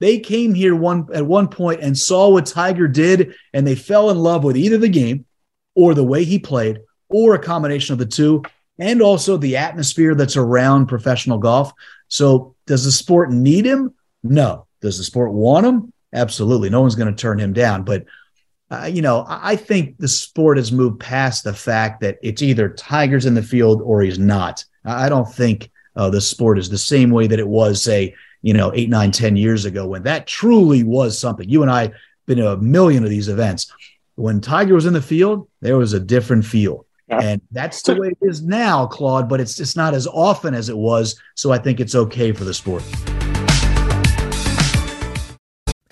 they 0.00 0.18
came 0.18 0.54
here 0.54 0.74
one 0.74 1.06
at 1.14 1.24
one 1.24 1.48
point 1.48 1.80
and 1.80 1.96
saw 1.96 2.28
what 2.28 2.46
Tiger 2.46 2.88
did, 2.88 3.34
and 3.52 3.66
they 3.66 3.76
fell 3.76 4.10
in 4.10 4.18
love 4.18 4.44
with 4.44 4.56
either 4.56 4.76
the 4.76 4.88
game 4.88 5.24
or 5.74 5.94
the 5.94 6.04
way 6.04 6.24
he 6.24 6.38
played, 6.38 6.80
or 7.08 7.34
a 7.34 7.38
combination 7.38 7.92
of 7.92 7.98
the 7.98 8.06
two, 8.06 8.42
and 8.78 9.00
also 9.00 9.36
the 9.36 9.56
atmosphere 9.56 10.14
that's 10.14 10.36
around 10.36 10.86
professional 10.86 11.38
golf. 11.38 11.72
So, 12.08 12.54
does 12.66 12.84
the 12.84 12.92
sport 12.92 13.30
need 13.30 13.64
him? 13.64 13.94
No. 14.22 14.63
Does 14.84 14.98
the 14.98 15.04
sport 15.04 15.32
want 15.32 15.64
him? 15.64 15.92
Absolutely. 16.12 16.68
No 16.68 16.82
one's 16.82 16.94
going 16.94 17.12
to 17.12 17.18
turn 17.18 17.40
him 17.40 17.54
down. 17.54 17.84
But 17.84 18.04
uh, 18.70 18.84
you 18.84 19.00
know, 19.00 19.24
I 19.26 19.56
think 19.56 19.96
the 19.96 20.08
sport 20.08 20.58
has 20.58 20.72
moved 20.72 21.00
past 21.00 21.42
the 21.42 21.54
fact 21.54 22.02
that 22.02 22.18
it's 22.22 22.42
either 22.42 22.68
Tiger's 22.68 23.24
in 23.24 23.34
the 23.34 23.42
field 23.42 23.80
or 23.82 24.02
he's 24.02 24.18
not. 24.18 24.62
I 24.84 25.08
don't 25.08 25.32
think 25.32 25.70
uh, 25.96 26.10
the 26.10 26.20
sport 26.20 26.58
is 26.58 26.68
the 26.68 26.76
same 26.76 27.10
way 27.10 27.26
that 27.26 27.38
it 27.38 27.48
was, 27.48 27.82
say, 27.82 28.14
you 28.42 28.52
know, 28.52 28.72
eight, 28.74 28.90
nine, 28.90 29.10
ten 29.10 29.36
years 29.36 29.64
ago 29.64 29.86
when 29.86 30.02
that 30.02 30.26
truly 30.26 30.84
was 30.84 31.18
something. 31.18 31.48
You 31.48 31.62
and 31.62 31.70
I 31.70 31.82
have 31.84 31.94
been 32.26 32.38
to 32.38 32.52
a 32.52 32.58
million 32.58 33.04
of 33.04 33.10
these 33.10 33.28
events. 33.28 33.72
When 34.16 34.42
Tiger 34.42 34.74
was 34.74 34.84
in 34.84 34.92
the 34.92 35.00
field, 35.00 35.48
there 35.62 35.78
was 35.78 35.94
a 35.94 36.00
different 36.00 36.44
feel. 36.44 36.84
And 37.08 37.40
that's 37.52 37.80
the 37.82 37.94
way 37.94 38.08
it 38.08 38.18
is 38.22 38.42
now, 38.42 38.86
Claude, 38.86 39.28
but 39.28 39.40
it's 39.40 39.56
just 39.56 39.76
not 39.76 39.94
as 39.94 40.06
often 40.06 40.52
as 40.52 40.68
it 40.68 40.76
was. 40.76 41.18
So 41.36 41.52
I 41.52 41.58
think 41.58 41.80
it's 41.80 41.94
okay 41.94 42.32
for 42.32 42.44
the 42.44 42.54
sport. 42.54 42.82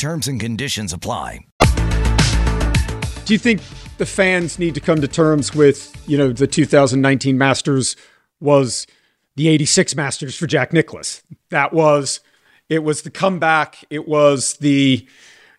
Terms 0.00 0.28
and 0.28 0.40
conditions 0.40 0.94
apply. 0.94 1.44
Do 3.26 3.34
you 3.34 3.38
think 3.38 3.60
the 3.98 4.06
fans 4.06 4.58
need 4.58 4.74
to 4.76 4.80
come 4.80 5.02
to 5.02 5.06
terms 5.06 5.54
with, 5.54 5.94
you 6.08 6.16
know, 6.16 6.32
the 6.32 6.46
2019 6.46 7.36
Masters 7.36 7.96
was 8.40 8.86
the 9.36 9.48
86 9.48 9.94
Masters 9.96 10.34
for 10.34 10.46
Jack 10.46 10.72
Nicklaus? 10.72 11.22
That 11.50 11.74
was 11.74 12.20
it 12.70 12.82
was 12.82 13.02
the 13.02 13.10
comeback, 13.10 13.84
it 13.90 14.08
was 14.08 14.54
the 14.54 15.06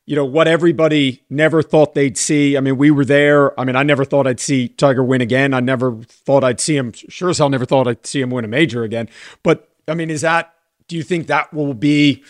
you 0.07 0.15
know 0.15 0.25
what 0.25 0.47
everybody 0.47 1.21
never 1.29 1.61
thought 1.61 1.93
they'd 1.93 2.17
see. 2.17 2.57
I 2.57 2.61
mean, 2.61 2.77
we 2.77 2.89
were 2.89 3.05
there. 3.05 3.59
I 3.59 3.63
mean, 3.63 3.75
I 3.75 3.83
never 3.83 4.03
thought 4.03 4.25
I'd 4.25 4.39
see 4.39 4.69
Tiger 4.69 5.03
win 5.03 5.21
again. 5.21 5.53
I 5.53 5.59
never 5.59 5.97
thought 6.01 6.43
I'd 6.43 6.59
see 6.59 6.75
him. 6.75 6.93
Sure 6.93 7.29
as 7.29 7.37
hell, 7.37 7.51
never 7.51 7.65
thought 7.65 7.87
I'd 7.87 8.07
see 8.07 8.21
him 8.21 8.31
win 8.31 8.43
a 8.43 8.47
major 8.47 8.81
again. 8.81 9.07
But 9.43 9.69
I 9.87 9.93
mean, 9.93 10.09
is 10.09 10.21
that? 10.21 10.55
Do 10.87 10.97
you 10.97 11.03
think 11.03 11.27
that 11.27 11.53
will 11.53 11.75
be 11.75 12.23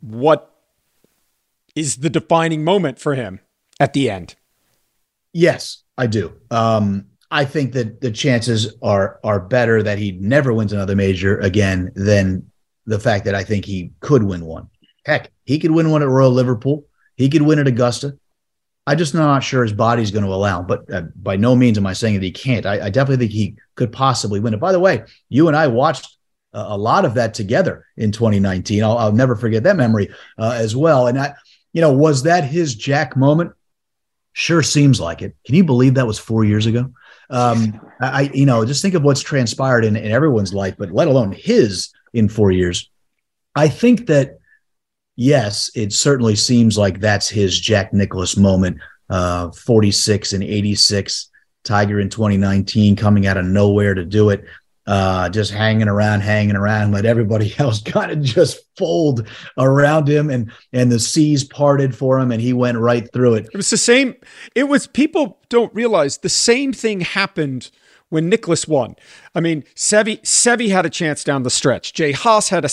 what 0.00 0.53
is 1.74 1.96
the 1.96 2.10
defining 2.10 2.64
moment 2.64 2.98
for 2.98 3.14
him 3.14 3.40
at 3.80 3.92
the 3.92 4.10
end. 4.10 4.36
Yes, 5.32 5.82
I 5.98 6.06
do. 6.06 6.32
Um, 6.50 7.06
I 7.30 7.44
think 7.44 7.72
that 7.72 8.00
the 8.00 8.12
chances 8.12 8.76
are 8.82 9.18
are 9.24 9.40
better 9.40 9.82
that 9.82 9.98
he 9.98 10.12
never 10.12 10.52
wins 10.52 10.72
another 10.72 10.94
major 10.94 11.38
again 11.40 11.90
than 11.96 12.50
the 12.86 13.00
fact 13.00 13.24
that 13.24 13.34
I 13.34 13.42
think 13.42 13.64
he 13.64 13.92
could 14.00 14.22
win 14.22 14.44
one. 14.44 14.68
Heck, 15.04 15.32
he 15.44 15.58
could 15.58 15.72
win 15.72 15.90
one 15.90 16.02
at 16.02 16.08
Royal 16.08 16.30
Liverpool. 16.30 16.86
He 17.16 17.28
could 17.28 17.42
win 17.42 17.58
at 17.58 17.66
Augusta. 17.66 18.16
I'm 18.86 18.98
just 18.98 19.14
not 19.14 19.42
sure 19.42 19.62
his 19.62 19.72
body's 19.72 20.10
going 20.10 20.24
to 20.24 20.32
allow. 20.32 20.62
But 20.62 20.92
uh, 20.92 21.02
by 21.16 21.36
no 21.36 21.56
means 21.56 21.78
am 21.78 21.86
I 21.86 21.94
saying 21.94 22.14
that 22.14 22.22
he 22.22 22.30
can't. 22.30 22.66
I, 22.66 22.86
I, 22.86 22.90
definitely 22.90 23.26
think 23.26 23.32
he 23.32 23.56
could 23.76 23.92
possibly 23.92 24.40
win 24.40 24.52
it. 24.52 24.60
By 24.60 24.72
the 24.72 24.80
way, 24.80 25.04
you 25.30 25.48
and 25.48 25.56
I 25.56 25.68
watched 25.68 26.16
uh, 26.52 26.66
a 26.68 26.76
lot 26.76 27.04
of 27.04 27.14
that 27.14 27.32
together 27.32 27.86
in 27.96 28.12
2019. 28.12 28.84
I'll, 28.84 28.98
I'll 28.98 29.12
never 29.12 29.36
forget 29.36 29.62
that 29.62 29.76
memory 29.76 30.10
uh, 30.38 30.54
as 30.56 30.76
well. 30.76 31.06
And 31.06 31.18
I, 31.18 31.34
you 31.74 31.80
know, 31.80 31.92
was 31.92 32.22
that 32.22 32.44
his 32.44 32.74
Jack 32.74 33.16
moment? 33.16 33.52
Sure 34.32 34.62
seems 34.62 34.98
like 35.00 35.20
it. 35.20 35.36
Can 35.44 35.56
you 35.56 35.64
believe 35.64 35.94
that 35.94 36.06
was 36.06 36.18
four 36.18 36.44
years 36.44 36.64
ago? 36.66 36.90
Um, 37.28 37.80
I, 38.00 38.30
you 38.32 38.46
know, 38.46 38.64
just 38.64 38.80
think 38.80 38.94
of 38.94 39.02
what's 39.02 39.20
transpired 39.20 39.84
in, 39.84 39.96
in 39.96 40.10
everyone's 40.10 40.54
life, 40.54 40.76
but 40.78 40.92
let 40.92 41.08
alone 41.08 41.32
his 41.32 41.92
in 42.12 42.28
four 42.28 42.50
years. 42.52 42.90
I 43.56 43.68
think 43.68 44.06
that, 44.06 44.38
yes, 45.16 45.70
it 45.74 45.92
certainly 45.92 46.36
seems 46.36 46.78
like 46.78 47.00
that's 47.00 47.28
his 47.28 47.58
Jack 47.58 47.92
Nicklaus 47.92 48.36
moment. 48.36 48.78
Uh, 49.10 49.50
46 49.50 50.32
and 50.32 50.42
86, 50.42 51.30
Tiger 51.64 52.00
in 52.00 52.08
2019 52.08 52.96
coming 52.96 53.26
out 53.26 53.36
of 53.36 53.44
nowhere 53.44 53.94
to 53.94 54.04
do 54.04 54.30
it 54.30 54.44
uh, 54.86 55.28
just 55.30 55.50
hanging 55.50 55.88
around, 55.88 56.20
hanging 56.20 56.56
around, 56.56 56.92
let 56.92 57.06
everybody 57.06 57.54
else 57.58 57.82
kind 57.82 58.10
of 58.10 58.22
just 58.22 58.60
fold 58.76 59.26
around 59.58 60.08
him, 60.08 60.30
and 60.30 60.52
and 60.72 60.90
the 60.92 60.98
seas 60.98 61.44
parted 61.44 61.96
for 61.96 62.18
him, 62.18 62.30
and 62.30 62.40
he 62.40 62.52
went 62.52 62.78
right 62.78 63.10
through 63.12 63.34
it. 63.34 63.46
It 63.52 63.56
was 63.56 63.70
the 63.70 63.76
same. 63.76 64.14
It 64.54 64.64
was 64.64 64.86
people 64.86 65.38
don't 65.48 65.74
realize 65.74 66.18
the 66.18 66.28
same 66.28 66.72
thing 66.72 67.00
happened 67.00 67.70
when 68.10 68.28
Nicklaus 68.28 68.68
won. 68.68 68.94
I 69.34 69.40
mean, 69.40 69.64
Seve 69.74 70.20
Seve 70.22 70.70
had 70.70 70.86
a 70.86 70.90
chance 70.90 71.24
down 71.24 71.42
the 71.42 71.50
stretch. 71.50 71.92
Jay 71.92 72.12
Haas 72.12 72.50
had 72.50 72.64
a 72.64 72.70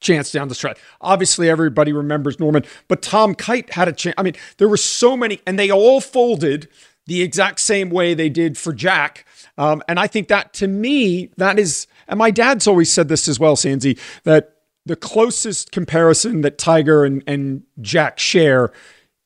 chance 0.00 0.32
down 0.32 0.48
the 0.48 0.54
stretch. 0.54 0.78
Obviously, 1.00 1.48
everybody 1.50 1.92
remembers 1.92 2.40
Norman, 2.40 2.64
but 2.88 3.02
Tom 3.02 3.34
Kite 3.34 3.72
had 3.72 3.88
a 3.88 3.92
chance. 3.92 4.14
I 4.16 4.22
mean, 4.22 4.34
there 4.58 4.68
were 4.68 4.76
so 4.76 5.16
many, 5.16 5.40
and 5.46 5.58
they 5.58 5.70
all 5.70 6.00
folded 6.00 6.68
the 7.06 7.22
exact 7.22 7.60
same 7.60 7.90
way 7.90 8.14
they 8.14 8.28
did 8.28 8.58
for 8.58 8.72
Jack 8.72 9.24
um, 9.58 9.82
and 9.88 9.98
I 9.98 10.06
think 10.06 10.28
that 10.28 10.52
to 10.54 10.68
me, 10.68 11.30
that 11.36 11.58
is, 11.58 11.86
and 12.08 12.18
my 12.18 12.30
dad's 12.30 12.66
always 12.66 12.92
said 12.92 13.08
this 13.08 13.28
as 13.28 13.40
well, 13.40 13.56
Sandsy, 13.56 13.98
that 14.24 14.56
the 14.84 14.96
closest 14.96 15.72
comparison 15.72 16.42
that 16.42 16.58
Tiger 16.58 17.04
and, 17.04 17.22
and 17.26 17.62
Jack 17.80 18.18
share 18.18 18.72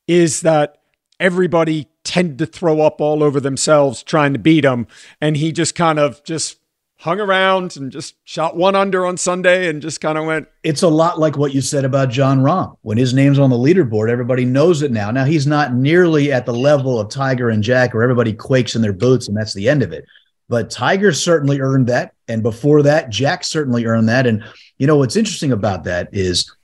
is 0.07 0.41
that 0.41 0.81
everybody 1.19 1.87
tended 2.03 2.39
to 2.39 2.45
throw 2.45 2.81
up 2.81 2.99
all 2.99 3.21
over 3.21 3.39
themselves 3.39 4.01
trying 4.01 4.33
to 4.33 4.39
beat 4.39 4.65
him. 4.65 4.87
And 5.19 5.37
he 5.37 5.51
just 5.51 5.75
kind 5.75 5.99
of 5.99 6.23
just 6.23 6.57
hung 7.01 7.19
around 7.19 7.75
and 7.77 7.91
just 7.91 8.15
shot 8.25 8.55
one 8.55 8.75
under 8.75 9.07
on 9.07 9.17
Sunday 9.17 9.69
and 9.69 9.81
just 9.81 9.99
kind 9.99 10.19
of 10.19 10.25
went. 10.25 10.47
It's 10.61 10.83
a 10.83 10.87
lot 10.87 11.17
like 11.17 11.35
what 11.35 11.51
you 11.51 11.59
said 11.59 11.83
about 11.83 12.11
Jon 12.11 12.41
Rahm. 12.41 12.77
When 12.83 12.95
his 12.95 13.11
name's 13.11 13.39
on 13.39 13.49
the 13.49 13.55
leaderboard, 13.55 14.11
everybody 14.11 14.45
knows 14.45 14.83
it 14.83 14.91
now. 14.91 15.09
Now 15.09 15.25
he's 15.25 15.47
not 15.47 15.73
nearly 15.73 16.31
at 16.31 16.45
the 16.45 16.53
level 16.53 16.99
of 16.99 17.09
Tiger 17.09 17.49
and 17.49 17.63
Jack 17.63 17.95
where 17.95 18.03
everybody 18.03 18.33
quakes 18.33 18.75
in 18.75 18.83
their 18.83 18.93
boots 18.93 19.27
and 19.27 19.35
that's 19.35 19.55
the 19.55 19.67
end 19.67 19.81
of 19.81 19.91
it. 19.91 20.05
But 20.47 20.69
Tiger 20.69 21.11
certainly 21.11 21.59
earned 21.59 21.87
that. 21.87 22.13
And 22.27 22.43
before 22.43 22.83
that, 22.83 23.09
Jack 23.09 23.45
certainly 23.45 23.85
earned 23.85 24.07
that. 24.09 24.27
And 24.27 24.43
you 24.77 24.85
know 24.85 24.97
what's 24.97 25.15
interesting 25.15 25.51
about 25.51 25.85
that 25.85 26.09
is 26.11 26.55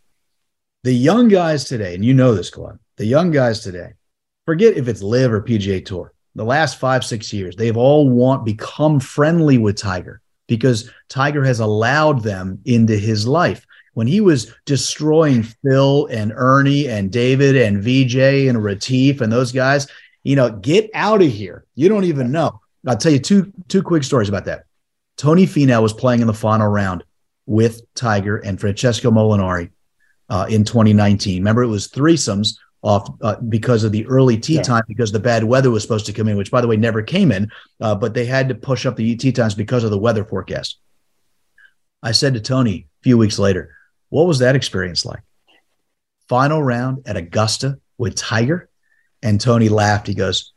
the 0.83 0.93
young 0.93 1.29
guys 1.29 1.63
today, 1.63 1.95
and 1.95 2.05
you 2.05 2.13
know 2.13 2.35
this, 2.35 2.51
Claude, 2.51 2.77
the 2.97 3.05
young 3.05 3.31
guys 3.31 3.61
today, 3.61 3.93
forget 4.45 4.77
if 4.77 4.87
it's 4.87 5.01
LIV 5.01 5.33
or 5.33 5.41
PGA 5.41 5.83
Tour. 5.83 6.13
The 6.35 6.45
last 6.45 6.79
five, 6.79 7.03
six 7.03 7.33
years, 7.33 7.55
they've 7.55 7.75
all 7.75 8.07
want 8.07 8.45
become 8.45 8.99
friendly 8.99 9.57
with 9.57 9.75
Tiger 9.75 10.21
because 10.47 10.89
Tiger 11.09 11.43
has 11.43 11.59
allowed 11.59 12.23
them 12.23 12.59
into 12.65 12.97
his 12.97 13.27
life. 13.27 13.65
When 13.93 14.07
he 14.07 14.21
was 14.21 14.53
destroying 14.65 15.43
Phil 15.43 16.05
and 16.07 16.31
Ernie 16.35 16.87
and 16.87 17.11
David 17.11 17.55
and 17.55 17.83
Vijay 17.83 18.49
and 18.49 18.63
Retief 18.63 19.21
and 19.21 19.31
those 19.31 19.51
guys, 19.51 19.87
you 20.23 20.35
know, 20.35 20.49
get 20.51 20.89
out 20.93 21.21
of 21.21 21.29
here. 21.29 21.65
You 21.75 21.89
don't 21.89 22.03
even 22.03 22.31
know. 22.31 22.61
I'll 22.85 22.97
tell 22.97 23.11
you 23.11 23.19
two 23.19 23.51
two 23.67 23.81
quick 23.81 24.03
stories 24.03 24.29
about 24.29 24.45
that. 24.45 24.65
Tony 25.17 25.45
Finau 25.47 25.81
was 25.81 25.93
playing 25.93 26.21
in 26.21 26.27
the 26.27 26.33
final 26.33 26.67
round 26.67 27.03
with 27.45 27.81
Tiger 27.95 28.37
and 28.37 28.59
Francesco 28.59 29.09
Molinari 29.09 29.71
uh, 30.29 30.45
in 30.49 30.63
2019. 30.63 31.41
Remember, 31.41 31.63
it 31.63 31.67
was 31.67 31.87
threesomes 31.87 32.57
off 32.81 33.09
uh, 33.21 33.35
because 33.49 33.83
of 33.83 33.91
the 33.91 34.05
early 34.07 34.37
tee 34.37 34.55
yeah. 34.55 34.61
time 34.61 34.83
because 34.87 35.11
the 35.11 35.19
bad 35.19 35.43
weather 35.43 35.71
was 35.71 35.83
supposed 35.83 36.05
to 36.05 36.13
come 36.13 36.27
in, 36.27 36.37
which 36.37 36.51
by 36.51 36.61
the 36.61 36.67
way 36.67 36.77
never 36.77 37.01
came 37.01 37.31
in, 37.31 37.49
uh, 37.81 37.95
but 37.95 38.13
they 38.13 38.25
had 38.25 38.49
to 38.49 38.55
push 38.55 38.85
up 38.85 38.95
the 38.95 39.15
tee 39.15 39.31
times 39.31 39.55
because 39.55 39.83
of 39.83 39.91
the 39.91 39.97
weather 39.97 40.23
forecast. 40.23 40.77
I 42.03 42.11
said 42.11 42.35
to 42.35 42.39
Tony 42.39 42.87
a 43.01 43.03
few 43.03 43.17
weeks 43.17 43.39
later, 43.39 43.75
"What 44.09 44.27
was 44.27 44.39
that 44.39 44.55
experience 44.55 45.05
like?" 45.05 45.21
Final 46.29 46.61
round 46.61 47.03
at 47.07 47.17
Augusta 47.17 47.79
with 47.97 48.15
Tiger, 48.15 48.69
and 49.23 49.41
Tony 49.41 49.69
laughed. 49.69 50.07
He 50.07 50.13
goes, 50.13 50.53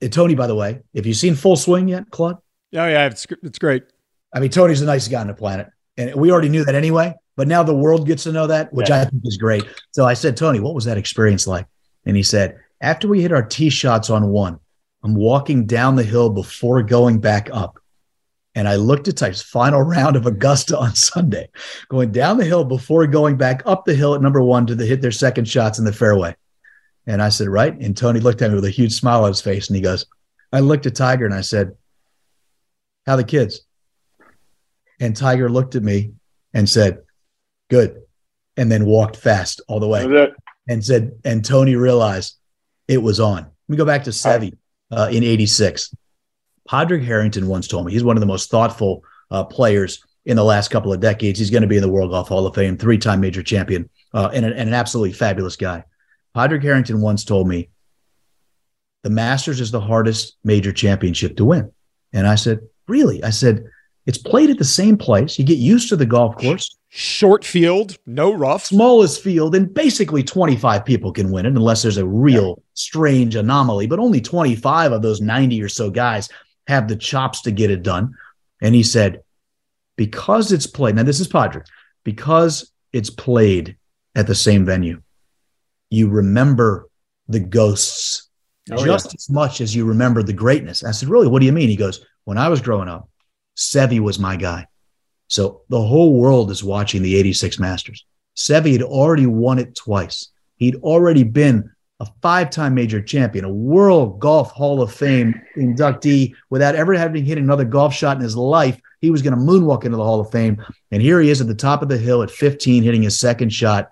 and 0.00 0.12
Tony, 0.12 0.34
by 0.34 0.46
the 0.46 0.54
way, 0.54 0.80
have 0.94 1.06
you 1.06 1.14
seen 1.14 1.34
Full 1.34 1.56
Swing 1.56 1.88
yet, 1.88 2.10
Claude? 2.10 2.36
Oh 2.74 2.86
yeah, 2.86 3.06
it's 3.06 3.26
it's 3.42 3.58
great. 3.58 3.84
I 4.34 4.40
mean, 4.40 4.50
Tony's 4.50 4.80
the 4.80 4.86
nicest 4.86 5.10
guy 5.10 5.20
on 5.20 5.28
the 5.28 5.34
planet, 5.34 5.68
and 5.96 6.14
we 6.14 6.30
already 6.30 6.48
knew 6.48 6.64
that 6.64 6.74
anyway. 6.74 7.14
But 7.36 7.48
now 7.48 7.62
the 7.62 7.74
world 7.74 8.06
gets 8.06 8.24
to 8.24 8.32
know 8.32 8.46
that, 8.46 8.72
which 8.72 8.88
yeah. 8.88 9.02
I 9.02 9.04
think 9.04 9.22
is 9.24 9.36
great. 9.36 9.64
So 9.92 10.06
I 10.06 10.14
said, 10.14 10.36
Tony, 10.36 10.58
what 10.58 10.74
was 10.74 10.86
that 10.86 10.98
experience 10.98 11.46
like? 11.46 11.66
And 12.06 12.16
he 12.16 12.22
said, 12.22 12.58
after 12.80 13.08
we 13.08 13.22
hit 13.22 13.32
our 13.32 13.42
tee 13.42 13.70
shots 13.70 14.10
on 14.10 14.28
one, 14.28 14.58
I'm 15.02 15.14
walking 15.14 15.66
down 15.66 15.96
the 15.96 16.02
hill 16.02 16.30
before 16.30 16.82
going 16.82 17.20
back 17.20 17.48
up. 17.52 17.78
And 18.54 18.66
I 18.66 18.76
looked 18.76 19.06
at 19.06 19.18
Type's 19.18 19.42
final 19.42 19.82
round 19.82 20.16
of 20.16 20.26
Augusta 20.26 20.78
on 20.78 20.94
Sunday, 20.94 21.50
going 21.88 22.10
down 22.10 22.38
the 22.38 22.44
hill 22.44 22.64
before 22.64 23.06
going 23.06 23.36
back 23.36 23.62
up 23.66 23.84
the 23.84 23.94
hill 23.94 24.14
at 24.14 24.22
number 24.22 24.42
one 24.42 24.66
to 24.66 24.74
the, 24.74 24.86
hit 24.86 25.02
their 25.02 25.12
second 25.12 25.46
shots 25.46 25.78
in 25.78 25.84
the 25.84 25.92
fairway. 25.92 26.34
And 27.06 27.22
I 27.22 27.28
said, 27.28 27.48
right. 27.48 27.78
And 27.78 27.96
Tony 27.96 28.18
looked 28.18 28.42
at 28.42 28.50
me 28.50 28.56
with 28.56 28.64
a 28.64 28.70
huge 28.70 28.94
smile 28.94 29.22
on 29.22 29.28
his 29.28 29.40
face 29.40 29.68
and 29.68 29.76
he 29.76 29.82
goes, 29.82 30.06
I 30.52 30.60
looked 30.60 30.86
at 30.86 30.94
Tiger 30.94 31.26
and 31.26 31.34
I 31.34 31.42
said, 31.42 31.76
How 33.06 33.16
the 33.16 33.24
kids? 33.24 33.60
And 34.98 35.14
Tiger 35.14 35.48
looked 35.48 35.74
at 35.74 35.82
me 35.82 36.14
and 36.54 36.68
said, 36.68 37.02
Good. 37.68 38.02
And 38.56 38.70
then 38.70 38.86
walked 38.86 39.16
fast 39.16 39.60
all 39.68 39.80
the 39.80 39.88
way 39.88 40.34
and 40.68 40.84
said, 40.84 41.12
and 41.24 41.44
Tony 41.44 41.76
realized 41.76 42.36
it 42.88 43.02
was 43.02 43.20
on. 43.20 43.42
Let 43.42 43.68
me 43.68 43.76
go 43.76 43.84
back 43.84 44.04
to 44.04 44.10
Seve 44.10 44.56
uh, 44.90 45.08
in 45.10 45.22
86. 45.22 45.94
Padraig 46.68 47.02
Harrington 47.02 47.48
once 47.48 47.68
told 47.68 47.86
me 47.86 47.92
he's 47.92 48.04
one 48.04 48.16
of 48.16 48.20
the 48.20 48.26
most 48.26 48.50
thoughtful 48.50 49.02
uh, 49.30 49.44
players 49.44 50.04
in 50.24 50.36
the 50.36 50.44
last 50.44 50.68
couple 50.68 50.92
of 50.92 51.00
decades. 51.00 51.38
He's 51.38 51.50
going 51.50 51.62
to 51.62 51.68
be 51.68 51.76
in 51.76 51.82
the 51.82 51.90
World 51.90 52.10
Golf 52.10 52.28
Hall 52.28 52.46
of 52.46 52.54
Fame, 52.54 52.76
three 52.76 52.98
time 52.98 53.20
major 53.20 53.42
champion, 53.42 53.88
uh, 54.12 54.30
and, 54.32 54.44
an, 54.44 54.52
and 54.52 54.68
an 54.68 54.74
absolutely 54.74 55.12
fabulous 55.12 55.56
guy. 55.56 55.84
Padraig 56.34 56.62
Harrington 56.62 57.00
once 57.00 57.24
told 57.24 57.48
me 57.48 57.70
the 59.02 59.10
Masters 59.10 59.60
is 59.60 59.70
the 59.70 59.80
hardest 59.80 60.36
major 60.42 60.72
championship 60.72 61.36
to 61.36 61.44
win. 61.44 61.72
And 62.12 62.26
I 62.26 62.34
said, 62.34 62.60
Really? 62.88 63.22
I 63.22 63.30
said, 63.30 63.64
It's 64.04 64.18
played 64.18 64.50
at 64.50 64.58
the 64.58 64.64
same 64.64 64.96
place. 64.96 65.38
You 65.38 65.44
get 65.44 65.58
used 65.58 65.88
to 65.90 65.96
the 65.96 66.06
golf 66.06 66.36
course. 66.36 66.75
Short 66.98 67.44
field, 67.44 67.98
no 68.06 68.32
rough. 68.32 68.64
Smallest 68.64 69.22
field, 69.22 69.54
and 69.54 69.72
basically 69.74 70.22
25 70.22 70.82
people 70.86 71.12
can 71.12 71.30
win 71.30 71.44
it 71.44 71.50
unless 71.50 71.82
there's 71.82 71.98
a 71.98 72.06
real 72.06 72.62
strange 72.72 73.36
anomaly. 73.36 73.86
But 73.86 73.98
only 73.98 74.22
25 74.22 74.92
of 74.92 75.02
those 75.02 75.20
90 75.20 75.62
or 75.62 75.68
so 75.68 75.90
guys 75.90 76.30
have 76.68 76.88
the 76.88 76.96
chops 76.96 77.42
to 77.42 77.50
get 77.50 77.70
it 77.70 77.82
done. 77.82 78.14
And 78.62 78.74
he 78.74 78.82
said, 78.82 79.20
because 79.96 80.52
it's 80.52 80.66
played, 80.66 80.94
now 80.94 81.02
this 81.02 81.20
is 81.20 81.28
Padraig, 81.28 81.66
because 82.02 82.72
it's 82.94 83.10
played 83.10 83.76
at 84.14 84.26
the 84.26 84.34
same 84.34 84.64
venue, 84.64 85.02
you 85.90 86.08
remember 86.08 86.88
the 87.28 87.40
ghosts 87.40 88.30
oh, 88.72 88.82
just 88.82 89.08
yeah. 89.08 89.16
as 89.16 89.28
much 89.28 89.60
as 89.60 89.76
you 89.76 89.84
remember 89.84 90.22
the 90.22 90.32
greatness. 90.32 90.82
I 90.82 90.92
said, 90.92 91.10
Really? 91.10 91.28
What 91.28 91.40
do 91.40 91.46
you 91.46 91.52
mean? 91.52 91.68
He 91.68 91.76
goes, 91.76 92.06
When 92.24 92.38
I 92.38 92.48
was 92.48 92.62
growing 92.62 92.88
up, 92.88 93.10
Seve 93.54 94.00
was 94.00 94.18
my 94.18 94.36
guy. 94.36 94.66
So 95.28 95.62
the 95.68 95.82
whole 95.82 96.14
world 96.14 96.50
is 96.50 96.62
watching 96.62 97.02
the 97.02 97.16
86 97.16 97.58
Masters. 97.58 98.04
Seve 98.36 98.72
had 98.72 98.82
already 98.82 99.26
won 99.26 99.58
it 99.58 99.74
twice. 99.74 100.28
He'd 100.56 100.76
already 100.76 101.24
been 101.24 101.70
a 102.00 102.06
five 102.22 102.50
time 102.50 102.74
major 102.74 103.00
champion, 103.00 103.44
a 103.44 103.50
World 103.50 104.20
Golf 104.20 104.50
Hall 104.50 104.82
of 104.82 104.92
Fame 104.92 105.40
inductee 105.56 106.34
without 106.50 106.74
ever 106.74 106.94
having 106.94 107.24
hit 107.24 107.38
another 107.38 107.64
golf 107.64 107.94
shot 107.94 108.16
in 108.16 108.22
his 108.22 108.36
life. 108.36 108.80
He 109.00 109.10
was 109.10 109.22
going 109.22 109.34
to 109.34 109.40
moonwalk 109.40 109.84
into 109.84 109.96
the 109.96 110.04
Hall 110.04 110.20
of 110.20 110.30
Fame. 110.30 110.62
And 110.90 111.02
here 111.02 111.20
he 111.20 111.30
is 111.30 111.40
at 111.40 111.46
the 111.46 111.54
top 111.54 111.82
of 111.82 111.88
the 111.88 111.98
hill 111.98 112.22
at 112.22 112.30
15, 112.30 112.82
hitting 112.82 113.02
his 113.02 113.18
second 113.18 113.50
shot. 113.50 113.90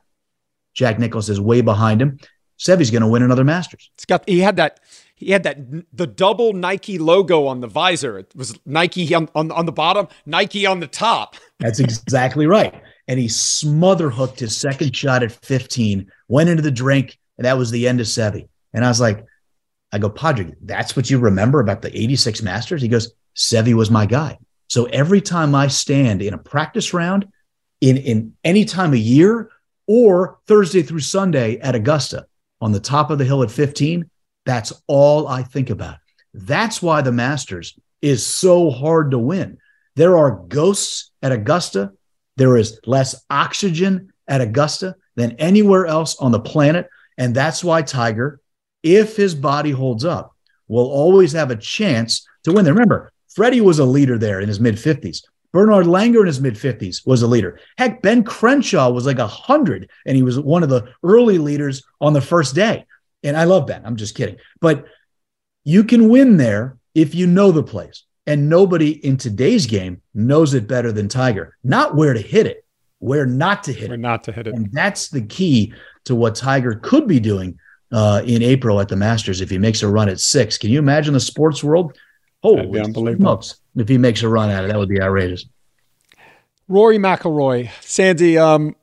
Jack 0.74 0.98
Nicklaus 0.98 1.28
is 1.28 1.40
way 1.40 1.60
behind 1.60 2.02
him. 2.02 2.18
Seve's 2.58 2.90
going 2.90 3.02
to 3.02 3.08
win 3.08 3.22
another 3.22 3.44
Masters. 3.44 3.90
It's 3.94 4.04
got 4.04 4.28
he 4.28 4.40
had 4.40 4.56
that 4.56 4.80
he 5.16 5.30
had 5.30 5.44
that 5.44 5.58
the 5.92 6.06
double 6.06 6.52
Nike 6.52 6.98
logo 6.98 7.46
on 7.46 7.60
the 7.60 7.66
visor. 7.66 8.18
It 8.18 8.32
was 8.34 8.58
Nike 8.66 9.14
on, 9.14 9.28
on, 9.34 9.50
on 9.52 9.66
the 9.66 9.72
bottom, 9.72 10.08
Nike 10.26 10.66
on 10.66 10.80
the 10.80 10.86
top. 10.86 11.36
That's 11.60 11.80
exactly 11.80 12.46
right. 12.46 12.74
And 13.06 13.18
he 13.20 13.28
smother 13.28 14.10
hooked 14.10 14.40
his 14.40 14.56
second 14.56 14.96
shot 14.96 15.22
at 15.22 15.32
15, 15.32 16.10
went 16.28 16.48
into 16.48 16.62
the 16.62 16.70
drink, 16.70 17.18
and 17.38 17.44
that 17.44 17.58
was 17.58 17.70
the 17.70 17.86
end 17.86 18.00
of 18.00 18.06
Seve. 18.06 18.48
And 18.72 18.84
I 18.84 18.88
was 18.88 19.00
like, 19.00 19.24
I 19.92 19.98
go, 19.98 20.08
Padraig, 20.08 20.56
that's 20.62 20.96
what 20.96 21.08
you 21.08 21.18
remember 21.18 21.60
about 21.60 21.82
the 21.82 21.96
86 21.96 22.42
Masters? 22.42 22.82
He 22.82 22.88
goes, 22.88 23.12
Seve 23.36 23.74
was 23.74 23.90
my 23.90 24.06
guy. 24.06 24.38
So 24.68 24.86
every 24.86 25.20
time 25.20 25.54
I 25.54 25.68
stand 25.68 26.22
in 26.22 26.34
a 26.34 26.38
practice 26.38 26.92
round, 26.92 27.28
in, 27.80 27.98
in 27.98 28.32
any 28.42 28.64
time 28.64 28.92
of 28.92 28.98
year, 28.98 29.50
or 29.86 30.38
Thursday 30.46 30.82
through 30.82 31.00
Sunday 31.00 31.58
at 31.58 31.74
Augusta 31.74 32.26
on 32.60 32.72
the 32.72 32.80
top 32.80 33.10
of 33.10 33.18
the 33.18 33.24
hill 33.24 33.42
at 33.42 33.50
15, 33.50 34.10
that's 34.44 34.72
all 34.86 35.26
I 35.26 35.42
think 35.42 35.70
about. 35.70 35.98
That's 36.32 36.82
why 36.82 37.02
the 37.02 37.12
Masters 37.12 37.78
is 38.02 38.26
so 38.26 38.70
hard 38.70 39.12
to 39.12 39.18
win. 39.18 39.58
There 39.96 40.16
are 40.16 40.42
ghosts 40.48 41.10
at 41.22 41.32
Augusta. 41.32 41.92
There 42.36 42.56
is 42.56 42.80
less 42.84 43.24
oxygen 43.30 44.12
at 44.26 44.40
Augusta 44.40 44.96
than 45.14 45.32
anywhere 45.32 45.86
else 45.86 46.16
on 46.16 46.32
the 46.32 46.40
planet. 46.40 46.88
And 47.16 47.34
that's 47.34 47.62
why 47.62 47.82
Tiger, 47.82 48.40
if 48.82 49.16
his 49.16 49.34
body 49.34 49.70
holds 49.70 50.04
up, 50.04 50.34
will 50.66 50.90
always 50.90 51.32
have 51.32 51.50
a 51.50 51.56
chance 51.56 52.26
to 52.42 52.52
win 52.52 52.64
there. 52.64 52.74
Remember, 52.74 53.12
Freddie 53.34 53.60
was 53.60 53.78
a 53.78 53.84
leader 53.84 54.18
there 54.18 54.40
in 54.40 54.48
his 54.48 54.60
mid 54.60 54.76
50s. 54.76 55.22
Bernard 55.52 55.86
Langer 55.86 56.20
in 56.20 56.26
his 56.26 56.40
mid 56.40 56.54
50s 56.54 57.06
was 57.06 57.22
a 57.22 57.28
leader. 57.28 57.60
Heck, 57.78 58.02
Ben 58.02 58.24
Crenshaw 58.24 58.90
was 58.90 59.06
like 59.06 59.18
100 59.18 59.88
and 60.04 60.16
he 60.16 60.22
was 60.24 60.38
one 60.40 60.64
of 60.64 60.68
the 60.68 60.92
early 61.04 61.38
leaders 61.38 61.84
on 62.00 62.12
the 62.12 62.20
first 62.20 62.56
day. 62.56 62.84
And 63.24 63.36
I 63.36 63.44
love 63.44 63.66
Ben. 63.66 63.82
I'm 63.84 63.96
just 63.96 64.14
kidding. 64.14 64.36
But 64.60 64.84
you 65.64 65.82
can 65.82 66.08
win 66.08 66.36
there 66.36 66.76
if 66.94 67.14
you 67.14 67.26
know 67.26 67.50
the 67.50 67.62
place. 67.62 68.04
And 68.26 68.48
nobody 68.48 69.04
in 69.04 69.16
today's 69.16 69.66
game 69.66 70.00
knows 70.14 70.54
it 70.54 70.66
better 70.66 70.92
than 70.92 71.08
Tiger. 71.08 71.56
Not 71.64 71.94
where 71.94 72.14
to 72.14 72.20
hit 72.20 72.46
it, 72.46 72.64
where 72.98 73.26
not 73.26 73.64
to 73.64 73.72
hit 73.72 73.88
where 73.88 73.96
it. 73.96 74.00
not 74.00 74.24
to 74.24 74.32
hit 74.32 74.46
it. 74.46 74.54
And 74.54 74.72
that's 74.72 75.08
the 75.08 75.22
key 75.22 75.74
to 76.04 76.14
what 76.14 76.34
Tiger 76.34 76.76
could 76.82 77.06
be 77.06 77.20
doing 77.20 77.58
uh, 77.92 78.22
in 78.24 78.42
April 78.42 78.80
at 78.80 78.88
the 78.88 78.96
Masters 78.96 79.40
if 79.40 79.50
he 79.50 79.58
makes 79.58 79.82
a 79.82 79.88
run 79.88 80.08
at 80.08 80.20
six. 80.20 80.56
Can 80.56 80.70
you 80.70 80.78
imagine 80.78 81.12
the 81.12 81.20
sports 81.20 81.62
world? 81.62 81.96
Oh, 82.42 82.58
unbelievable! 82.58 83.42
If 83.76 83.88
he 83.88 83.98
makes 83.98 84.22
a 84.22 84.28
run 84.28 84.50
at 84.50 84.64
it, 84.64 84.68
that 84.68 84.78
would 84.78 84.88
be 84.88 85.00
outrageous. 85.00 85.46
Rory 86.68 86.98
McIlroy, 86.98 87.70
Sandy. 87.80 88.38
Um, 88.38 88.74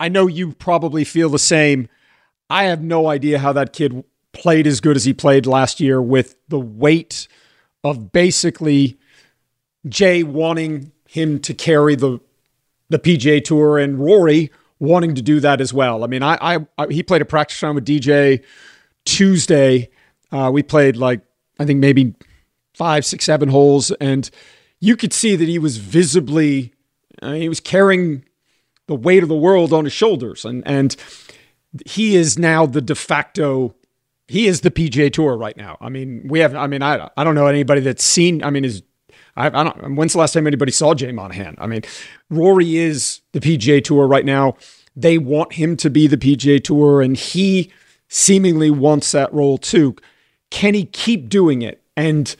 I 0.00 0.08
know 0.08 0.26
you 0.26 0.52
probably 0.52 1.04
feel 1.04 1.28
the 1.28 1.38
same. 1.38 1.88
I 2.52 2.64
have 2.64 2.82
no 2.82 3.08
idea 3.08 3.38
how 3.38 3.54
that 3.54 3.72
kid 3.72 4.04
played 4.34 4.66
as 4.66 4.82
good 4.82 4.94
as 4.94 5.06
he 5.06 5.14
played 5.14 5.46
last 5.46 5.80
year 5.80 6.02
with 6.02 6.36
the 6.48 6.60
weight 6.60 7.26
of 7.82 8.12
basically 8.12 8.98
Jay 9.88 10.22
wanting 10.22 10.92
him 11.08 11.38
to 11.40 11.54
carry 11.54 11.94
the 11.94 12.20
the 12.90 12.98
PGA 12.98 13.42
Tour 13.42 13.78
and 13.78 13.98
Rory 13.98 14.50
wanting 14.78 15.14
to 15.14 15.22
do 15.22 15.40
that 15.40 15.62
as 15.62 15.72
well. 15.72 16.04
I 16.04 16.06
mean, 16.08 16.22
I, 16.22 16.36
I, 16.42 16.66
I 16.76 16.86
he 16.88 17.02
played 17.02 17.22
a 17.22 17.24
practice 17.24 17.62
round 17.62 17.76
with 17.76 17.86
DJ 17.86 18.44
Tuesday. 19.06 19.88
Uh, 20.30 20.50
we 20.52 20.62
played 20.62 20.98
like 20.98 21.22
I 21.58 21.64
think 21.64 21.80
maybe 21.80 22.14
five, 22.74 23.06
six, 23.06 23.24
seven 23.24 23.48
holes, 23.48 23.92
and 23.92 24.28
you 24.78 24.98
could 24.98 25.14
see 25.14 25.36
that 25.36 25.48
he 25.48 25.58
was 25.58 25.78
visibly 25.78 26.74
uh, 27.22 27.32
he 27.32 27.48
was 27.48 27.60
carrying 27.60 28.26
the 28.88 28.94
weight 28.94 29.22
of 29.22 29.30
the 29.30 29.34
world 29.34 29.72
on 29.72 29.84
his 29.84 29.94
shoulders, 29.94 30.44
and 30.44 30.62
and 30.66 30.96
he 31.86 32.16
is 32.16 32.38
now 32.38 32.66
the 32.66 32.80
de 32.80 32.94
facto. 32.94 33.74
He 34.28 34.46
is 34.46 34.60
the 34.60 34.70
PGA 34.70 35.12
Tour 35.12 35.36
right 35.36 35.56
now. 35.56 35.76
I 35.80 35.88
mean, 35.88 36.26
we 36.28 36.40
have. 36.40 36.54
I 36.54 36.66
mean, 36.66 36.82
I 36.82 37.10
I 37.16 37.24
don't 37.24 37.34
know 37.34 37.46
anybody 37.46 37.80
that's 37.80 38.04
seen. 38.04 38.42
I 38.42 38.50
mean, 38.50 38.64
is 38.64 38.82
I, 39.36 39.46
I 39.46 39.64
don't. 39.64 39.96
When's 39.96 40.12
the 40.12 40.18
last 40.18 40.32
time 40.32 40.46
anybody 40.46 40.72
saw 40.72 40.94
Jay 40.94 41.12
Monahan? 41.12 41.56
I 41.58 41.66
mean, 41.66 41.82
Rory 42.30 42.76
is 42.76 43.20
the 43.32 43.40
PGA 43.40 43.82
Tour 43.82 44.06
right 44.06 44.24
now. 44.24 44.56
They 44.94 45.16
want 45.18 45.54
him 45.54 45.76
to 45.78 45.90
be 45.90 46.06
the 46.06 46.18
PGA 46.18 46.62
Tour, 46.62 47.00
and 47.00 47.16
he 47.16 47.70
seemingly 48.08 48.70
wants 48.70 49.12
that 49.12 49.32
role 49.32 49.56
too. 49.56 49.96
Can 50.50 50.74
he 50.74 50.84
keep 50.84 51.30
doing 51.30 51.62
it? 51.62 51.82
And 51.96 52.34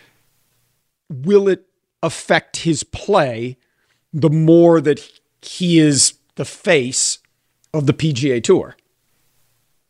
will 1.09 1.49
it 1.49 1.67
affect 2.03 2.59
his 2.59 2.85
play 2.85 3.57
the 4.13 4.29
more 4.29 4.81
that 4.83 5.01
he 5.41 5.79
is 5.79 6.15
the 6.35 6.45
face 6.45 7.19
of 7.73 7.87
the 7.87 7.95
PGA 7.95 8.43
Tour? 8.43 8.77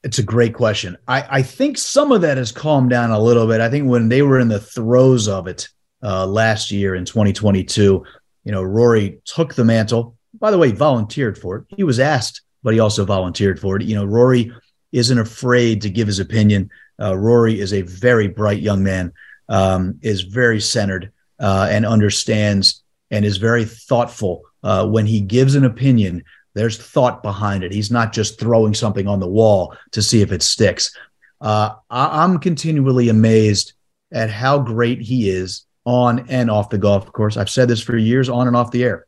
It's 0.05 0.19
a 0.19 0.23
great 0.23 0.55
question. 0.55 0.97
I, 1.07 1.25
I 1.31 1.43
think 1.43 1.79
some 1.79 2.11
of 2.11 2.23
that 2.23 2.37
has 2.37 2.51
calmed 2.51 2.91
down 2.91 3.11
a 3.11 3.19
little 3.21 3.47
bit. 3.47 3.61
I 3.61 3.71
think 3.71 3.89
when 3.89 4.09
they 4.09 4.23
were 4.23 4.41
in 4.41 4.49
the 4.49 4.61
throes 4.61 5.29
of 5.29 5.47
it 5.47 5.69
uh, 6.03 6.27
last 6.27 6.73
year 6.73 6.95
in 6.95 7.05
2022, 7.05 8.05
you 8.45 8.53
know, 8.53 8.63
Rory 8.63 9.21
took 9.25 9.55
the 9.55 9.65
mantle. 9.65 10.17
By 10.39 10.51
the 10.51 10.59
way, 10.59 10.73
volunteered 10.73 11.39
for 11.39 11.57
it. 11.57 11.65
He 11.77 11.85
was 11.85 12.01
asked, 12.01 12.43
but 12.65 12.75
he 12.75 12.81
also 12.81 13.05
volunteered 13.05 13.61
for 13.61 13.77
it. 13.77 13.83
You 13.83 13.95
know, 13.95 14.05
Rory 14.05 14.53
isn't 14.91 15.19
afraid 15.19 15.83
to 15.83 15.91
give 15.91 16.09
his 16.09 16.19
opinion. 16.19 16.71
Uh, 17.01 17.17
Rory 17.17 17.61
is 17.61 17.73
a 17.73 17.83
very 17.83 18.27
bright 18.27 18.61
young 18.61 18.83
man, 18.83 19.13
um, 19.49 19.99
is 20.03 20.23
very 20.23 20.61
centered 20.61 21.13
uh, 21.39 21.69
and 21.71 21.87
understands 21.87 22.83
and 23.11 23.25
is 23.25 23.37
very 23.37 23.65
thoughtful. 23.65 24.43
Uh, 24.65 24.87
when 24.87 25.07
he 25.07 25.21
gives 25.21 25.55
an 25.55 25.65
opinion, 25.65 26.25
there's 26.55 26.79
thought 26.79 27.23
behind 27.23 27.65
it. 27.65 27.73
He's 27.73 27.91
not 27.91 28.13
just 28.13 28.39
throwing 28.39 28.75
something 28.75 29.07
on 29.09 29.21
the 29.21 29.29
wall 29.29 29.75
to 29.93 30.03
see 30.03 30.21
if 30.23 30.33
it 30.33 30.43
sticks. 30.43 30.95
Uh, 31.41 31.75
I- 31.91 32.23
I'm 32.23 32.39
continually 32.39 33.09
amazed 33.09 33.73
at 34.13 34.31
how 34.31 34.59
great 34.59 35.01
he 35.01 35.31
is 35.31 35.65
on 35.85 36.27
and 36.29 36.51
off 36.51 36.71
the 36.71 36.79
golf 36.79 37.11
course. 37.13 37.37
I've 37.37 37.51
said 37.51 37.69
this 37.69 37.81
for 37.81 37.97
years, 37.97 38.29
on 38.29 38.47
and 38.47 38.57
off 38.57 38.71
the 38.71 38.85
air. 38.85 39.07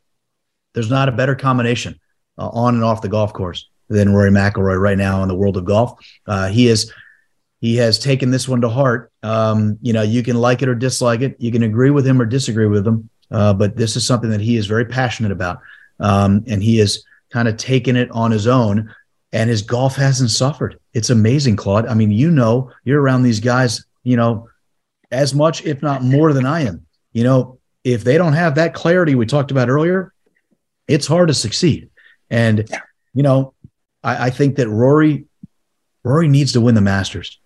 There's 0.73 0.91
not 0.91 1.09
a 1.09 1.13
better 1.13 1.35
combination 1.35 2.01
uh, 2.39 2.49
on 2.49 2.75
and 2.75 2.83
off 2.83 3.03
the 3.03 3.09
golf 3.09 3.33
course 3.33 3.69
than 3.89 4.13
Rory 4.13 4.31
McIlroy 4.31 4.81
right 4.81 4.99
now 4.99 5.23
in 5.23 5.29
the 5.29 5.37
world 5.37 5.57
of 5.57 5.65
golf. 5.65 5.93
Uh, 6.27 6.49
he 6.49 6.69
is 6.69 6.93
he 7.61 7.77
has 7.77 7.99
taken 7.99 8.31
this 8.31 8.49
one 8.49 8.61
to 8.63 8.69
heart. 8.69 9.11
Um, 9.23 9.79
you 9.81 9.93
know, 9.93 10.03
you 10.03 10.23
can 10.23 10.37
like 10.37 10.61
it 10.61 10.69
or 10.69 10.75
dislike 10.75 11.21
it. 11.23 11.37
You 11.39 11.51
can 11.53 11.63
agree 11.63 11.91
with 11.91 12.07
him 12.07 12.21
or 12.21 12.27
disagree 12.27 12.67
with 12.67 12.87
him. 12.87 13.09
Uh, 13.31 13.55
but 13.55 13.77
this 13.77 13.97
is 13.97 14.07
something 14.07 14.31
that 14.31 14.41
he 14.41 14.57
is 14.57 14.67
very 14.67 14.85
passionate 14.85 15.33
about. 15.33 15.61
Um, 15.99 16.45
and 16.47 16.63
he 16.63 16.77
has 16.79 17.05
kind 17.35 17.49
of 17.49 17.57
taken 17.57 17.97
it 17.97 18.09
on 18.13 18.31
his 18.31 18.47
own. 18.47 18.95
And 19.33 19.51
his 19.51 19.63
golf 19.63 19.97
hasn't 19.97 20.31
suffered. 20.31 20.79
It's 20.93 21.11
amazing, 21.11 21.57
Claude. 21.57 21.89
I 21.89 21.95
mean, 21.95 22.13
you 22.13 22.31
know, 22.31 22.71
you're 22.85 23.03
around 23.03 23.25
these 23.25 23.41
guys, 23.41 23.85
you 24.05 24.17
know, 24.17 24.49
as 25.11 25.35
much, 25.35 25.65
if 25.65 25.83
not 25.83 26.05
more 26.05 26.33
than 26.33 26.47
I 26.47 26.61
am. 26.61 26.87
You 27.13 27.25
know, 27.25 27.59
if 27.83 28.05
they 28.05 28.17
don't 28.17 28.35
have 28.35 28.55
that 28.55 28.75
clarity 28.75 29.17
we 29.17 29.27
talked 29.27 29.51
about 29.51 29.69
earlier, 29.69 30.13
it's 30.87 31.09
hard 31.09 31.27
to 31.27 31.35
succeed. 31.35 31.91
And, 32.31 32.71
you 33.13 33.25
know, 33.25 33.55
I, 34.05 34.27
I 34.27 34.31
think 34.31 34.55
that 34.57 34.69
Rory, 34.69 35.25
Rory 36.05 36.29
needs 36.29 36.53
to 36.53 36.61
win 36.61 36.77
the 36.77 36.81
Masters. 36.81 37.41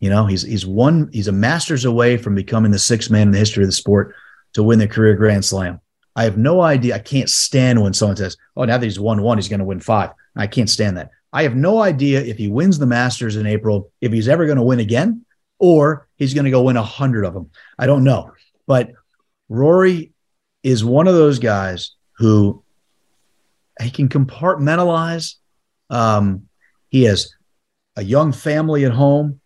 You 0.00 0.10
know, 0.10 0.26
he's 0.26 0.42
he's 0.42 0.66
one 0.66 1.10
he's 1.12 1.28
a 1.28 1.32
Masters 1.32 1.84
away 1.84 2.16
from 2.16 2.34
becoming 2.34 2.72
the 2.72 2.78
sixth 2.80 3.10
man 3.10 3.28
in 3.28 3.30
the 3.30 3.38
history 3.38 3.62
of 3.62 3.68
the 3.68 3.72
sport 3.72 4.16
to 4.54 4.64
win 4.64 4.80
the 4.80 4.88
career 4.88 5.14
Grand 5.14 5.44
Slam. 5.44 5.80
I 6.18 6.24
have 6.24 6.36
no 6.36 6.62
idea. 6.62 6.96
I 6.96 6.98
can't 6.98 7.30
stand 7.30 7.80
when 7.80 7.94
someone 7.94 8.16
says, 8.16 8.36
"Oh, 8.56 8.64
now 8.64 8.76
that 8.76 8.84
he's 8.84 8.98
won 8.98 9.22
one, 9.22 9.38
he's 9.38 9.48
going 9.48 9.60
to 9.60 9.64
win 9.64 9.78
five. 9.78 10.10
I 10.34 10.48
can't 10.48 10.68
stand 10.68 10.96
that. 10.96 11.10
I 11.32 11.44
have 11.44 11.54
no 11.54 11.80
idea 11.80 12.20
if 12.20 12.36
he 12.36 12.48
wins 12.48 12.76
the 12.76 12.86
Masters 12.86 13.36
in 13.36 13.46
April, 13.46 13.92
if 14.00 14.12
he's 14.12 14.26
ever 14.26 14.44
going 14.44 14.56
to 14.56 14.64
win 14.64 14.80
again, 14.80 15.24
or 15.60 16.08
he's 16.16 16.34
going 16.34 16.46
to 16.46 16.50
go 16.50 16.62
win 16.62 16.76
a 16.76 16.82
hundred 16.82 17.24
of 17.24 17.34
them. 17.34 17.52
I 17.78 17.86
don't 17.86 18.02
know, 18.02 18.32
but 18.66 18.90
Rory 19.48 20.10
is 20.64 20.84
one 20.84 21.06
of 21.06 21.14
those 21.14 21.38
guys 21.38 21.92
who 22.14 22.64
he 23.80 23.88
can 23.88 24.08
compartmentalize. 24.08 25.36
Um, 25.88 26.48
he 26.88 27.04
has 27.04 27.32
a 27.94 28.02
young 28.02 28.32
family 28.32 28.84
at 28.84 28.92
home. 28.92 29.40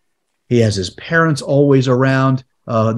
He 0.48 0.60
has 0.60 0.74
his 0.74 0.88
parents 0.88 1.42
always 1.42 1.86
around. 1.86 2.44
Uh, 2.66 2.94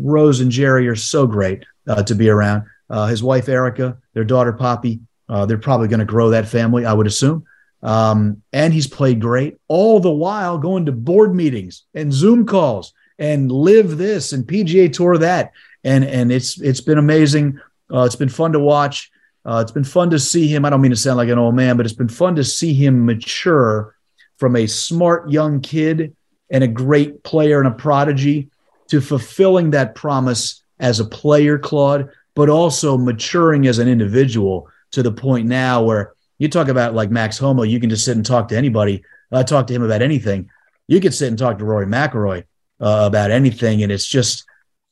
Rose 0.00 0.40
and 0.40 0.50
Jerry 0.50 0.88
are 0.88 0.96
so 0.96 1.28
great 1.28 1.64
uh, 1.86 2.02
to 2.02 2.16
be 2.16 2.28
around. 2.28 2.64
Uh, 2.90 3.06
his 3.06 3.22
wife 3.22 3.48
Erica, 3.48 3.98
their 4.12 4.24
daughter 4.24 4.52
Poppy. 4.52 5.00
Uh, 5.28 5.46
they're 5.46 5.58
probably 5.58 5.88
going 5.88 6.00
to 6.00 6.04
grow 6.04 6.30
that 6.30 6.48
family, 6.48 6.84
I 6.84 6.92
would 6.92 7.06
assume. 7.06 7.44
Um, 7.82 8.42
and 8.52 8.72
he's 8.72 8.86
played 8.86 9.20
great 9.20 9.58
all 9.68 10.00
the 10.00 10.10
while 10.10 10.56
going 10.56 10.86
to 10.86 10.92
board 10.92 11.34
meetings 11.34 11.84
and 11.94 12.12
Zoom 12.12 12.46
calls 12.46 12.94
and 13.18 13.52
LIV 13.52 13.98
this 13.98 14.32
and 14.32 14.44
PGA 14.44 14.90
Tour 14.92 15.18
that. 15.18 15.52
And 15.84 16.02
and 16.02 16.32
it's 16.32 16.58
it's 16.60 16.80
been 16.80 16.96
amazing. 16.96 17.60
Uh, 17.92 18.04
it's 18.04 18.16
been 18.16 18.30
fun 18.30 18.52
to 18.52 18.58
watch. 18.58 19.10
Uh, 19.44 19.60
it's 19.60 19.72
been 19.72 19.84
fun 19.84 20.08
to 20.10 20.18
see 20.18 20.48
him. 20.48 20.64
I 20.64 20.70
don't 20.70 20.80
mean 20.80 20.92
to 20.92 20.96
sound 20.96 21.18
like 21.18 21.28
an 21.28 21.38
old 21.38 21.54
man, 21.54 21.76
but 21.76 21.84
it's 21.84 21.94
been 21.94 22.08
fun 22.08 22.36
to 22.36 22.44
see 22.44 22.72
him 22.72 23.04
mature 23.04 23.94
from 24.38 24.56
a 24.56 24.66
smart 24.66 25.30
young 25.30 25.60
kid 25.60 26.16
and 26.50 26.64
a 26.64 26.68
great 26.68 27.22
player 27.22 27.58
and 27.58 27.68
a 27.68 27.70
prodigy 27.70 28.48
to 28.88 29.02
fulfilling 29.02 29.70
that 29.70 29.94
promise 29.94 30.62
as 30.80 31.00
a 31.00 31.04
player, 31.04 31.58
Claude, 31.58 32.10
but 32.34 32.48
also 32.48 32.98
maturing 32.98 33.66
as 33.66 33.78
an 33.78 33.88
individual 33.88 34.68
to 34.92 35.02
the 35.02 35.12
point 35.12 35.46
now 35.46 35.82
where 35.82 36.14
you 36.38 36.48
talk 36.48 36.68
about 36.68 36.94
like 36.94 37.10
Max 37.10 37.38
Homa, 37.38 37.64
you 37.64 37.80
can 37.80 37.90
just 37.90 38.04
sit 38.04 38.16
and 38.16 38.26
talk 38.26 38.48
to 38.48 38.56
anybody, 38.56 39.02
uh, 39.32 39.42
talk 39.42 39.66
to 39.68 39.74
him 39.74 39.82
about 39.82 40.02
anything. 40.02 40.50
You 40.88 41.00
could 41.00 41.14
sit 41.14 41.28
and 41.28 41.38
talk 41.38 41.58
to 41.58 41.64
Rory 41.64 41.86
McIlroy 41.86 42.44
uh, 42.80 43.04
about 43.06 43.30
anything, 43.30 43.82
and 43.82 43.92
it's 43.92 44.06
just 44.06 44.44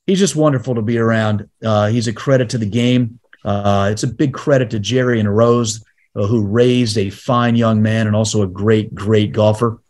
he's 0.06 0.18
just 0.18 0.36
wonderful 0.36 0.74
to 0.76 0.82
be 0.82 0.98
around. 0.98 1.48
Uh, 1.64 1.88
he's 1.88 2.08
a 2.08 2.12
credit 2.12 2.50
to 2.50 2.58
the 2.58 2.66
game. 2.66 3.18
Uh, 3.44 3.88
it's 3.92 4.04
a 4.04 4.08
big 4.08 4.32
credit 4.32 4.70
to 4.70 4.78
Jerry 4.78 5.18
and 5.18 5.36
Rose, 5.36 5.84
uh, 6.14 6.26
who 6.26 6.46
raised 6.46 6.96
a 6.96 7.10
fine 7.10 7.56
young 7.56 7.82
man 7.82 8.06
and 8.06 8.14
also 8.14 8.42
a 8.42 8.46
great, 8.46 8.94
great 8.94 9.32
golfer. 9.32 9.82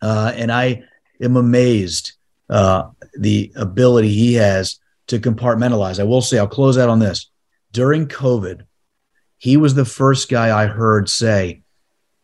Uh, 0.00 0.32
and 0.36 0.52
I 0.52 0.84
am 1.20 1.36
amazed 1.36 2.12
the 2.48 3.52
ability 3.56 4.12
he 4.12 4.34
has 4.34 4.78
to 5.08 5.18
compartmentalize. 5.18 6.00
I 6.00 6.04
will 6.04 6.22
say, 6.22 6.38
I'll 6.38 6.46
close 6.46 6.78
out 6.78 6.88
on 6.88 6.98
this. 6.98 7.30
During 7.72 8.06
COVID, 8.06 8.62
he 9.38 9.56
was 9.56 9.74
the 9.74 9.84
first 9.84 10.28
guy 10.28 10.56
I 10.56 10.66
heard 10.66 11.08
say, 11.08 11.62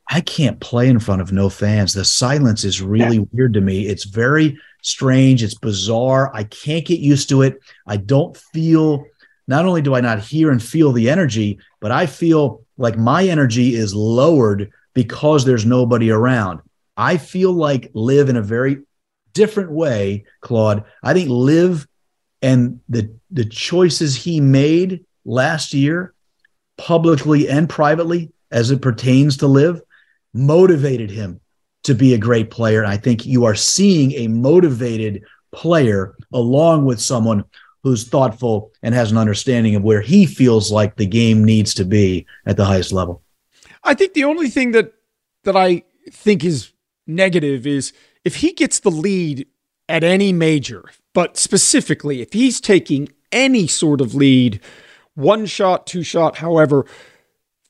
I 0.09 0.21
can't 0.21 0.59
play 0.59 0.89
in 0.89 0.99
front 0.99 1.23
of 1.23 1.33
no 1.33 1.49
fans. 1.49 1.93
The 1.93 2.05
silence 2.05 2.65
is 2.65 2.83
really 2.83 3.19
yeah. 3.19 3.25
weird 3.33 3.55
to 3.55 3.61
me. 3.61 3.87
It's 3.87 4.05
very 4.05 4.59
strange. 4.83 5.43
It's 5.43 5.55
bizarre. 5.55 6.31
I 6.35 6.45
can't 6.45 6.85
get 6.85 6.99
used 6.99 7.29
to 7.29 7.43
it. 7.43 7.61
I 7.87 7.97
don't 7.97 8.37
feel, 8.37 9.05
not 9.47 9.67
only 9.67 9.83
do 9.83 9.95
I 9.95 10.01
not 10.01 10.21
hear 10.21 10.51
and 10.51 10.63
feel 10.63 10.93
the 10.93 11.11
energy, 11.11 11.61
but 11.81 11.93
I 11.93 12.07
feel 12.07 12.65
like 12.77 12.97
my 12.97 13.25
energy 13.25 13.75
is 13.75 13.95
lowered 13.95 14.73
because 14.95 15.45
there's 15.45 15.67
nobody 15.67 16.11
around. 16.11 16.61
I 16.97 17.17
feel 17.17 17.53
like 17.53 17.91
LIV 17.95 18.31
in 18.31 18.37
a 18.37 18.43
very 18.43 18.79
different 19.33 19.71
way, 19.71 20.25
Claude. 20.41 20.85
I 21.03 21.15
think 21.15 21.29
LIV 21.29 21.87
and 22.43 22.81
the 22.89 23.13
the 23.31 23.45
choices 23.45 24.17
he 24.17 24.41
made 24.41 25.05
last 25.25 25.75
year, 25.75 26.15
publicly 26.77 27.49
and 27.49 27.69
privately, 27.69 28.33
as 28.51 28.71
it 28.71 28.83
pertains 28.83 29.37
to 29.39 29.47
LIV 29.47 29.83
motivated 30.33 31.11
him 31.11 31.41
to 31.83 31.95
be 31.95 32.15
a 32.15 32.19
great 32.19 32.51
player. 32.51 32.83
And 32.83 32.91
I 32.91 32.97
think 32.97 33.27
you 33.27 33.45
are 33.45 33.55
seeing 33.55 34.13
a 34.13 34.29
motivated 34.29 35.25
player 35.53 36.17
along 36.33 36.85
with 36.85 37.01
someone 37.01 37.45
who's 37.83 38.07
thoughtful 38.07 38.73
and 38.83 38.95
has 38.95 39.11
an 39.11 39.19
understanding 39.19 39.75
of 39.75 39.83
where 39.83 40.01
he 40.01 40.27
feels 40.27 40.71
like 40.71 40.97
the 40.97 41.07
game 41.07 41.45
needs 41.45 41.75
to 41.75 41.85
be 41.85 42.27
at 42.47 42.57
the 42.57 42.65
highest 42.65 42.93
level. 42.93 43.23
I 43.83 43.95
think 43.95 44.13
the 44.13 44.25
only 44.25 44.51
thing 44.51 44.73
that 44.73 44.93
that 45.45 45.57
I 45.57 45.85
think 46.11 46.45
is 46.45 46.73
negative 47.07 47.67
is 47.67 47.93
if 48.25 48.37
he 48.37 48.53
gets 48.53 48.81
the 48.81 48.91
lead 48.91 49.47
at 49.89 50.05
any 50.05 50.33
major, 50.33 50.85
but 51.13 51.37
specifically 51.37 52.21
if 52.21 52.33
he's 52.33 52.61
taking 52.61 53.09
any 53.33 53.67
sort 53.67 54.01
of 54.01 54.15
lead, 54.15 54.61
one 55.15 55.47
shot, 55.47 55.87
two 55.87 56.03
shot, 56.03 56.39
however, 56.39 56.87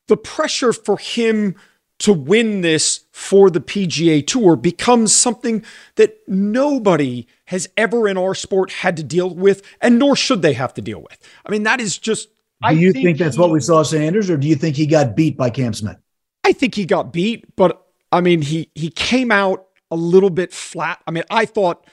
the 0.08 0.16
pressure 0.16 0.72
for 0.72 0.98
him 0.98 1.54
to 2.00 2.12
win 2.12 2.62
this 2.62 3.04
for 3.12 3.50
the 3.50 3.60
PGA 3.60 4.26
Tour 4.26 4.56
becomes 4.56 5.14
something 5.14 5.62
that 5.96 6.16
nobody 6.26 7.26
has 7.46 7.68
ever 7.76 8.08
in 8.08 8.16
our 8.16 8.34
sport 8.34 8.72
had 8.72 8.96
to 8.96 9.04
deal 9.04 9.34
with, 9.34 9.62
and 9.80 9.98
nor 9.98 10.16
should 10.16 10.42
they 10.42 10.54
have 10.54 10.74
to 10.74 10.82
deal 10.82 11.00
with. 11.02 11.18
I 11.44 11.50
mean, 11.50 11.62
that 11.64 11.80
is 11.80 11.98
just. 11.98 12.28
Do 12.28 12.68
I 12.68 12.70
you 12.72 12.92
think, 12.92 13.04
think 13.04 13.18
that's 13.18 13.36
he, 13.36 13.40
what 13.40 13.50
we 13.50 13.60
saw 13.60 13.82
Sanders, 13.82 14.30
or 14.30 14.36
do 14.36 14.48
you 14.48 14.56
think 14.56 14.76
he 14.76 14.86
got 14.86 15.14
beat 15.14 15.36
by 15.36 15.50
Cam 15.50 15.74
Smith? 15.74 15.96
I 16.44 16.52
think 16.52 16.74
he 16.74 16.84
got 16.84 17.12
beat, 17.12 17.54
but 17.54 17.86
I 18.10 18.20
mean, 18.20 18.42
he 18.42 18.70
he 18.74 18.90
came 18.90 19.30
out 19.30 19.66
a 19.90 19.96
little 19.96 20.30
bit 20.30 20.52
flat. 20.52 21.02
I 21.06 21.10
mean, 21.10 21.24
I 21.30 21.44
thought, 21.44 21.86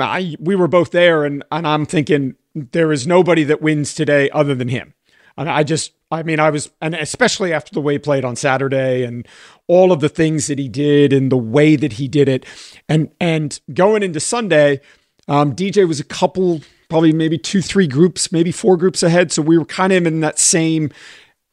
I 0.00 0.18
I 0.18 0.36
we 0.38 0.54
were 0.54 0.68
both 0.68 0.90
there, 0.90 1.24
and 1.24 1.44
and 1.50 1.66
I'm 1.66 1.86
thinking 1.86 2.36
there 2.54 2.92
is 2.92 3.06
nobody 3.06 3.44
that 3.44 3.62
wins 3.62 3.94
today 3.94 4.30
other 4.30 4.54
than 4.54 4.68
him. 4.68 4.94
And 5.36 5.48
I 5.48 5.62
just, 5.62 5.92
I 6.10 6.22
mean, 6.22 6.38
I 6.38 6.50
was, 6.50 6.70
and 6.82 6.94
especially 6.94 7.52
after 7.52 7.72
the 7.72 7.80
way 7.80 7.94
he 7.94 7.98
played 7.98 8.24
on 8.24 8.36
Saturday 8.36 9.02
and 9.02 9.26
all 9.66 9.92
of 9.92 10.00
the 10.00 10.10
things 10.10 10.46
that 10.48 10.58
he 10.58 10.68
did 10.68 11.12
and 11.12 11.32
the 11.32 11.38
way 11.38 11.74
that 11.76 11.94
he 11.94 12.08
did 12.08 12.28
it, 12.28 12.44
and 12.88 13.10
and 13.20 13.58
going 13.72 14.02
into 14.02 14.20
Sunday, 14.20 14.80
um, 15.28 15.54
DJ 15.54 15.88
was 15.88 16.00
a 16.00 16.04
couple, 16.04 16.60
probably 16.88 17.12
maybe 17.12 17.38
two, 17.38 17.62
three 17.62 17.86
groups, 17.86 18.30
maybe 18.30 18.52
four 18.52 18.76
groups 18.76 19.02
ahead. 19.02 19.32
So 19.32 19.40
we 19.40 19.56
were 19.56 19.64
kind 19.64 19.92
of 19.92 20.06
in 20.06 20.20
that 20.20 20.38
same 20.38 20.90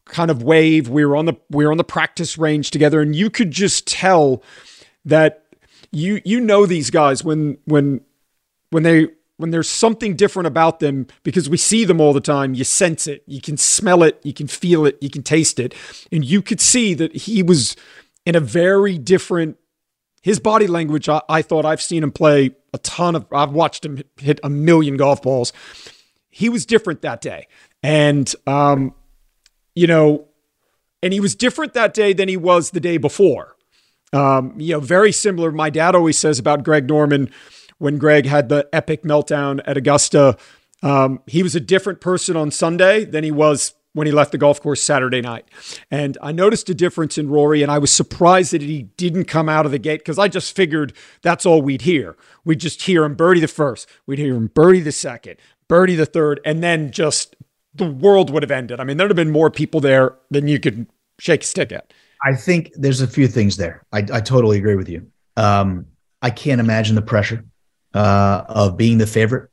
kind 0.05 0.29
of 0.29 0.43
wave. 0.43 0.89
We 0.89 1.05
were 1.05 1.15
on 1.15 1.25
the 1.25 1.35
we 1.49 1.65
were 1.65 1.71
on 1.71 1.77
the 1.77 1.83
practice 1.83 2.37
range 2.37 2.71
together, 2.71 3.01
and 3.01 3.15
you 3.15 3.29
could 3.29 3.51
just 3.51 3.87
tell 3.87 4.43
that 5.05 5.45
you 5.91 6.21
you 6.25 6.41
know 6.41 6.65
these 6.65 6.89
guys 6.89 7.23
when 7.23 7.57
when 7.65 8.01
when 8.69 8.83
they 8.83 9.07
when 9.37 9.51
there's 9.51 9.69
something 9.69 10.17
different 10.17 10.47
about 10.47 10.81
them 10.81 11.07
because 11.23 11.49
we 11.49 11.55
see 11.55 11.85
them 11.85 12.01
all 12.01 12.11
the 12.11 12.19
time, 12.19 12.53
you 12.53 12.65
sense 12.65 13.07
it, 13.07 13.23
you 13.25 13.39
can 13.39 13.55
smell 13.55 14.03
it, 14.03 14.19
you 14.21 14.33
can 14.33 14.47
feel 14.47 14.85
it, 14.85 14.97
you 14.99 15.09
can 15.09 15.23
taste 15.23 15.59
it. 15.59 15.73
And 16.11 16.25
you 16.25 16.41
could 16.41 16.59
see 16.59 16.93
that 16.95 17.15
he 17.15 17.41
was 17.41 17.77
in 18.25 18.35
a 18.35 18.41
very 18.41 18.97
different 18.97 19.57
his 20.21 20.41
body 20.41 20.67
language. 20.67 21.07
I, 21.07 21.21
I 21.29 21.41
thought 21.41 21.63
I've 21.63 21.81
seen 21.81 22.03
him 22.03 22.11
play 22.11 22.51
a 22.73 22.77
ton 22.79 23.15
of 23.15 23.25
I've 23.31 23.53
watched 23.53 23.85
him 23.85 24.03
hit 24.17 24.41
a 24.43 24.49
million 24.49 24.97
golf 24.97 25.21
balls. 25.21 25.53
He 26.29 26.49
was 26.49 26.65
different 26.65 27.01
that 27.03 27.21
day. 27.21 27.47
And 27.81 28.33
um, 28.45 28.93
you 29.73 29.87
know, 29.87 30.27
and 31.01 31.13
he 31.13 31.21
was 31.21 31.33
different 31.33 31.73
that 31.75 31.93
day 31.93 32.11
than 32.11 32.27
he 32.27 32.35
was 32.35 32.71
the 32.71 32.81
day 32.81 32.97
before. 32.97 33.55
Um, 34.11 34.59
you 34.59 34.73
know, 34.73 34.79
very 34.81 35.13
similar. 35.13 35.51
My 35.51 35.69
dad 35.69 35.95
always 35.95 36.17
says 36.17 36.39
about 36.39 36.63
Greg 36.63 36.89
Norman 36.89 37.31
when 37.79 37.97
Greg 37.97 38.25
had 38.25 38.49
the 38.49 38.69
epic 38.71 39.03
meltdown 39.03 39.61
at 39.65 39.75
Augusta. 39.75 40.37
Um, 40.83 41.21
he 41.25 41.43
was 41.43 41.55
a 41.55 41.59
different 41.59 41.99
person 41.99 42.37
on 42.37 42.51
Sunday 42.51 43.03
than 43.03 43.23
he 43.23 43.31
was 43.31 43.73
when 43.93 44.05
he 44.05 44.13
left 44.13 44.31
the 44.31 44.37
golf 44.37 44.61
course 44.61 44.81
Saturday 44.81 45.21
night. 45.21 45.45
And 45.89 46.17
I 46.21 46.31
noticed 46.31 46.69
a 46.69 46.75
difference 46.75 47.17
in 47.17 47.29
Rory, 47.29 47.63
and 47.63 47.71
I 47.71 47.79
was 47.79 47.91
surprised 47.91 48.53
that 48.53 48.61
he 48.61 48.83
didn't 48.83 49.25
come 49.25 49.49
out 49.49 49.65
of 49.65 49.71
the 49.71 49.79
gate 49.79 49.99
because 49.99 50.19
I 50.19 50.27
just 50.27 50.55
figured 50.55 50.93
that's 51.21 51.45
all 51.45 51.61
we'd 51.61 51.81
hear. 51.81 52.15
We'd 52.45 52.59
just 52.59 52.83
hear 52.83 53.03
him 53.03 53.15
birdie 53.15 53.41
the 53.41 53.47
first, 53.47 53.89
we'd 54.05 54.19
hear 54.19 54.35
him 54.35 54.47
birdie 54.47 54.81
the 54.81 54.91
second, 54.91 55.37
birdie 55.67 55.95
the 55.95 56.05
third, 56.05 56.39
and 56.45 56.61
then 56.61 56.91
just 56.91 57.35
the 57.73 57.89
world 57.89 58.29
would 58.29 58.43
have 58.43 58.51
ended. 58.51 58.79
I 58.79 58.83
mean, 58.83 58.97
there'd 58.97 59.11
have 59.11 59.15
been 59.15 59.31
more 59.31 59.49
people 59.49 59.79
there 59.79 60.15
than 60.29 60.47
you 60.47 60.59
could 60.59 60.87
shake 61.19 61.43
a 61.43 61.47
stick 61.47 61.71
at. 61.71 61.91
I 62.23 62.35
think 62.35 62.71
there's 62.75 63.01
a 63.01 63.07
few 63.07 63.27
things 63.27 63.57
there. 63.57 63.85
I, 63.91 63.99
I 63.99 64.21
totally 64.21 64.57
agree 64.57 64.75
with 64.75 64.89
you. 64.89 65.07
Um, 65.37 65.85
I 66.21 66.29
can't 66.29 66.59
imagine 66.59 66.95
the 66.95 67.01
pressure 67.01 67.45
uh, 67.93 68.43
of 68.47 68.77
being 68.77 68.97
the 68.97 69.07
favorite. 69.07 69.49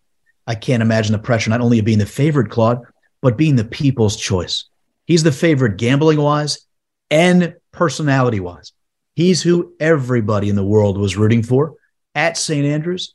I 0.47 0.55
can't 0.55 0.83
imagine 0.83 1.13
the 1.13 1.19
pressure 1.19 1.51
not 1.51 1.61
only 1.61 1.79
of 1.79 1.85
being 1.85 1.99
the 1.99 2.07
favorite, 2.07 2.51
Claude, 2.51 2.83
but 3.21 3.37
being 3.37 3.57
the 3.57 3.65
people's 3.65 4.17
choice. 4.17 4.65
He's 5.07 5.23
the 5.23 5.33
favorite 5.33 5.77
gambling 5.77 6.21
wise 6.21 6.67
and 7.11 7.55
personality 7.73 8.41
wise. 8.41 8.73
He's 9.15 9.43
who 9.43 9.75
everybody 9.81 10.49
in 10.49 10.57
the 10.57 10.65
world 10.65 10.99
was 10.99 11.17
rooting 11.17 11.43
for 11.43 11.75
at 12.15 12.37
St. 12.37 12.67
Andrews. 12.67 13.15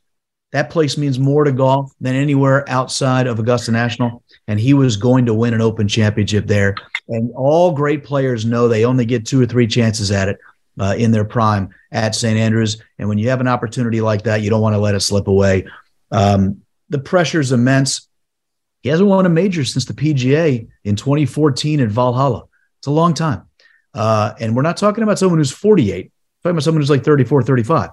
That 0.52 0.70
place 0.70 0.98
means 0.98 1.18
more 1.18 1.46
to 1.46 1.52
golf 1.52 1.94
than 2.02 2.16
anywhere 2.16 2.68
outside 2.70 3.28
of 3.28 3.40
Augusta 3.40 3.72
National. 3.72 4.22
And 4.48 4.60
he 4.60 4.74
was 4.74 4.98
going 4.98 5.26
to 5.28 5.34
win 5.34 5.54
an 5.54 5.62
open 5.62 5.88
championship 5.88 6.48
there. 6.48 6.76
And 7.08 7.32
all 7.36 7.72
great 7.72 8.04
players 8.04 8.46
know 8.46 8.68
they 8.68 8.84
only 8.84 9.06
get 9.06 9.26
two 9.26 9.42
or 9.42 9.46
three 9.46 9.68
chances 9.68 10.12
at 10.12 10.28
it. 10.28 10.38
Uh, 10.80 10.96
in 10.98 11.12
their 11.12 11.26
prime 11.26 11.70
at 11.92 12.16
St. 12.16 12.40
Andrews. 12.40 12.82
And 12.98 13.10
when 13.10 13.18
you 13.18 13.30
have 13.30 13.42
an 13.42 13.48
opportunity 13.48 14.00
like 14.00 14.24
that, 14.24 14.42
you 14.42 14.50
don't 14.50 14.62
want 14.62 14.74
to 14.74 14.80
let 14.80 14.96
it 14.96 15.02
slip 15.02 15.28
away. 15.28 15.68
Um, 16.12 16.62
the 16.90 16.98
pressure 16.98 17.42
is 17.42 17.52
immense. 17.52 18.08
He 18.82 18.90
hasn't 18.90 19.08
won 19.08 19.26
a 19.26 19.30
major 19.30 19.64
since 19.66 19.86
the 19.86 19.94
PGA 19.94 20.68
in 20.84 20.96
2014 20.96 21.82
at 21.82 21.90
Valhalla. 21.90 22.46
It's 22.80 22.88
a 22.88 22.92
long 22.92 23.14
time. 23.14 23.44
Uh, 23.94 24.34
and 24.40 24.56
we're 24.56 24.62
not 24.62 24.78
talking 24.78 25.04
about 25.04 25.20
someone 25.20 25.40
who's 25.40 25.52
48, 25.52 26.06
we're 26.06 26.50
talking 26.50 26.56
about 26.56 26.64
someone 26.64 26.82
who's 26.82 26.90
like 26.90 27.04
34, 27.04 27.44
35. 27.44 27.90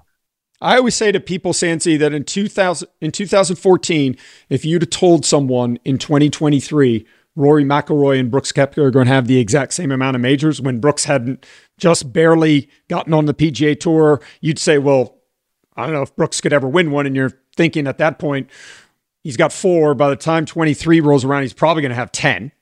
I 0.60 0.76
always 0.76 0.94
say 0.94 1.12
to 1.12 1.20
people, 1.20 1.52
Sandsy, 1.52 1.98
that 1.98 2.12
in 2.12 2.24
2000, 2.24 2.88
in 3.00 3.12
2014, 3.12 4.16
if 4.48 4.64
you'd 4.64 4.82
have 4.82 4.90
told 4.90 5.24
someone 5.24 5.78
in 5.84 5.98
2023, 5.98 7.06
Rory 7.36 7.64
McIlroy 7.64 8.18
and 8.18 8.30
Brooks 8.30 8.50
Koepka 8.50 8.78
are 8.78 8.90
going 8.90 9.06
to 9.06 9.12
have 9.12 9.28
the 9.28 9.38
exact 9.38 9.72
same 9.72 9.92
amount 9.92 10.16
of 10.16 10.22
majors 10.22 10.60
when 10.60 10.80
Brooks 10.80 11.04
hadn't 11.04 11.46
just 11.78 12.12
barely 12.12 12.68
gotten 12.88 13.14
on 13.14 13.24
the 13.24 13.34
PGA 13.34 13.78
Tour, 13.78 14.20
you'd 14.40 14.58
say, 14.58 14.78
well, 14.78 15.16
I 15.76 15.84
don't 15.84 15.94
know 15.94 16.02
if 16.02 16.14
Brooks 16.14 16.40
could 16.40 16.52
ever 16.52 16.68
win 16.68 16.90
one. 16.90 17.06
And 17.06 17.16
you're 17.16 17.40
thinking 17.56 17.86
at 17.86 17.98
that 17.98 18.18
point, 18.18 18.50
he's 19.22 19.36
got 19.36 19.52
four. 19.52 19.94
By 19.94 20.10
the 20.10 20.16
time 20.16 20.44
23 20.44 21.00
rolls 21.00 21.24
around, 21.24 21.42
he's 21.42 21.52
probably 21.52 21.82
going 21.82 21.90
to 21.90 21.96
have 21.96 22.12
10. 22.12 22.52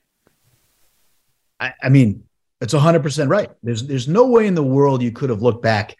I, 1.59 1.73
I 1.83 1.89
mean, 1.89 2.25
it's 2.61 2.75
100% 2.75 3.29
right. 3.29 3.51
There's, 3.63 3.85
there's 3.85 4.07
no 4.07 4.27
way 4.27 4.47
in 4.47 4.55
the 4.55 4.63
world 4.63 5.03
you 5.03 5.11
could 5.11 5.31
have 5.31 5.43
looked 5.43 5.63
back 5.63 5.97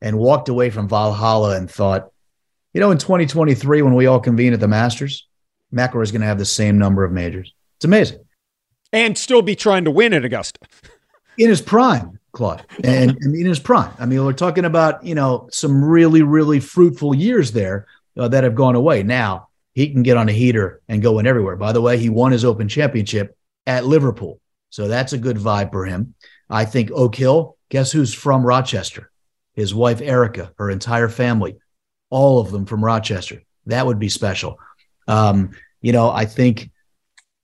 and 0.00 0.18
walked 0.18 0.48
away 0.48 0.70
from 0.70 0.88
Valhalla 0.88 1.56
and 1.56 1.70
thought, 1.70 2.10
you 2.72 2.80
know, 2.80 2.90
in 2.90 2.98
2023, 2.98 3.82
when 3.82 3.94
we 3.94 4.06
all 4.06 4.20
convene 4.20 4.52
at 4.52 4.60
the 4.60 4.68
Masters, 4.68 5.26
McIlroy 5.72 6.02
is 6.02 6.12
going 6.12 6.20
to 6.20 6.26
have 6.26 6.38
the 6.38 6.44
same 6.44 6.78
number 6.78 7.04
of 7.04 7.12
majors. 7.12 7.52
It's 7.76 7.84
amazing. 7.84 8.24
And 8.92 9.18
still 9.18 9.42
be 9.42 9.54
trying 9.54 9.84
to 9.84 9.90
win 9.90 10.14
at 10.14 10.24
Augusta. 10.24 10.60
in 11.38 11.48
his 11.48 11.60
prime, 11.60 12.18
Claude. 12.38 12.64
And, 12.82 13.18
and 13.20 13.34
in 13.34 13.46
his 13.46 13.58
prime. 13.58 13.92
I 13.98 14.06
mean, 14.06 14.24
we're 14.24 14.32
talking 14.32 14.64
about, 14.64 15.04
you 15.04 15.14
know, 15.14 15.48
some 15.52 15.84
really, 15.84 16.22
really 16.22 16.60
fruitful 16.60 17.14
years 17.14 17.52
there 17.52 17.86
uh, 18.16 18.28
that 18.28 18.44
have 18.44 18.54
gone 18.54 18.74
away. 18.74 19.02
Now 19.02 19.48
he 19.74 19.92
can 19.92 20.02
get 20.02 20.16
on 20.16 20.28
a 20.28 20.32
heater 20.32 20.80
and 20.88 21.02
go 21.02 21.18
in 21.18 21.26
everywhere. 21.26 21.56
By 21.56 21.72
the 21.72 21.82
way, 21.82 21.98
he 21.98 22.08
won 22.08 22.32
his 22.32 22.44
Open 22.44 22.68
Championship 22.68 23.36
at 23.66 23.84
Liverpool. 23.84 24.40
So 24.70 24.88
that's 24.88 25.12
a 25.12 25.18
good 25.18 25.36
vibe 25.36 25.72
for 25.72 25.84
him. 25.84 26.14
I 26.48 26.64
think 26.64 26.90
Oak 26.92 27.14
Hill, 27.14 27.58
guess 27.68 27.92
who's 27.92 28.14
from 28.14 28.46
Rochester? 28.46 29.10
his 29.58 29.74
wife 29.74 30.00
Erica, 30.00 30.52
her 30.56 30.70
entire 30.70 31.08
family, 31.08 31.56
all 32.10 32.38
of 32.38 32.52
them 32.52 32.64
from 32.64 32.84
Rochester. 32.84 33.42
That 33.66 33.86
would 33.86 33.98
be 33.98 34.08
special. 34.08 34.60
Um, 35.08 35.50
you 35.80 35.90
know, 35.90 36.10
I 36.10 36.26
think. 36.26 36.70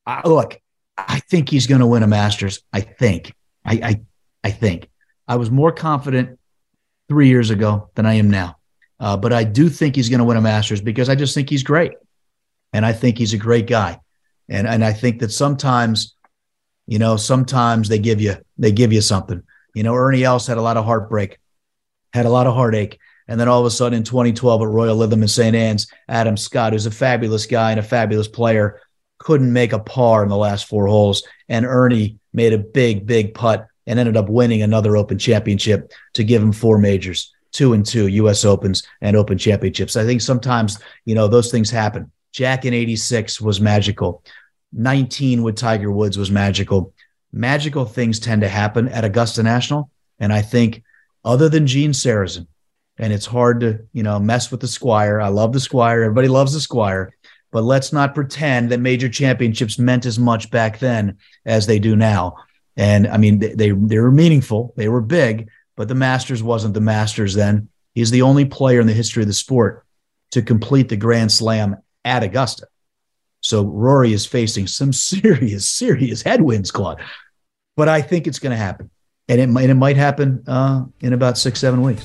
I, 0.06 0.26
look, 0.28 0.60
I 0.96 1.18
think 1.18 1.48
he's 1.48 1.66
going 1.66 1.80
to 1.80 1.88
win 1.88 2.04
a 2.04 2.06
Masters. 2.06 2.62
I 2.72 2.82
think. 2.82 3.34
I, 3.64 3.72
I 3.82 4.00
I 4.44 4.50
think. 4.50 4.88
I 5.26 5.36
was 5.36 5.50
more 5.50 5.72
confident 5.72 6.38
three 7.08 7.28
years 7.28 7.50
ago 7.50 7.90
than 7.94 8.06
I 8.06 8.14
am 8.14 8.30
now. 8.30 8.58
Uh, 9.00 9.16
but 9.16 9.32
I 9.32 9.42
do 9.42 9.68
think 9.68 9.96
he's 9.96 10.08
going 10.08 10.18
to 10.18 10.24
win 10.24 10.36
a 10.36 10.40
Masters 10.40 10.80
because 10.80 11.08
I 11.08 11.16
just 11.16 11.34
think 11.34 11.50
he's 11.50 11.64
great, 11.64 11.92
and 12.72 12.86
I 12.86 12.92
think 12.92 13.18
he's 13.18 13.34
a 13.34 13.38
great 13.38 13.66
guy, 13.66 13.98
and 14.48 14.68
and 14.68 14.84
I 14.84 14.92
think 14.92 15.18
that 15.20 15.32
sometimes, 15.32 16.14
you 16.86 17.00
know, 17.00 17.16
sometimes 17.16 17.88
they 17.88 17.98
give 17.98 18.20
you 18.20 18.36
they 18.56 18.70
give 18.70 18.92
you 18.92 19.00
something. 19.00 19.42
You 19.74 19.82
know, 19.82 19.94
Ernie 19.94 20.22
Els 20.22 20.46
had 20.46 20.58
a 20.58 20.62
lot 20.62 20.76
of 20.76 20.84
heartbreak 20.84 21.38
had 22.14 22.26
a 22.26 22.30
lot 22.30 22.46
of 22.46 22.54
heartache. 22.54 22.98
And 23.26 23.40
then 23.40 23.48
all 23.48 23.60
of 23.60 23.66
a 23.66 23.70
sudden 23.70 23.98
in 23.98 24.04
2012 24.04 24.62
at 24.62 24.68
Royal 24.68 24.96
Lytham 24.96 25.22
in 25.22 25.28
St. 25.28 25.56
Anne's, 25.56 25.88
Adam 26.08 26.36
Scott, 26.36 26.72
who's 26.72 26.86
a 26.86 26.90
fabulous 26.90 27.44
guy 27.46 27.72
and 27.72 27.80
a 27.80 27.82
fabulous 27.82 28.28
player, 28.28 28.80
couldn't 29.18 29.52
make 29.52 29.72
a 29.72 29.78
par 29.78 30.22
in 30.22 30.28
the 30.28 30.36
last 30.36 30.68
four 30.68 30.86
holes. 30.86 31.26
And 31.48 31.66
Ernie 31.66 32.18
made 32.32 32.52
a 32.52 32.58
big, 32.58 33.06
big 33.06 33.34
putt 33.34 33.66
and 33.86 33.98
ended 33.98 34.16
up 34.16 34.28
winning 34.28 34.62
another 34.62 34.96
Open 34.96 35.18
Championship 35.18 35.92
to 36.14 36.24
give 36.24 36.42
him 36.42 36.52
four 36.52 36.78
majors, 36.78 37.32
two 37.52 37.72
and 37.72 37.84
two 37.84 38.08
U.S. 38.08 38.44
Opens 38.44 38.82
and 39.00 39.16
Open 39.16 39.38
Championships. 39.38 39.96
I 39.96 40.04
think 40.04 40.20
sometimes, 40.20 40.78
you 41.04 41.14
know, 41.14 41.28
those 41.28 41.50
things 41.50 41.70
happen. 41.70 42.10
Jack 42.32 42.64
in 42.64 42.74
86 42.74 43.40
was 43.40 43.60
magical. 43.60 44.22
19 44.72 45.42
with 45.42 45.56
Tiger 45.56 45.90
Woods 45.90 46.18
was 46.18 46.30
magical. 46.30 46.92
Magical 47.32 47.84
things 47.84 48.18
tend 48.18 48.42
to 48.42 48.48
happen 48.48 48.88
at 48.88 49.04
Augusta 49.04 49.42
National. 49.42 49.90
And 50.18 50.32
I 50.32 50.42
think 50.42 50.82
other 51.24 51.48
than 51.48 51.66
Gene 51.66 51.92
Sarazen. 51.92 52.46
And 52.96 53.12
it's 53.12 53.26
hard 53.26 53.60
to, 53.60 53.80
you 53.92 54.02
know, 54.04 54.20
mess 54.20 54.50
with 54.50 54.60
the 54.60 54.68
Squire. 54.68 55.20
I 55.20 55.28
love 55.28 55.52
the 55.52 55.60
Squire. 55.60 56.02
Everybody 56.02 56.28
loves 56.28 56.52
the 56.52 56.60
Squire. 56.60 57.14
But 57.50 57.62
let's 57.62 57.92
not 57.92 58.14
pretend 58.14 58.70
that 58.70 58.80
major 58.80 59.08
championships 59.08 59.78
meant 59.78 60.06
as 60.06 60.18
much 60.18 60.50
back 60.50 60.78
then 60.78 61.18
as 61.44 61.66
they 61.66 61.78
do 61.78 61.96
now. 61.96 62.36
And 62.76 63.06
I 63.06 63.16
mean, 63.18 63.38
they, 63.38 63.54
they, 63.54 63.70
they 63.70 63.98
were 63.98 64.10
meaningful, 64.10 64.74
they 64.76 64.88
were 64.88 65.00
big, 65.00 65.48
but 65.76 65.88
the 65.88 65.94
Masters 65.94 66.42
wasn't 66.42 66.74
the 66.74 66.80
Masters 66.80 67.34
then. 67.34 67.68
He's 67.94 68.10
the 68.10 68.22
only 68.22 68.44
player 68.44 68.80
in 68.80 68.86
the 68.86 68.92
history 68.92 69.22
of 69.22 69.28
the 69.28 69.34
sport 69.34 69.86
to 70.32 70.42
complete 70.42 70.88
the 70.88 70.96
Grand 70.96 71.30
Slam 71.30 71.76
at 72.04 72.24
Augusta. 72.24 72.66
So 73.40 73.64
Rory 73.64 74.12
is 74.12 74.26
facing 74.26 74.66
some 74.66 74.92
serious, 74.92 75.68
serious 75.68 76.22
headwinds, 76.22 76.70
Claude. 76.70 77.00
But 77.76 77.88
I 77.88 78.02
think 78.02 78.26
it's 78.26 78.38
going 78.38 78.50
to 78.52 78.56
happen 78.56 78.90
and 79.28 79.40
it 79.40 79.48
might 79.48 79.70
it 79.70 79.74
might 79.74 79.96
happen 79.96 80.42
uh, 80.46 80.84
in 81.00 81.12
about 81.12 81.38
six 81.38 81.60
seven 81.60 81.82
weeks. 81.82 82.04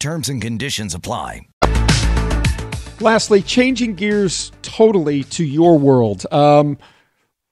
Terms 0.00 0.30
and 0.30 0.40
conditions 0.40 0.94
apply. 0.94 1.46
Lastly, 3.00 3.42
changing 3.42 3.96
gears 3.96 4.50
totally 4.62 5.24
to 5.24 5.44
your 5.44 5.78
world. 5.78 6.24
Um, 6.32 6.78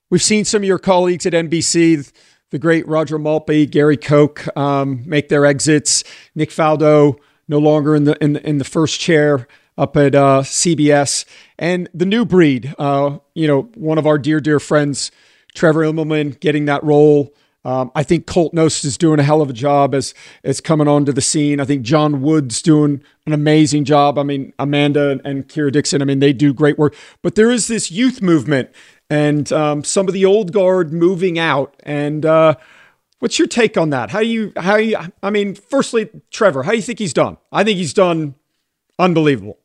we've 0.09 0.23
seen 0.23 0.45
some 0.45 0.63
of 0.63 0.67
your 0.67 0.79
colleagues 0.79 1.27
at 1.27 1.33
NBC, 1.33 2.11
the 2.49 2.57
great 2.57 2.87
Roger 2.87 3.19
Maltbie, 3.19 3.69
Gary 3.69 3.97
Koch, 3.97 4.47
um, 4.57 5.03
make 5.05 5.29
their 5.29 5.45
exits. 5.45 6.03
Nick 6.33 6.49
Faldo 6.49 7.17
no 7.47 7.59
longer 7.59 7.95
in 7.95 8.05
the 8.05 8.17
in, 8.23 8.37
in 8.37 8.57
the 8.57 8.63
first 8.63 8.99
chair 8.99 9.47
up 9.77 9.95
at 9.95 10.15
uh, 10.15 10.41
CBS, 10.41 11.25
and 11.59 11.87
the 11.93 12.05
new 12.05 12.25
breed. 12.25 12.73
Uh, 12.79 13.19
you 13.35 13.47
know, 13.47 13.69
one 13.75 13.99
of 13.99 14.07
our 14.07 14.17
dear 14.17 14.39
dear 14.39 14.59
friends, 14.59 15.11
Trevor 15.53 15.81
Immelman, 15.81 16.39
getting 16.39 16.65
that 16.65 16.83
role. 16.83 17.31
Um, 17.65 17.91
I 17.93 18.03
think 18.03 18.25
Colt 18.25 18.53
Knost 18.53 18.85
is 18.85 18.97
doing 18.97 19.19
a 19.19 19.23
hell 19.23 19.41
of 19.41 19.49
a 19.49 19.53
job 19.53 19.93
as 19.93 20.13
as 20.43 20.61
coming 20.61 20.87
onto 20.87 21.11
the 21.11 21.21
scene. 21.21 21.59
I 21.59 21.65
think 21.65 21.81
John 21.83 22.21
Wood's 22.21 22.61
doing 22.61 23.03
an 23.25 23.33
amazing 23.33 23.83
job. 23.83 24.17
I 24.17 24.23
mean, 24.23 24.53
Amanda 24.57 25.19
and 25.25 25.47
Kira 25.47 25.71
Dixon. 25.71 26.01
I 26.01 26.05
mean, 26.05 26.19
they 26.19 26.31
do 26.31 26.53
great 26.53 26.77
work. 26.77 26.95
But 27.21 27.35
there 27.35 27.51
is 27.51 27.67
this 27.67 27.91
youth 27.91 28.21
movement 28.21 28.69
and 29.09 29.51
um, 29.51 29.83
some 29.83 30.07
of 30.07 30.13
the 30.13 30.25
old 30.25 30.53
guard 30.53 30.93
moving 30.93 31.37
out. 31.37 31.75
And 31.83 32.25
uh, 32.25 32.55
what's 33.19 33.37
your 33.37 33.47
take 33.47 33.77
on 33.77 33.89
that? 33.89 34.09
How 34.11 34.21
do 34.21 34.27
you 34.27 34.53
how 34.55 34.77
you? 34.77 34.97
I 35.21 35.29
mean, 35.29 35.55
firstly, 35.55 36.09
Trevor, 36.31 36.63
how 36.63 36.71
do 36.71 36.77
you 36.77 36.83
think 36.83 36.99
he's 36.99 37.13
done? 37.13 37.37
I 37.51 37.63
think 37.63 37.77
he's 37.77 37.93
done 37.93 38.35
unbelievable. 38.97 39.57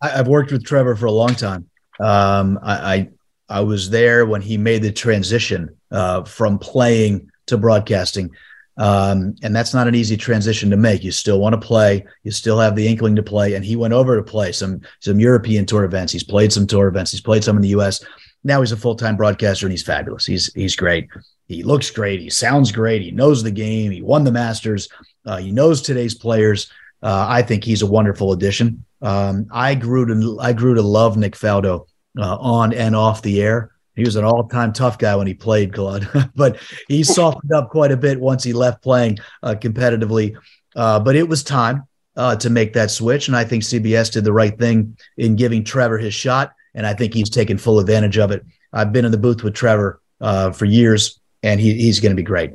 I, 0.00 0.08
have 0.08 0.28
worked 0.28 0.52
with 0.52 0.64
Trevor 0.64 0.96
for 0.96 1.06
a 1.06 1.12
long 1.12 1.34
time. 1.34 1.68
Um, 2.00 2.58
I, 2.62 2.94
I 2.94 3.08
I 3.48 3.60
was 3.60 3.90
there 3.90 4.24
when 4.24 4.40
he 4.40 4.56
made 4.56 4.82
the 4.82 4.92
transition 4.92 5.76
uh, 5.90 6.24
from 6.24 6.58
playing 6.58 7.28
to 7.52 7.58
broadcasting. 7.58 8.30
Um, 8.78 9.34
and 9.42 9.54
that's 9.54 9.74
not 9.74 9.86
an 9.86 9.94
easy 9.94 10.16
transition 10.16 10.70
to 10.70 10.76
make. 10.76 11.04
You 11.04 11.12
still 11.12 11.38
want 11.38 11.52
to 11.54 11.66
play, 11.66 12.06
you 12.22 12.30
still 12.30 12.58
have 12.58 12.74
the 12.74 12.88
inkling 12.88 13.16
to 13.16 13.22
play. 13.22 13.54
And 13.54 13.64
he 13.64 13.76
went 13.76 13.94
over 13.94 14.16
to 14.16 14.22
play 14.22 14.52
some 14.52 14.80
some 15.00 15.20
European 15.20 15.66
tour 15.66 15.84
events. 15.84 16.12
He's 16.12 16.24
played 16.24 16.52
some 16.52 16.66
tour 16.66 16.88
events. 16.88 17.10
He's 17.10 17.20
played 17.20 17.44
some 17.44 17.56
in 17.56 17.62
the 17.62 17.68
U.S. 17.68 18.02
Now 18.44 18.60
he's 18.60 18.72
a 18.72 18.76
full 18.76 18.96
time 18.96 19.16
broadcaster 19.16 19.66
and 19.66 19.72
he's 19.72 19.82
fabulous. 19.82 20.24
He's 20.24 20.52
he's 20.54 20.74
great. 20.74 21.08
He 21.48 21.62
looks 21.62 21.90
great. 21.90 22.20
He 22.20 22.30
sounds 22.30 22.72
great. 22.72 23.02
He 23.02 23.10
knows 23.10 23.42
the 23.42 23.50
game. 23.50 23.92
He 23.92 24.00
won 24.00 24.24
the 24.24 24.32
Masters. 24.32 24.88
Uh, 25.26 25.36
he 25.36 25.52
knows 25.52 25.82
today's 25.82 26.14
players. 26.14 26.70
Uh, 27.02 27.26
I 27.28 27.42
think 27.42 27.64
he's 27.64 27.82
a 27.82 27.86
wonderful 27.86 28.32
addition. 28.32 28.84
Um, 29.02 29.48
I 29.52 29.74
grew 29.74 30.06
to 30.06 30.40
I 30.40 30.52
grew 30.52 30.74
to 30.74 30.82
love 30.82 31.16
Nick 31.16 31.34
Faldo 31.34 31.86
uh, 32.18 32.36
on 32.36 32.72
and 32.72 32.96
off 32.96 33.22
the 33.22 33.42
air. 33.42 33.71
He 33.94 34.04
was 34.04 34.16
an 34.16 34.24
all-time 34.24 34.72
tough 34.72 34.98
guy 34.98 35.14
when 35.16 35.26
he 35.26 35.34
played, 35.34 35.72
Claude, 35.72 36.08
but 36.34 36.58
he 36.88 37.02
softened 37.02 37.52
up 37.52 37.70
quite 37.70 37.92
a 37.92 37.96
bit 37.96 38.20
once 38.20 38.42
he 38.42 38.52
left 38.52 38.82
playing 38.82 39.18
uh, 39.42 39.54
competitively. 39.58 40.36
Uh, 40.74 40.98
but 41.00 41.16
it 41.16 41.28
was 41.28 41.42
time 41.42 41.86
uh, 42.16 42.36
to 42.36 42.50
make 42.50 42.72
that 42.72 42.90
switch, 42.90 43.28
and 43.28 43.36
I 43.36 43.44
think 43.44 43.62
CBS 43.62 44.12
did 44.12 44.24
the 44.24 44.32
right 44.32 44.58
thing 44.58 44.96
in 45.16 45.36
giving 45.36 45.64
Trevor 45.64 45.98
his 45.98 46.14
shot, 46.14 46.52
and 46.74 46.86
I 46.86 46.94
think 46.94 47.14
he's 47.14 47.30
taken 47.30 47.58
full 47.58 47.78
advantage 47.78 48.18
of 48.18 48.30
it. 48.30 48.44
I've 48.72 48.92
been 48.92 49.04
in 49.04 49.12
the 49.12 49.18
booth 49.18 49.42
with 49.42 49.54
Trevor 49.54 50.00
uh, 50.20 50.52
for 50.52 50.64
years, 50.64 51.20
and 51.42 51.60
he, 51.60 51.74
he's 51.74 52.00
going 52.00 52.12
to 52.12 52.16
be 52.16 52.22
great. 52.22 52.52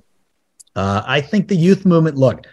Uh, 0.76 1.04
I 1.06 1.22
think 1.22 1.48
the 1.48 1.56
youth 1.56 1.86
movement. 1.86 2.18
Look, 2.18 2.46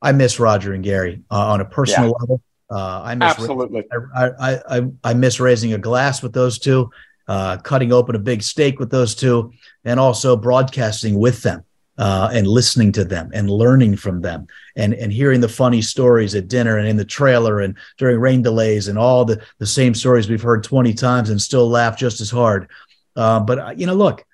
I 0.00 0.12
miss 0.12 0.38
Roger 0.38 0.74
and 0.74 0.84
Gary 0.84 1.22
uh, 1.30 1.52
on 1.52 1.60
a 1.60 1.64
personal 1.64 2.10
yeah. 2.10 2.16
level. 2.20 2.42
Uh, 2.70 3.02
I 3.02 3.14
miss 3.14 3.30
absolutely. 3.30 3.84
I, 4.14 4.30
I, 4.38 4.78
I 4.78 4.82
I 5.02 5.14
miss 5.14 5.40
raising 5.40 5.72
a 5.72 5.78
glass 5.78 6.22
with 6.22 6.32
those 6.32 6.58
two, 6.58 6.90
uh, 7.28 7.56
cutting 7.58 7.92
open 7.92 8.14
a 8.14 8.18
big 8.20 8.42
steak 8.42 8.78
with 8.78 8.90
those 8.90 9.14
two, 9.14 9.52
and 9.84 9.98
also 9.98 10.36
broadcasting 10.36 11.18
with 11.18 11.42
them 11.42 11.64
uh, 11.98 12.30
and 12.32 12.46
listening 12.46 12.92
to 12.92 13.04
them 13.04 13.30
and 13.32 13.50
learning 13.50 13.96
from 13.96 14.20
them 14.20 14.46
and 14.76 14.94
and 14.94 15.12
hearing 15.12 15.40
the 15.40 15.48
funny 15.48 15.80
stories 15.80 16.34
at 16.34 16.48
dinner 16.48 16.78
and 16.78 16.88
in 16.88 16.96
the 16.96 17.04
trailer 17.04 17.60
and 17.60 17.76
during 17.98 18.18
rain 18.18 18.42
delays 18.42 18.88
and 18.88 18.98
all 18.98 19.24
the 19.24 19.40
the 19.58 19.66
same 19.66 19.94
stories 19.94 20.28
we've 20.28 20.42
heard 20.42 20.64
20 20.64 20.92
times 20.94 21.30
and 21.30 21.40
still 21.40 21.68
laugh 21.68 21.96
just 21.96 22.20
as 22.20 22.30
hard. 22.30 22.68
Uh, 23.16 23.40
but 23.40 23.58
uh, 23.58 23.74
you 23.76 23.86
know, 23.86 23.94
look, 23.94 24.24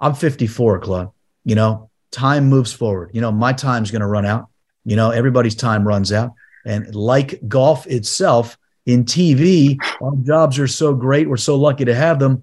I'm 0.00 0.14
54, 0.14 0.80
Claude. 0.80 1.10
You 1.44 1.56
know, 1.56 1.90
time 2.10 2.48
moves 2.48 2.72
forward. 2.72 3.10
You 3.12 3.20
know, 3.20 3.32
my 3.32 3.52
time's 3.52 3.90
going 3.90 4.00
to 4.00 4.06
run 4.06 4.24
out. 4.24 4.48
You 4.84 4.96
know, 4.96 5.10
everybody's 5.10 5.56
time 5.56 5.86
runs 5.86 6.12
out. 6.12 6.32
And 6.64 6.94
like 6.94 7.40
golf 7.46 7.86
itself 7.86 8.56
in 8.86 9.04
TV, 9.04 9.78
our 10.00 10.14
jobs 10.16 10.58
are 10.58 10.68
so 10.68 10.94
great. 10.94 11.28
We're 11.28 11.36
so 11.36 11.56
lucky 11.56 11.84
to 11.86 11.94
have 11.94 12.18
them 12.18 12.42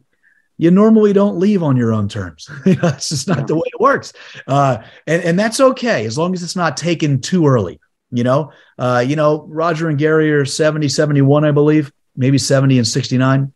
you 0.61 0.69
normally 0.69 1.11
don't 1.11 1.39
leave 1.39 1.63
on 1.63 1.75
your 1.75 1.91
own 1.91 2.07
terms. 2.07 2.47
That's 2.65 3.09
just 3.09 3.27
not 3.27 3.47
the 3.47 3.55
way 3.55 3.63
it 3.65 3.81
works. 3.81 4.13
Uh, 4.45 4.77
and, 5.07 5.23
and 5.23 5.39
that's 5.39 5.59
okay 5.59 6.05
as 6.05 6.19
long 6.19 6.35
as 6.35 6.43
it's 6.43 6.55
not 6.55 6.77
taken 6.77 7.19
too 7.19 7.47
early. 7.47 7.79
You 8.11 8.23
know, 8.23 8.51
uh, 8.77 9.03
you 9.05 9.15
know, 9.15 9.47
Roger 9.47 9.89
and 9.89 9.97
Gary 9.97 10.31
are 10.31 10.45
70, 10.45 10.87
71, 10.87 11.45
I 11.45 11.51
believe, 11.51 11.91
maybe 12.15 12.37
70 12.37 12.77
and 12.77 12.87
69. 12.87 13.51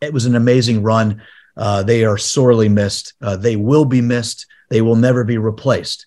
It 0.00 0.12
was 0.12 0.26
an 0.26 0.34
amazing 0.34 0.82
run. 0.82 1.22
Uh, 1.56 1.84
they 1.84 2.04
are 2.04 2.18
sorely 2.18 2.68
missed. 2.68 3.12
Uh, 3.22 3.36
they 3.36 3.54
will 3.54 3.84
be 3.84 4.00
missed. 4.00 4.46
They 4.70 4.80
will 4.80 4.96
never 4.96 5.22
be 5.22 5.38
replaced. 5.38 6.06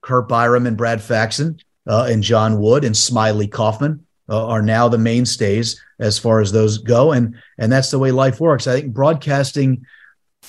Curt 0.00 0.30
Byrum 0.30 0.66
and 0.66 0.78
Brad 0.78 1.02
Faxon 1.02 1.60
uh, 1.86 2.08
and 2.08 2.22
John 2.22 2.58
Wood 2.58 2.84
and 2.84 2.96
Smiley 2.96 3.48
Kaufman 3.48 4.06
uh, 4.28 4.46
are 4.46 4.62
now 4.62 4.88
the 4.88 4.98
mainstays 4.98 5.80
as 5.98 6.18
far 6.18 6.40
as 6.40 6.52
those 6.52 6.78
go, 6.78 7.12
and 7.12 7.36
and 7.58 7.72
that's 7.72 7.90
the 7.90 7.98
way 7.98 8.10
life 8.10 8.40
works. 8.40 8.66
I 8.66 8.80
think 8.80 8.92
broadcasting, 8.92 9.86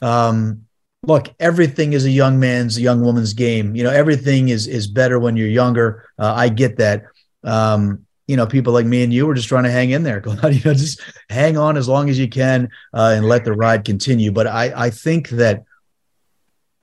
um, 0.02 0.66
look, 1.04 1.30
everything 1.40 1.94
is 1.94 2.06
a 2.06 2.12
young 2.12 2.40
man's, 2.40 2.78
a 2.78 2.82
young 2.82 3.02
woman's 3.02 3.34
game. 3.34 3.76
You 3.76 3.84
know, 3.84 3.92
everything 3.92 4.50
is 4.50 4.68
is 4.68 4.88
better 4.88 5.20
when 5.20 5.38
you're 5.38 5.48
younger. 5.48 6.06
Uh, 6.18 6.34
I 6.36 6.50
get 6.50 6.78
that. 6.78 7.04
Um, 7.44 8.06
you 8.28 8.38
know, 8.38 8.46
people 8.46 8.74
like 8.74 8.86
me 8.86 9.02
and 9.02 9.12
you 9.12 9.28
are 9.28 9.34
just 9.34 9.48
trying 9.48 9.64
to 9.64 9.72
hang 9.72 9.90
in 9.90 10.04
there. 10.04 10.22
you 10.28 10.62
know, 10.64 10.74
just 10.74 11.02
hang 11.30 11.58
on 11.58 11.78
as 11.78 11.88
long 11.88 12.10
as 12.10 12.20
you 12.20 12.30
can 12.30 12.70
uh, 12.94 13.14
and 13.16 13.26
let 13.26 13.44
the 13.44 13.54
ride 13.54 13.86
continue. 13.86 14.32
But 14.32 14.46
I 14.46 14.72
I 14.76 14.90
think 14.92 15.30
that 15.30 15.64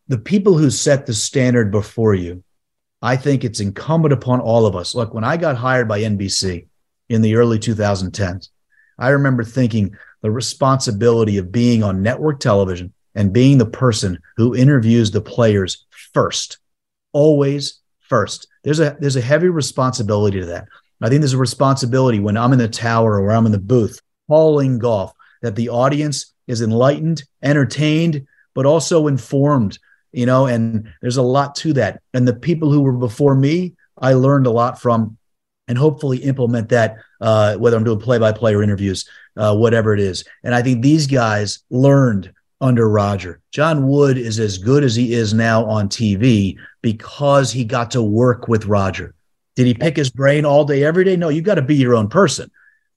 the 0.08 0.18
people 0.18 0.56
who 0.56 0.70
set 0.70 1.06
the 1.06 1.14
standard 1.14 1.70
before 1.70 2.14
you, 2.14 2.42
I 3.02 3.16
think 3.16 3.44
it's 3.44 3.60
incumbent 3.60 4.12
upon 4.12 4.40
all 4.40 4.66
of 4.66 4.76
us. 4.76 4.94
Look, 4.94 5.14
when 5.14 5.24
I 5.24 5.36
got 5.36 5.56
hired 5.56 5.88
by 5.88 6.00
NBC, 6.00 6.66
in 7.08 7.22
the 7.22 7.36
early 7.36 7.58
2010s. 7.58 8.48
I 8.98 9.10
remember 9.10 9.44
thinking 9.44 9.96
the 10.22 10.30
responsibility 10.30 11.38
of 11.38 11.52
being 11.52 11.82
on 11.82 12.02
network 12.02 12.40
television 12.40 12.92
and 13.14 13.32
being 13.32 13.58
the 13.58 13.66
person 13.66 14.18
who 14.36 14.54
interviews 14.54 15.10
the 15.10 15.20
players 15.20 15.86
first, 16.12 16.58
always 17.12 17.80
first. 18.00 18.48
There's 18.64 18.80
a 18.80 18.96
there's 19.00 19.16
a 19.16 19.20
heavy 19.20 19.48
responsibility 19.48 20.40
to 20.40 20.46
that. 20.46 20.66
I 21.02 21.08
think 21.08 21.20
there's 21.20 21.34
a 21.34 21.38
responsibility 21.38 22.20
when 22.20 22.36
I'm 22.36 22.52
in 22.52 22.58
the 22.58 22.68
tower 22.68 23.20
or 23.20 23.30
I'm 23.30 23.46
in 23.46 23.52
the 23.52 23.58
booth 23.58 24.00
calling 24.28 24.78
golf 24.78 25.12
that 25.42 25.56
the 25.56 25.68
audience 25.68 26.32
is 26.46 26.62
enlightened, 26.62 27.22
entertained, 27.42 28.26
but 28.54 28.66
also 28.66 29.06
informed. 29.06 29.78
You 30.12 30.24
know, 30.24 30.46
and 30.46 30.88
there's 31.02 31.18
a 31.18 31.22
lot 31.22 31.56
to 31.56 31.74
that. 31.74 32.00
And 32.14 32.26
the 32.26 32.34
people 32.34 32.72
who 32.72 32.80
were 32.80 32.92
before 32.92 33.34
me, 33.34 33.74
I 33.98 34.14
learned 34.14 34.46
a 34.46 34.50
lot 34.50 34.80
from 34.80 35.18
and 35.68 35.76
hopefully 35.76 36.18
implement 36.18 36.68
that, 36.70 36.96
uh, 37.20 37.56
whether 37.56 37.76
I'm 37.76 37.84
doing 37.84 38.00
play 38.00 38.18
by 38.18 38.32
play 38.32 38.54
or 38.54 38.62
interviews, 38.62 39.08
uh, 39.36 39.56
whatever 39.56 39.92
it 39.94 40.00
is. 40.00 40.24
And 40.44 40.54
I 40.54 40.62
think 40.62 40.82
these 40.82 41.06
guys 41.06 41.60
learned 41.70 42.32
under 42.60 42.88
Roger. 42.88 43.40
John 43.50 43.86
Wood 43.86 44.16
is 44.16 44.38
as 44.38 44.58
good 44.58 44.82
as 44.82 44.96
he 44.96 45.12
is 45.12 45.34
now 45.34 45.64
on 45.64 45.88
TV 45.88 46.56
because 46.82 47.52
he 47.52 47.64
got 47.64 47.90
to 47.90 48.02
work 48.02 48.48
with 48.48 48.66
Roger. 48.66 49.14
Did 49.56 49.66
he 49.66 49.74
pick 49.74 49.96
his 49.96 50.10
brain 50.10 50.44
all 50.44 50.64
day, 50.64 50.84
every 50.84 51.04
day? 51.04 51.16
No, 51.16 51.28
you 51.28 51.42
got 51.42 51.56
to 51.56 51.62
be 51.62 51.76
your 51.76 51.94
own 51.94 52.08
person. 52.08 52.50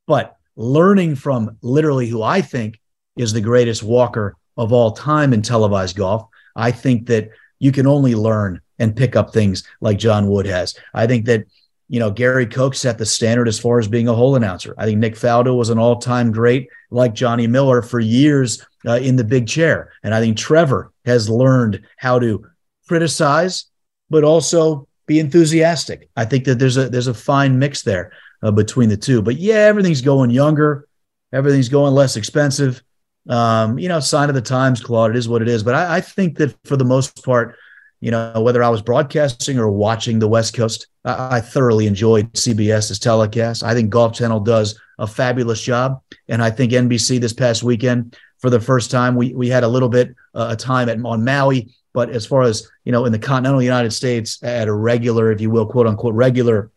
But 0.08 0.36
learning 0.56 1.16
from 1.16 1.58
literally 1.62 2.08
who 2.08 2.22
I 2.22 2.42
think 2.42 2.80
is 3.18 3.34
the 3.34 3.42
greatest 3.42 3.84
walker 3.84 4.36
of 4.58 4.74
all 4.74 4.92
time 4.92 5.34
in 5.34 5.42
televised 5.42 5.96
golf, 5.96 6.28
I 6.56 6.72
think 6.72 7.08
that 7.08 7.30
you 7.60 7.72
can 7.72 7.88
only 7.88 8.16
learn 8.16 8.62
and 8.78 8.96
pick 8.96 9.16
up 9.16 9.34
things 9.34 9.64
like 9.82 9.98
John 9.98 10.28
Wood 10.28 10.46
has. 10.46 10.76
I 10.94 11.08
think 11.08 11.26
that 11.26 11.46
you 11.90 12.00
know, 12.00 12.12
Gary 12.12 12.46
Koch 12.46 12.76
set 12.76 13.00
the 13.00 13.06
standard 13.06 13.48
as 13.48 13.60
far 13.60 13.80
as 13.80 13.88
being 13.88 14.08
a 14.08 14.14
hole 14.14 14.36
announcer. 14.36 14.76
I 14.78 14.86
think 14.86 15.00
Nick 15.00 15.16
Faldo 15.16 15.58
was 15.58 15.70
an 15.70 15.80
all-time 15.80 16.32
great, 16.32 16.70
like 16.92 17.16
Johnny 17.16 17.48
Miller, 17.48 17.82
for 17.82 18.00
years 18.00 18.64
uh, 18.88 19.00
in 19.00 19.16
the 19.16 19.24
big 19.24 19.48
chair. 19.48 19.92
And 20.04 20.14
I 20.14 20.22
think 20.22 20.38
Trevor 20.38 20.92
has 21.06 21.30
learned 21.30 21.82
how 21.98 22.20
to 22.20 22.46
criticize, 22.88 23.66
but 24.10 24.24
also 24.24 24.88
be 25.08 25.20
enthusiastic. 25.20 26.10
I 26.16 26.26
think 26.26 26.46
that 26.46 26.60
there's 26.60 26.78
a 26.78 26.90
there's 26.90 27.08
a 27.08 27.14
fine 27.14 27.58
mix 27.58 27.82
there 27.82 28.12
uh, 28.44 28.52
between 28.52 28.90
the 28.90 28.98
two. 28.98 29.24
But 29.24 29.38
yeah, 29.38 29.56
everything's 29.56 30.02
going 30.02 30.30
younger, 30.30 30.88
everything's 31.34 31.70
going 31.70 31.96
less 31.96 32.16
expensive. 32.16 32.84
Um, 33.28 33.80
you 33.80 33.90
know, 33.90 34.00
sign 34.00 34.30
of 34.30 34.36
the 34.36 34.42
times, 34.42 34.82
Claude. 34.82 35.12
It 35.12 35.18
is 35.18 35.28
what 35.28 35.42
it 35.42 35.48
is. 35.48 35.64
But 35.64 35.74
I, 35.76 35.98
I 35.98 36.02
think 36.02 36.38
that 36.38 36.56
for 36.66 36.78
the 36.78 36.86
most 36.86 37.24
part, 37.24 37.58
you 38.02 38.12
know, 38.12 38.42
whether 38.42 38.64
I 38.64 38.70
was 38.70 38.82
broadcasting 38.82 39.60
or 39.60 39.70
watching 39.70 40.20
the 40.20 40.28
West 40.28 40.54
Coast, 40.54 40.88
I, 41.04 41.38
I, 41.38 41.42
thoroughly 41.42 41.86
enjoyed 41.86 42.32
CBS's 42.34 42.98
telecast. 43.00 43.64
I 43.64 43.74
think 43.74 43.90
Golf 43.90 44.14
Channel 44.14 44.40
does 44.40 44.80
a 44.98 45.08
fabulous 45.08 45.62
job, 45.62 46.02
and 46.28 46.42
I 46.42 46.50
think 46.50 46.72
NBC 46.72 47.20
this 47.20 47.34
past 47.34 47.62
weekend, 47.62 48.18
for 48.40 48.50
the 48.50 48.60
first 48.60 48.90
time, 48.90 49.16
we 49.16 49.34
we 49.34 49.50
had 49.50 49.64
a 49.64 49.68
little 49.68 49.90
bit 49.90 50.16
uh, 50.34 50.50
a 50.52 50.56
time 50.56 50.88
at 50.88 51.04
on 51.04 51.26
Maui, 51.26 51.74
but 51.94 52.10
as 52.10 52.26
far 52.26 52.44
as 52.44 52.70
you 52.86 52.92
know, 52.92 53.06
in 53.06 53.12
the 53.12 53.20
continental 53.20 53.62
United 53.62 53.92
States, 53.92 54.42
at 54.44 54.68
a 54.68 54.74
regular, 54.74 55.32
if 55.32 55.42
you 55.42 55.50
will, 55.50 55.66
quote 55.66 55.88
unquote, 55.88 56.16
regular 56.16 56.72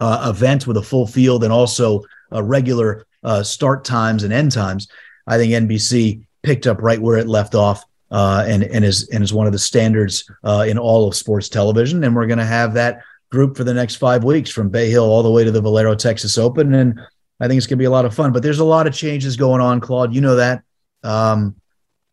uh, 0.00 0.32
event 0.34 0.66
with 0.66 0.78
a 0.78 0.82
full 0.82 1.06
field 1.06 1.44
and 1.44 1.52
also 1.52 2.02
a 2.30 2.42
regular 2.42 3.06
uh, 3.22 3.42
start 3.42 3.84
times 3.84 4.24
and 4.24 4.32
end 4.32 4.52
times, 4.52 4.88
I 5.26 5.36
think 5.36 5.52
NBC 5.52 6.24
picked 6.42 6.66
up 6.66 6.80
right 6.80 7.00
where 7.00 7.18
it 7.18 7.28
left 7.28 7.54
off 7.54 7.84
uh, 8.14 8.44
and 8.46 8.62
and 8.62 8.84
is 8.84 9.08
and 9.08 9.24
is 9.24 9.34
one 9.34 9.46
of 9.46 9.52
the 9.52 9.58
standards 9.58 10.30
uh, 10.44 10.64
in 10.68 10.78
all 10.78 11.08
of 11.08 11.16
sports 11.16 11.48
television. 11.48 12.04
And 12.04 12.14
we're 12.14 12.28
going 12.28 12.38
to 12.38 12.44
have 12.44 12.72
that 12.74 13.00
group 13.32 13.56
for 13.56 13.64
the 13.64 13.74
next 13.74 13.96
five 13.96 14.22
weeks 14.22 14.50
from 14.50 14.68
Bay 14.68 14.88
Hill 14.88 15.02
all 15.02 15.24
the 15.24 15.30
way 15.32 15.42
to 15.42 15.50
the 15.50 15.60
Valero 15.60 15.96
Texas 15.96 16.38
Open, 16.38 16.74
and 16.74 17.00
I 17.40 17.48
think 17.48 17.58
it's 17.58 17.66
going 17.66 17.76
to 17.76 17.82
be 17.82 17.86
a 17.86 17.90
lot 17.90 18.04
of 18.04 18.14
fun. 18.14 18.32
But 18.32 18.44
there's 18.44 18.60
a 18.60 18.64
lot 18.64 18.86
of 18.86 18.94
changes 18.94 19.36
going 19.36 19.60
on, 19.60 19.80
Claude. 19.80 20.14
You 20.14 20.20
know 20.20 20.36
that. 20.36 20.62
Um, 21.02 21.56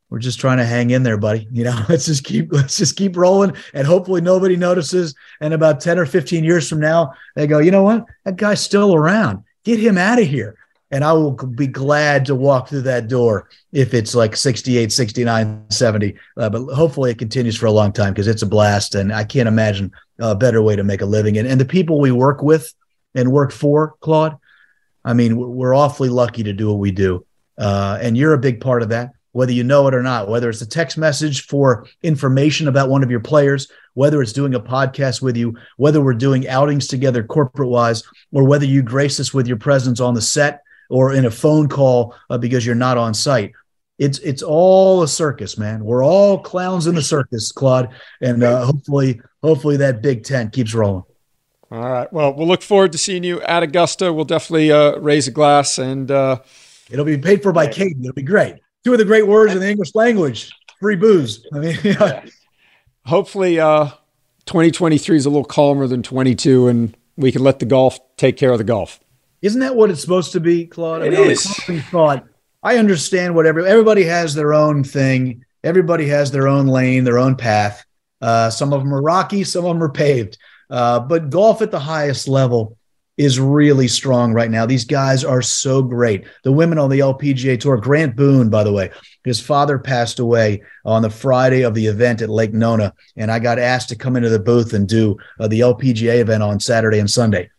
we're 0.09 0.17
just 0.17 0.39
trying 0.39 0.57
to 0.57 0.65
hang 0.65 0.89
in 0.89 1.03
there, 1.03 1.17
buddy. 1.17 1.47
You 1.51 1.65
know, 1.65 1.85
let's 1.89 2.07
just 2.07 2.23
keep 2.23 2.51
let's 2.51 2.77
just 2.77 2.95
keep 2.95 3.15
rolling, 3.15 3.55
and 3.75 3.85
hopefully 3.85 4.21
nobody 4.21 4.55
notices. 4.55 5.13
And 5.39 5.53
about 5.53 5.81
ten 5.81 5.99
or 5.99 6.07
fifteen 6.07 6.43
years 6.43 6.67
from 6.67 6.79
now, 6.79 7.13
they 7.35 7.45
go, 7.45 7.59
you 7.59 7.69
know 7.69 7.83
what? 7.83 8.07
That 8.25 8.37
guy's 8.37 8.59
still 8.59 8.95
around. 8.95 9.43
Get 9.65 9.79
him 9.79 9.99
out 9.99 10.19
of 10.19 10.25
here 10.25 10.57
and 10.91 11.05
I 11.05 11.13
will 11.13 11.31
be 11.31 11.67
glad 11.67 12.25
to 12.25 12.35
walk 12.35 12.67
through 12.67 12.81
that 12.81 13.07
door 13.07 13.49
if 13.71 13.93
it's 13.93 14.13
like 14.13 14.35
68, 14.35 14.91
69, 14.91 15.65
70. 15.69 16.15
Uh, 16.35 16.49
but 16.49 16.73
hopefully 16.73 17.11
it 17.11 17.17
continues 17.17 17.55
for 17.55 17.65
a 17.65 17.71
long 17.71 17.93
time 17.93 18.13
because 18.13 18.27
it's 18.27 18.41
a 18.41 18.47
blast. 18.47 18.93
And 18.95 19.13
I 19.13 19.23
can't 19.23 19.47
imagine 19.47 19.93
a 20.19 20.35
better 20.35 20.61
way 20.61 20.75
to 20.75 20.83
make 20.83 21.01
a 21.01 21.05
living. 21.05 21.37
And, 21.37 21.47
and 21.47 21.59
the 21.61 21.65
people 21.65 21.99
we 21.99 22.11
work 22.11 22.43
with 22.43 22.73
and 23.15 23.31
work 23.31 23.53
for, 23.53 23.95
Claude, 24.01 24.37
I 25.05 25.13
mean, 25.13 25.37
we're 25.37 25.73
awfully 25.73 26.09
lucky 26.09 26.43
to 26.43 26.53
do 26.53 26.69
what 26.69 26.79
we 26.79 26.91
do. 26.91 27.25
Uh, 27.57 27.97
and 28.01 28.17
you're 28.17 28.33
a 28.33 28.37
big 28.37 28.59
part 28.59 28.83
of 28.83 28.89
that, 28.89 29.11
whether 29.31 29.51
you 29.53 29.63
know 29.63 29.87
it 29.87 29.95
or 29.95 30.03
not, 30.03 30.27
whether 30.27 30.49
it's 30.49 30.61
a 30.61 30.67
text 30.67 30.97
message 30.97 31.45
for 31.45 31.87
information 32.03 32.67
about 32.67 32.89
one 32.89 33.01
of 33.01 33.09
your 33.09 33.19
players, 33.21 33.71
whether 33.93 34.21
it's 34.21 34.33
doing 34.33 34.55
a 34.55 34.59
podcast 34.59 35.21
with 35.21 35.37
you, 35.37 35.57
whether 35.77 36.01
we're 36.01 36.13
doing 36.13 36.49
outings 36.49 36.87
together 36.87 37.23
corporate 37.23 37.69
wise, 37.69 38.03
or 38.33 38.43
whether 38.43 38.65
you 38.65 38.81
grace 38.81 39.19
us 39.19 39.33
with 39.33 39.47
your 39.47 39.57
presence 39.57 39.99
on 39.99 40.13
the 40.13 40.21
set 40.21 40.63
or 40.91 41.13
in 41.13 41.25
a 41.25 41.31
phone 41.31 41.67
call 41.67 42.13
uh, 42.29 42.37
because 42.37 42.65
you're 42.65 42.75
not 42.75 42.97
on 42.97 43.13
site. 43.13 43.53
It's 43.97 44.19
it's 44.19 44.41
all 44.41 45.03
a 45.03 45.07
circus, 45.07 45.57
man. 45.57 45.83
We're 45.83 46.03
all 46.03 46.39
clowns 46.39 46.87
in 46.87 46.95
the 46.95 47.01
circus, 47.01 47.51
Claude, 47.51 47.89
and 48.19 48.43
uh, 48.43 48.65
hopefully 48.65 49.21
hopefully 49.43 49.77
that 49.77 50.01
big 50.01 50.23
tent 50.23 50.53
keeps 50.53 50.73
rolling. 50.73 51.03
All 51.71 51.79
right. 51.79 52.11
Well, 52.11 52.33
we'll 52.33 52.47
look 52.47 52.63
forward 52.63 52.91
to 52.91 52.97
seeing 52.97 53.23
you 53.23 53.41
at 53.43 53.63
Augusta. 53.63 54.11
We'll 54.11 54.25
definitely 54.25 54.71
uh, 54.71 54.97
raise 54.97 55.27
a 55.27 55.31
glass 55.31 55.77
and 55.77 56.11
uh, 56.11 56.39
it'll 56.89 57.05
be 57.05 57.17
paid 57.17 57.41
for 57.41 57.53
by 57.53 57.67
Katie. 57.67 57.95
It'll 58.01 58.13
be 58.13 58.23
great. 58.23 58.55
Two 58.83 58.91
of 58.93 58.99
the 58.99 59.05
great 59.05 59.27
words 59.27 59.53
in 59.53 59.59
the 59.59 59.69
English 59.69 59.93
language: 59.93 60.51
free 60.79 60.95
booze. 60.95 61.45
I 61.53 61.59
mean, 61.59 61.77
yeah. 61.83 62.25
hopefully, 63.05 63.59
uh, 63.59 63.91
2023 64.47 65.15
is 65.15 65.25
a 65.25 65.29
little 65.29 65.45
calmer 65.45 65.87
than 65.87 66.01
22, 66.01 66.67
and 66.67 66.97
we 67.15 67.31
can 67.31 67.43
let 67.43 67.59
the 67.59 67.65
golf 67.65 67.99
take 68.17 68.35
care 68.35 68.51
of 68.51 68.57
the 68.57 68.63
golf. 68.63 68.99
Isn't 69.41 69.61
that 69.61 69.75
what 69.75 69.89
it's 69.89 70.01
supposed 70.01 70.33
to 70.33 70.39
be, 70.39 70.65
Claude? 70.65 71.03
It 71.03 71.13
I 71.13 71.21
mean, 71.21 71.31
is. 71.31 71.43
thought. 71.89 72.25
I 72.63 72.77
understand 72.77 73.33
what 73.33 73.45
every, 73.45 73.65
everybody 73.65 74.03
has 74.03 74.35
their 74.35 74.53
own 74.53 74.83
thing. 74.83 75.45
Everybody 75.63 76.07
has 76.07 76.31
their 76.31 76.47
own 76.47 76.67
lane, 76.67 77.03
their 77.03 77.19
own 77.19 77.35
path. 77.35 77.83
Uh, 78.21 78.49
some 78.51 78.71
of 78.71 78.81
them 78.81 78.93
are 78.93 79.01
rocky, 79.01 79.43
some 79.43 79.65
of 79.65 79.73
them 79.73 79.83
are 79.83 79.91
paved. 79.91 80.37
Uh, 80.69 80.99
but 80.99 81.29
golf 81.29 81.61
at 81.61 81.71
the 81.71 81.79
highest 81.79 82.27
level 82.27 82.77
is 83.17 83.39
really 83.39 83.87
strong 83.87 84.33
right 84.33 84.49
now. 84.49 84.65
These 84.65 84.85
guys 84.85 85.23
are 85.23 85.41
so 85.41 85.81
great. 85.81 86.25
The 86.43 86.51
women 86.51 86.77
on 86.77 86.89
the 86.89 86.99
LPGA 86.99 87.59
Tour, 87.59 87.77
Grant 87.77 88.15
Boone, 88.15 88.49
by 88.49 88.63
the 88.63 88.71
way, 88.71 88.89
his 89.23 89.39
father 89.39 89.77
passed 89.77 90.19
away 90.19 90.63
on 90.85 91.01
the 91.01 91.09
Friday 91.09 91.63
of 91.63 91.73
the 91.73 91.85
event 91.85 92.21
at 92.21 92.29
Lake 92.29 92.53
Nona, 92.53 92.93
and 93.17 93.31
I 93.31 93.39
got 93.39 93.59
asked 93.59 93.89
to 93.89 93.95
come 93.95 94.15
into 94.15 94.29
the 94.29 94.39
booth 94.39 94.73
and 94.73 94.87
do 94.87 95.17
uh, 95.39 95.47
the 95.47 95.59
LPGA 95.59 96.19
event 96.19 96.41
on 96.41 96.59
Saturday 96.59 96.99
and 96.99 97.09
Sunday. 97.09 97.49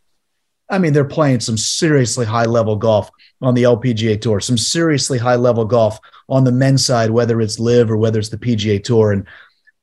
I 0.72 0.78
mean, 0.78 0.94
they're 0.94 1.04
playing 1.04 1.40
some 1.40 1.58
seriously 1.58 2.24
high 2.24 2.46
level 2.46 2.76
golf 2.76 3.10
on 3.42 3.52
the 3.52 3.64
LPGA 3.64 4.18
Tour, 4.18 4.40
some 4.40 4.56
seriously 4.56 5.18
high 5.18 5.36
level 5.36 5.66
golf 5.66 5.98
on 6.30 6.44
the 6.44 6.50
men's 6.50 6.84
side, 6.84 7.10
whether 7.10 7.42
it's 7.42 7.58
LIV 7.58 7.90
or 7.90 7.98
whether 7.98 8.18
it's 8.18 8.30
the 8.30 8.38
PGA 8.38 8.82
Tour, 8.82 9.12
and 9.12 9.26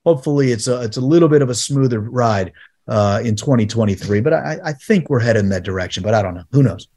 hopefully 0.03 0.51
it's 0.51 0.67
a 0.67 0.81
it's 0.81 0.97
a 0.97 1.01
little 1.01 1.29
bit 1.29 1.43
of 1.43 1.49
a 1.51 1.55
smoother 1.55 1.99
ride 1.99 2.53
uh, 2.87 3.21
in 3.23 3.35
2023. 3.35 4.19
But 4.19 4.33
I, 4.33 4.57
I 4.65 4.73
think 4.73 5.11
we're 5.11 5.19
headed 5.19 5.43
in 5.43 5.49
that 5.49 5.63
direction. 5.63 6.01
But 6.01 6.15
I 6.15 6.23
don't 6.23 6.33
know. 6.33 6.43
Who 6.51 6.63
knows? 6.63 6.87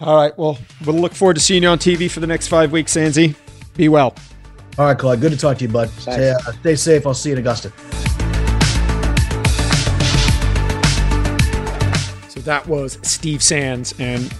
All 0.00 0.16
right. 0.16 0.36
Well, 0.36 0.58
we'll 0.84 0.96
look 0.96 1.14
forward 1.14 1.34
to 1.34 1.40
seeing 1.40 1.62
you 1.62 1.68
on 1.68 1.78
TV 1.78 2.10
for 2.10 2.18
the 2.18 2.26
next 2.26 2.48
five 2.48 2.72
weeks, 2.72 2.96
Sandsy. 2.96 3.36
Be 3.76 3.88
well. 3.88 4.16
All 4.76 4.86
right, 4.86 4.98
Clyde. 4.98 5.20
Good 5.20 5.30
to 5.30 5.38
talk 5.38 5.58
to 5.58 5.64
you, 5.64 5.70
bud. 5.70 5.88
Stay, 5.90 6.30
uh, 6.30 6.38
stay 6.52 6.74
safe. 6.74 7.06
I'll 7.06 7.14
see 7.14 7.28
you 7.28 7.36
in 7.36 7.38
Augusta. 7.38 7.72
That 12.44 12.66
was 12.66 12.98
Steve 13.02 13.42
Sands, 13.42 13.94
and 13.98 14.32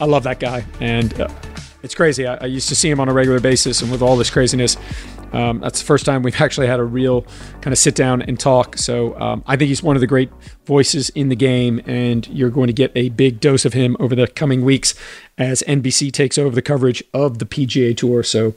I 0.00 0.04
love 0.04 0.24
that 0.24 0.40
guy. 0.40 0.64
And 0.80 1.20
uh, 1.20 1.28
it's 1.82 1.94
crazy. 1.94 2.26
I, 2.26 2.36
I, 2.36 2.46
used 2.46 2.68
to 2.68 2.76
see 2.76 2.90
him 2.90 3.00
on 3.00 3.08
a 3.08 3.12
regular 3.12 3.40
basis, 3.40 3.82
and 3.82 3.90
with 3.90 4.02
all 4.02 4.16
this 4.16 4.30
craziness, 4.30 4.76
um, 5.32 5.60
that's 5.60 5.80
the 5.80 5.86
first 5.86 6.04
time 6.04 6.22
we've 6.22 6.40
actually 6.40 6.66
had 6.66 6.80
a 6.80 6.84
real 6.84 7.22
kind 7.60 7.72
of 7.72 7.78
sit 7.78 7.94
down 7.94 8.22
and 8.22 8.38
talk. 8.38 8.76
So 8.76 9.18
um, 9.20 9.42
I 9.46 9.56
think 9.56 9.68
he's 9.68 9.82
one 9.82 9.96
of 9.96 10.00
the 10.00 10.06
great 10.06 10.30
voices 10.66 11.08
in 11.10 11.28
the 11.28 11.36
game, 11.36 11.80
and 11.86 12.26
you're 12.28 12.50
going 12.50 12.68
to 12.68 12.72
get 12.72 12.92
a 12.94 13.08
big 13.10 13.40
dose 13.40 13.64
of 13.64 13.72
him 13.72 13.96
over 13.98 14.14
the 14.14 14.28
coming 14.28 14.64
weeks 14.64 14.94
as 15.38 15.62
NBC 15.66 16.12
takes 16.12 16.38
over 16.38 16.54
the 16.54 16.62
coverage 16.62 17.02
of 17.14 17.38
the 17.38 17.46
PGA 17.46 17.96
Tour. 17.96 18.22
So 18.22 18.54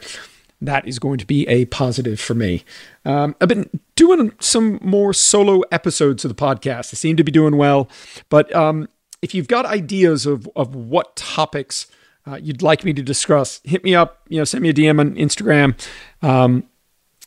that 0.62 0.88
is 0.88 1.00
going 1.00 1.18
to 1.18 1.26
be 1.26 1.48
a 1.48 1.66
positive 1.66 2.20
for 2.20 2.34
me. 2.34 2.64
Um, 3.04 3.36
I've 3.40 3.50
been 3.50 3.70
doing 3.96 4.32
some 4.40 4.80
more 4.82 5.14
solo 5.14 5.62
episodes 5.72 6.26
of 6.26 6.30
the 6.30 6.36
podcast. 6.36 6.94
I 6.94 6.96
seem 6.96 7.18
to 7.18 7.24
be 7.24 7.32
doing 7.32 7.58
well, 7.58 7.90
but 8.30 8.54
um, 8.56 8.88
if 9.26 9.34
you've 9.34 9.48
got 9.48 9.66
ideas 9.66 10.28
of 10.28 10.48
of 10.56 10.76
what 10.76 11.16
topics 11.16 11.88
uh, 12.28 12.36
you'd 12.36 12.62
like 12.62 12.86
me 12.86 12.94
to 12.94 13.02
discuss, 13.02 13.60
hit 13.64 13.84
me 13.84 13.96
up. 13.96 14.22
You 14.30 14.38
know, 14.38 14.44
send 14.44 14.62
me 14.62 14.70
a 14.70 14.74
DM 14.74 15.00
on 15.00 15.16
Instagram, 15.16 15.76
um, 16.22 16.64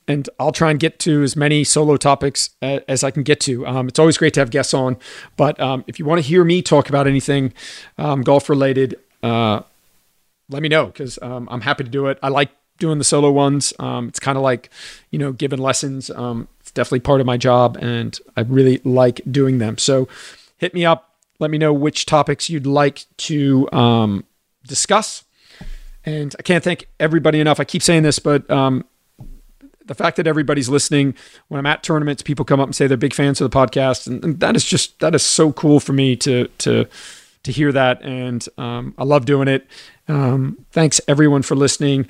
and 0.07 0.30
I'll 0.38 0.53
try 0.53 0.70
and 0.70 0.78
get 0.78 1.01
to 1.01 1.24
as 1.24 1.34
many 1.34 1.64
solo 1.64 1.96
topics 1.96 2.51
as, 2.62 3.03
I 3.03 3.11
can 3.11 3.24
get 3.24 3.40
to. 3.40 3.66
Um, 3.66 3.88
it's 3.88 3.99
always 3.99 4.16
great 4.16 4.32
to 4.34 4.40
have 4.40 4.51
guests 4.51 4.74
on, 4.74 4.96
but 5.36 5.59
um, 5.59 5.82
if 5.88 5.99
you 5.99 6.05
want 6.05 6.22
to 6.22 6.26
hear 6.26 6.44
me 6.44 6.62
talk 6.62 6.88
about 6.88 7.09
anything 7.09 7.53
um, 7.99 8.22
golf 8.22 8.49
related, 8.49 8.96
uh, 9.24 9.62
let 10.49 10.62
me 10.62 10.68
know 10.68 10.86
because 10.86 11.18
um, 11.20 11.49
I'm 11.51 11.62
happy 11.62 11.82
to 11.82 11.90
do 11.90 12.07
it. 12.07 12.18
I 12.22 12.28
like 12.28 12.51
doing 12.78 12.99
the 12.99 13.05
solo 13.05 13.32
ones. 13.32 13.72
Um, 13.80 14.07
it's 14.07 14.20
kind 14.20 14.38
of 14.38 14.44
like, 14.44 14.70
you 15.11 15.18
know, 15.18 15.32
giving 15.32 15.59
lessons. 15.59 16.11
it's 16.11 16.70
definitely 16.70 17.01
part 17.01 17.20
of 17.20 17.26
my 17.26 17.36
job, 17.36 17.76
and 17.80 18.16
I 18.36 18.42
really 18.42 18.80
like 18.84 19.20
doing 19.28 19.59
them. 19.59 19.78
So, 19.78 20.07
hit 20.59 20.74
me 20.74 20.84
up. 20.84 21.08
Let 21.39 21.51
me 21.51 21.59
know 21.59 21.72
which 21.72 22.07
topics 22.07 22.51
you'd 22.51 22.66
like 22.66 23.05
to 23.18 23.70
um, 23.72 24.24
discuss. 24.66 25.24
And 26.05 26.34
I 26.39 26.43
can't 26.43 26.64
thank 26.64 26.89
everybody 26.99 27.41
enough. 27.41 27.61
I 27.61 27.64
keep 27.64 27.82
saying 27.82 28.03
this, 28.03 28.18
but 28.18 28.49
um, 28.51 28.84
the 29.89 29.95
fact 29.95 30.16
that 30.16 30.26
everybody's 30.26 30.68
listening 30.68 31.14
when 31.49 31.59
I'm 31.59 31.66
at 31.66 31.82
tournaments, 31.82 32.22
people 32.22 32.45
come 32.45 32.61
up 32.61 32.68
and 32.68 32.76
say 32.76 32.86
they're 32.86 32.97
big 32.97 33.14
fans 33.14 33.41
of 33.41 33.51
the 33.51 33.57
podcast, 33.57 34.07
and, 34.07 34.22
and 34.22 34.41
that 34.41 34.55
is 34.55 34.64
just 34.64 35.01
that 35.01 35.14
is 35.14 35.22
so 35.22 35.53
cool 35.53 35.80
for 35.80 35.93
me 35.93 36.14
to 36.16 36.47
to 36.59 36.86
to 37.43 37.53
hear 37.53 37.72
that, 37.72 38.03
and 38.03 38.47
um, 38.59 38.95
I 38.97 39.05
love 39.05 39.24
doing 39.24 39.49
it. 39.49 39.66
Um, 40.07 40.64
thanks 40.70 41.01
everyone 41.09 41.43
for 41.43 41.57
listening. 41.57 42.09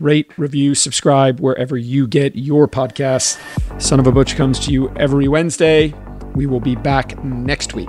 Rate, 0.00 0.30
review, 0.38 0.74
subscribe 0.76 1.40
wherever 1.40 1.76
you 1.76 2.06
get 2.06 2.36
your 2.36 2.68
podcasts. 2.68 3.38
Son 3.80 3.98
of 3.98 4.06
a 4.06 4.12
Butch 4.12 4.36
comes 4.36 4.60
to 4.60 4.72
you 4.72 4.90
every 4.96 5.26
Wednesday. 5.26 5.92
We 6.34 6.46
will 6.46 6.60
be 6.60 6.76
back 6.76 7.22
next 7.24 7.74
week. 7.74 7.88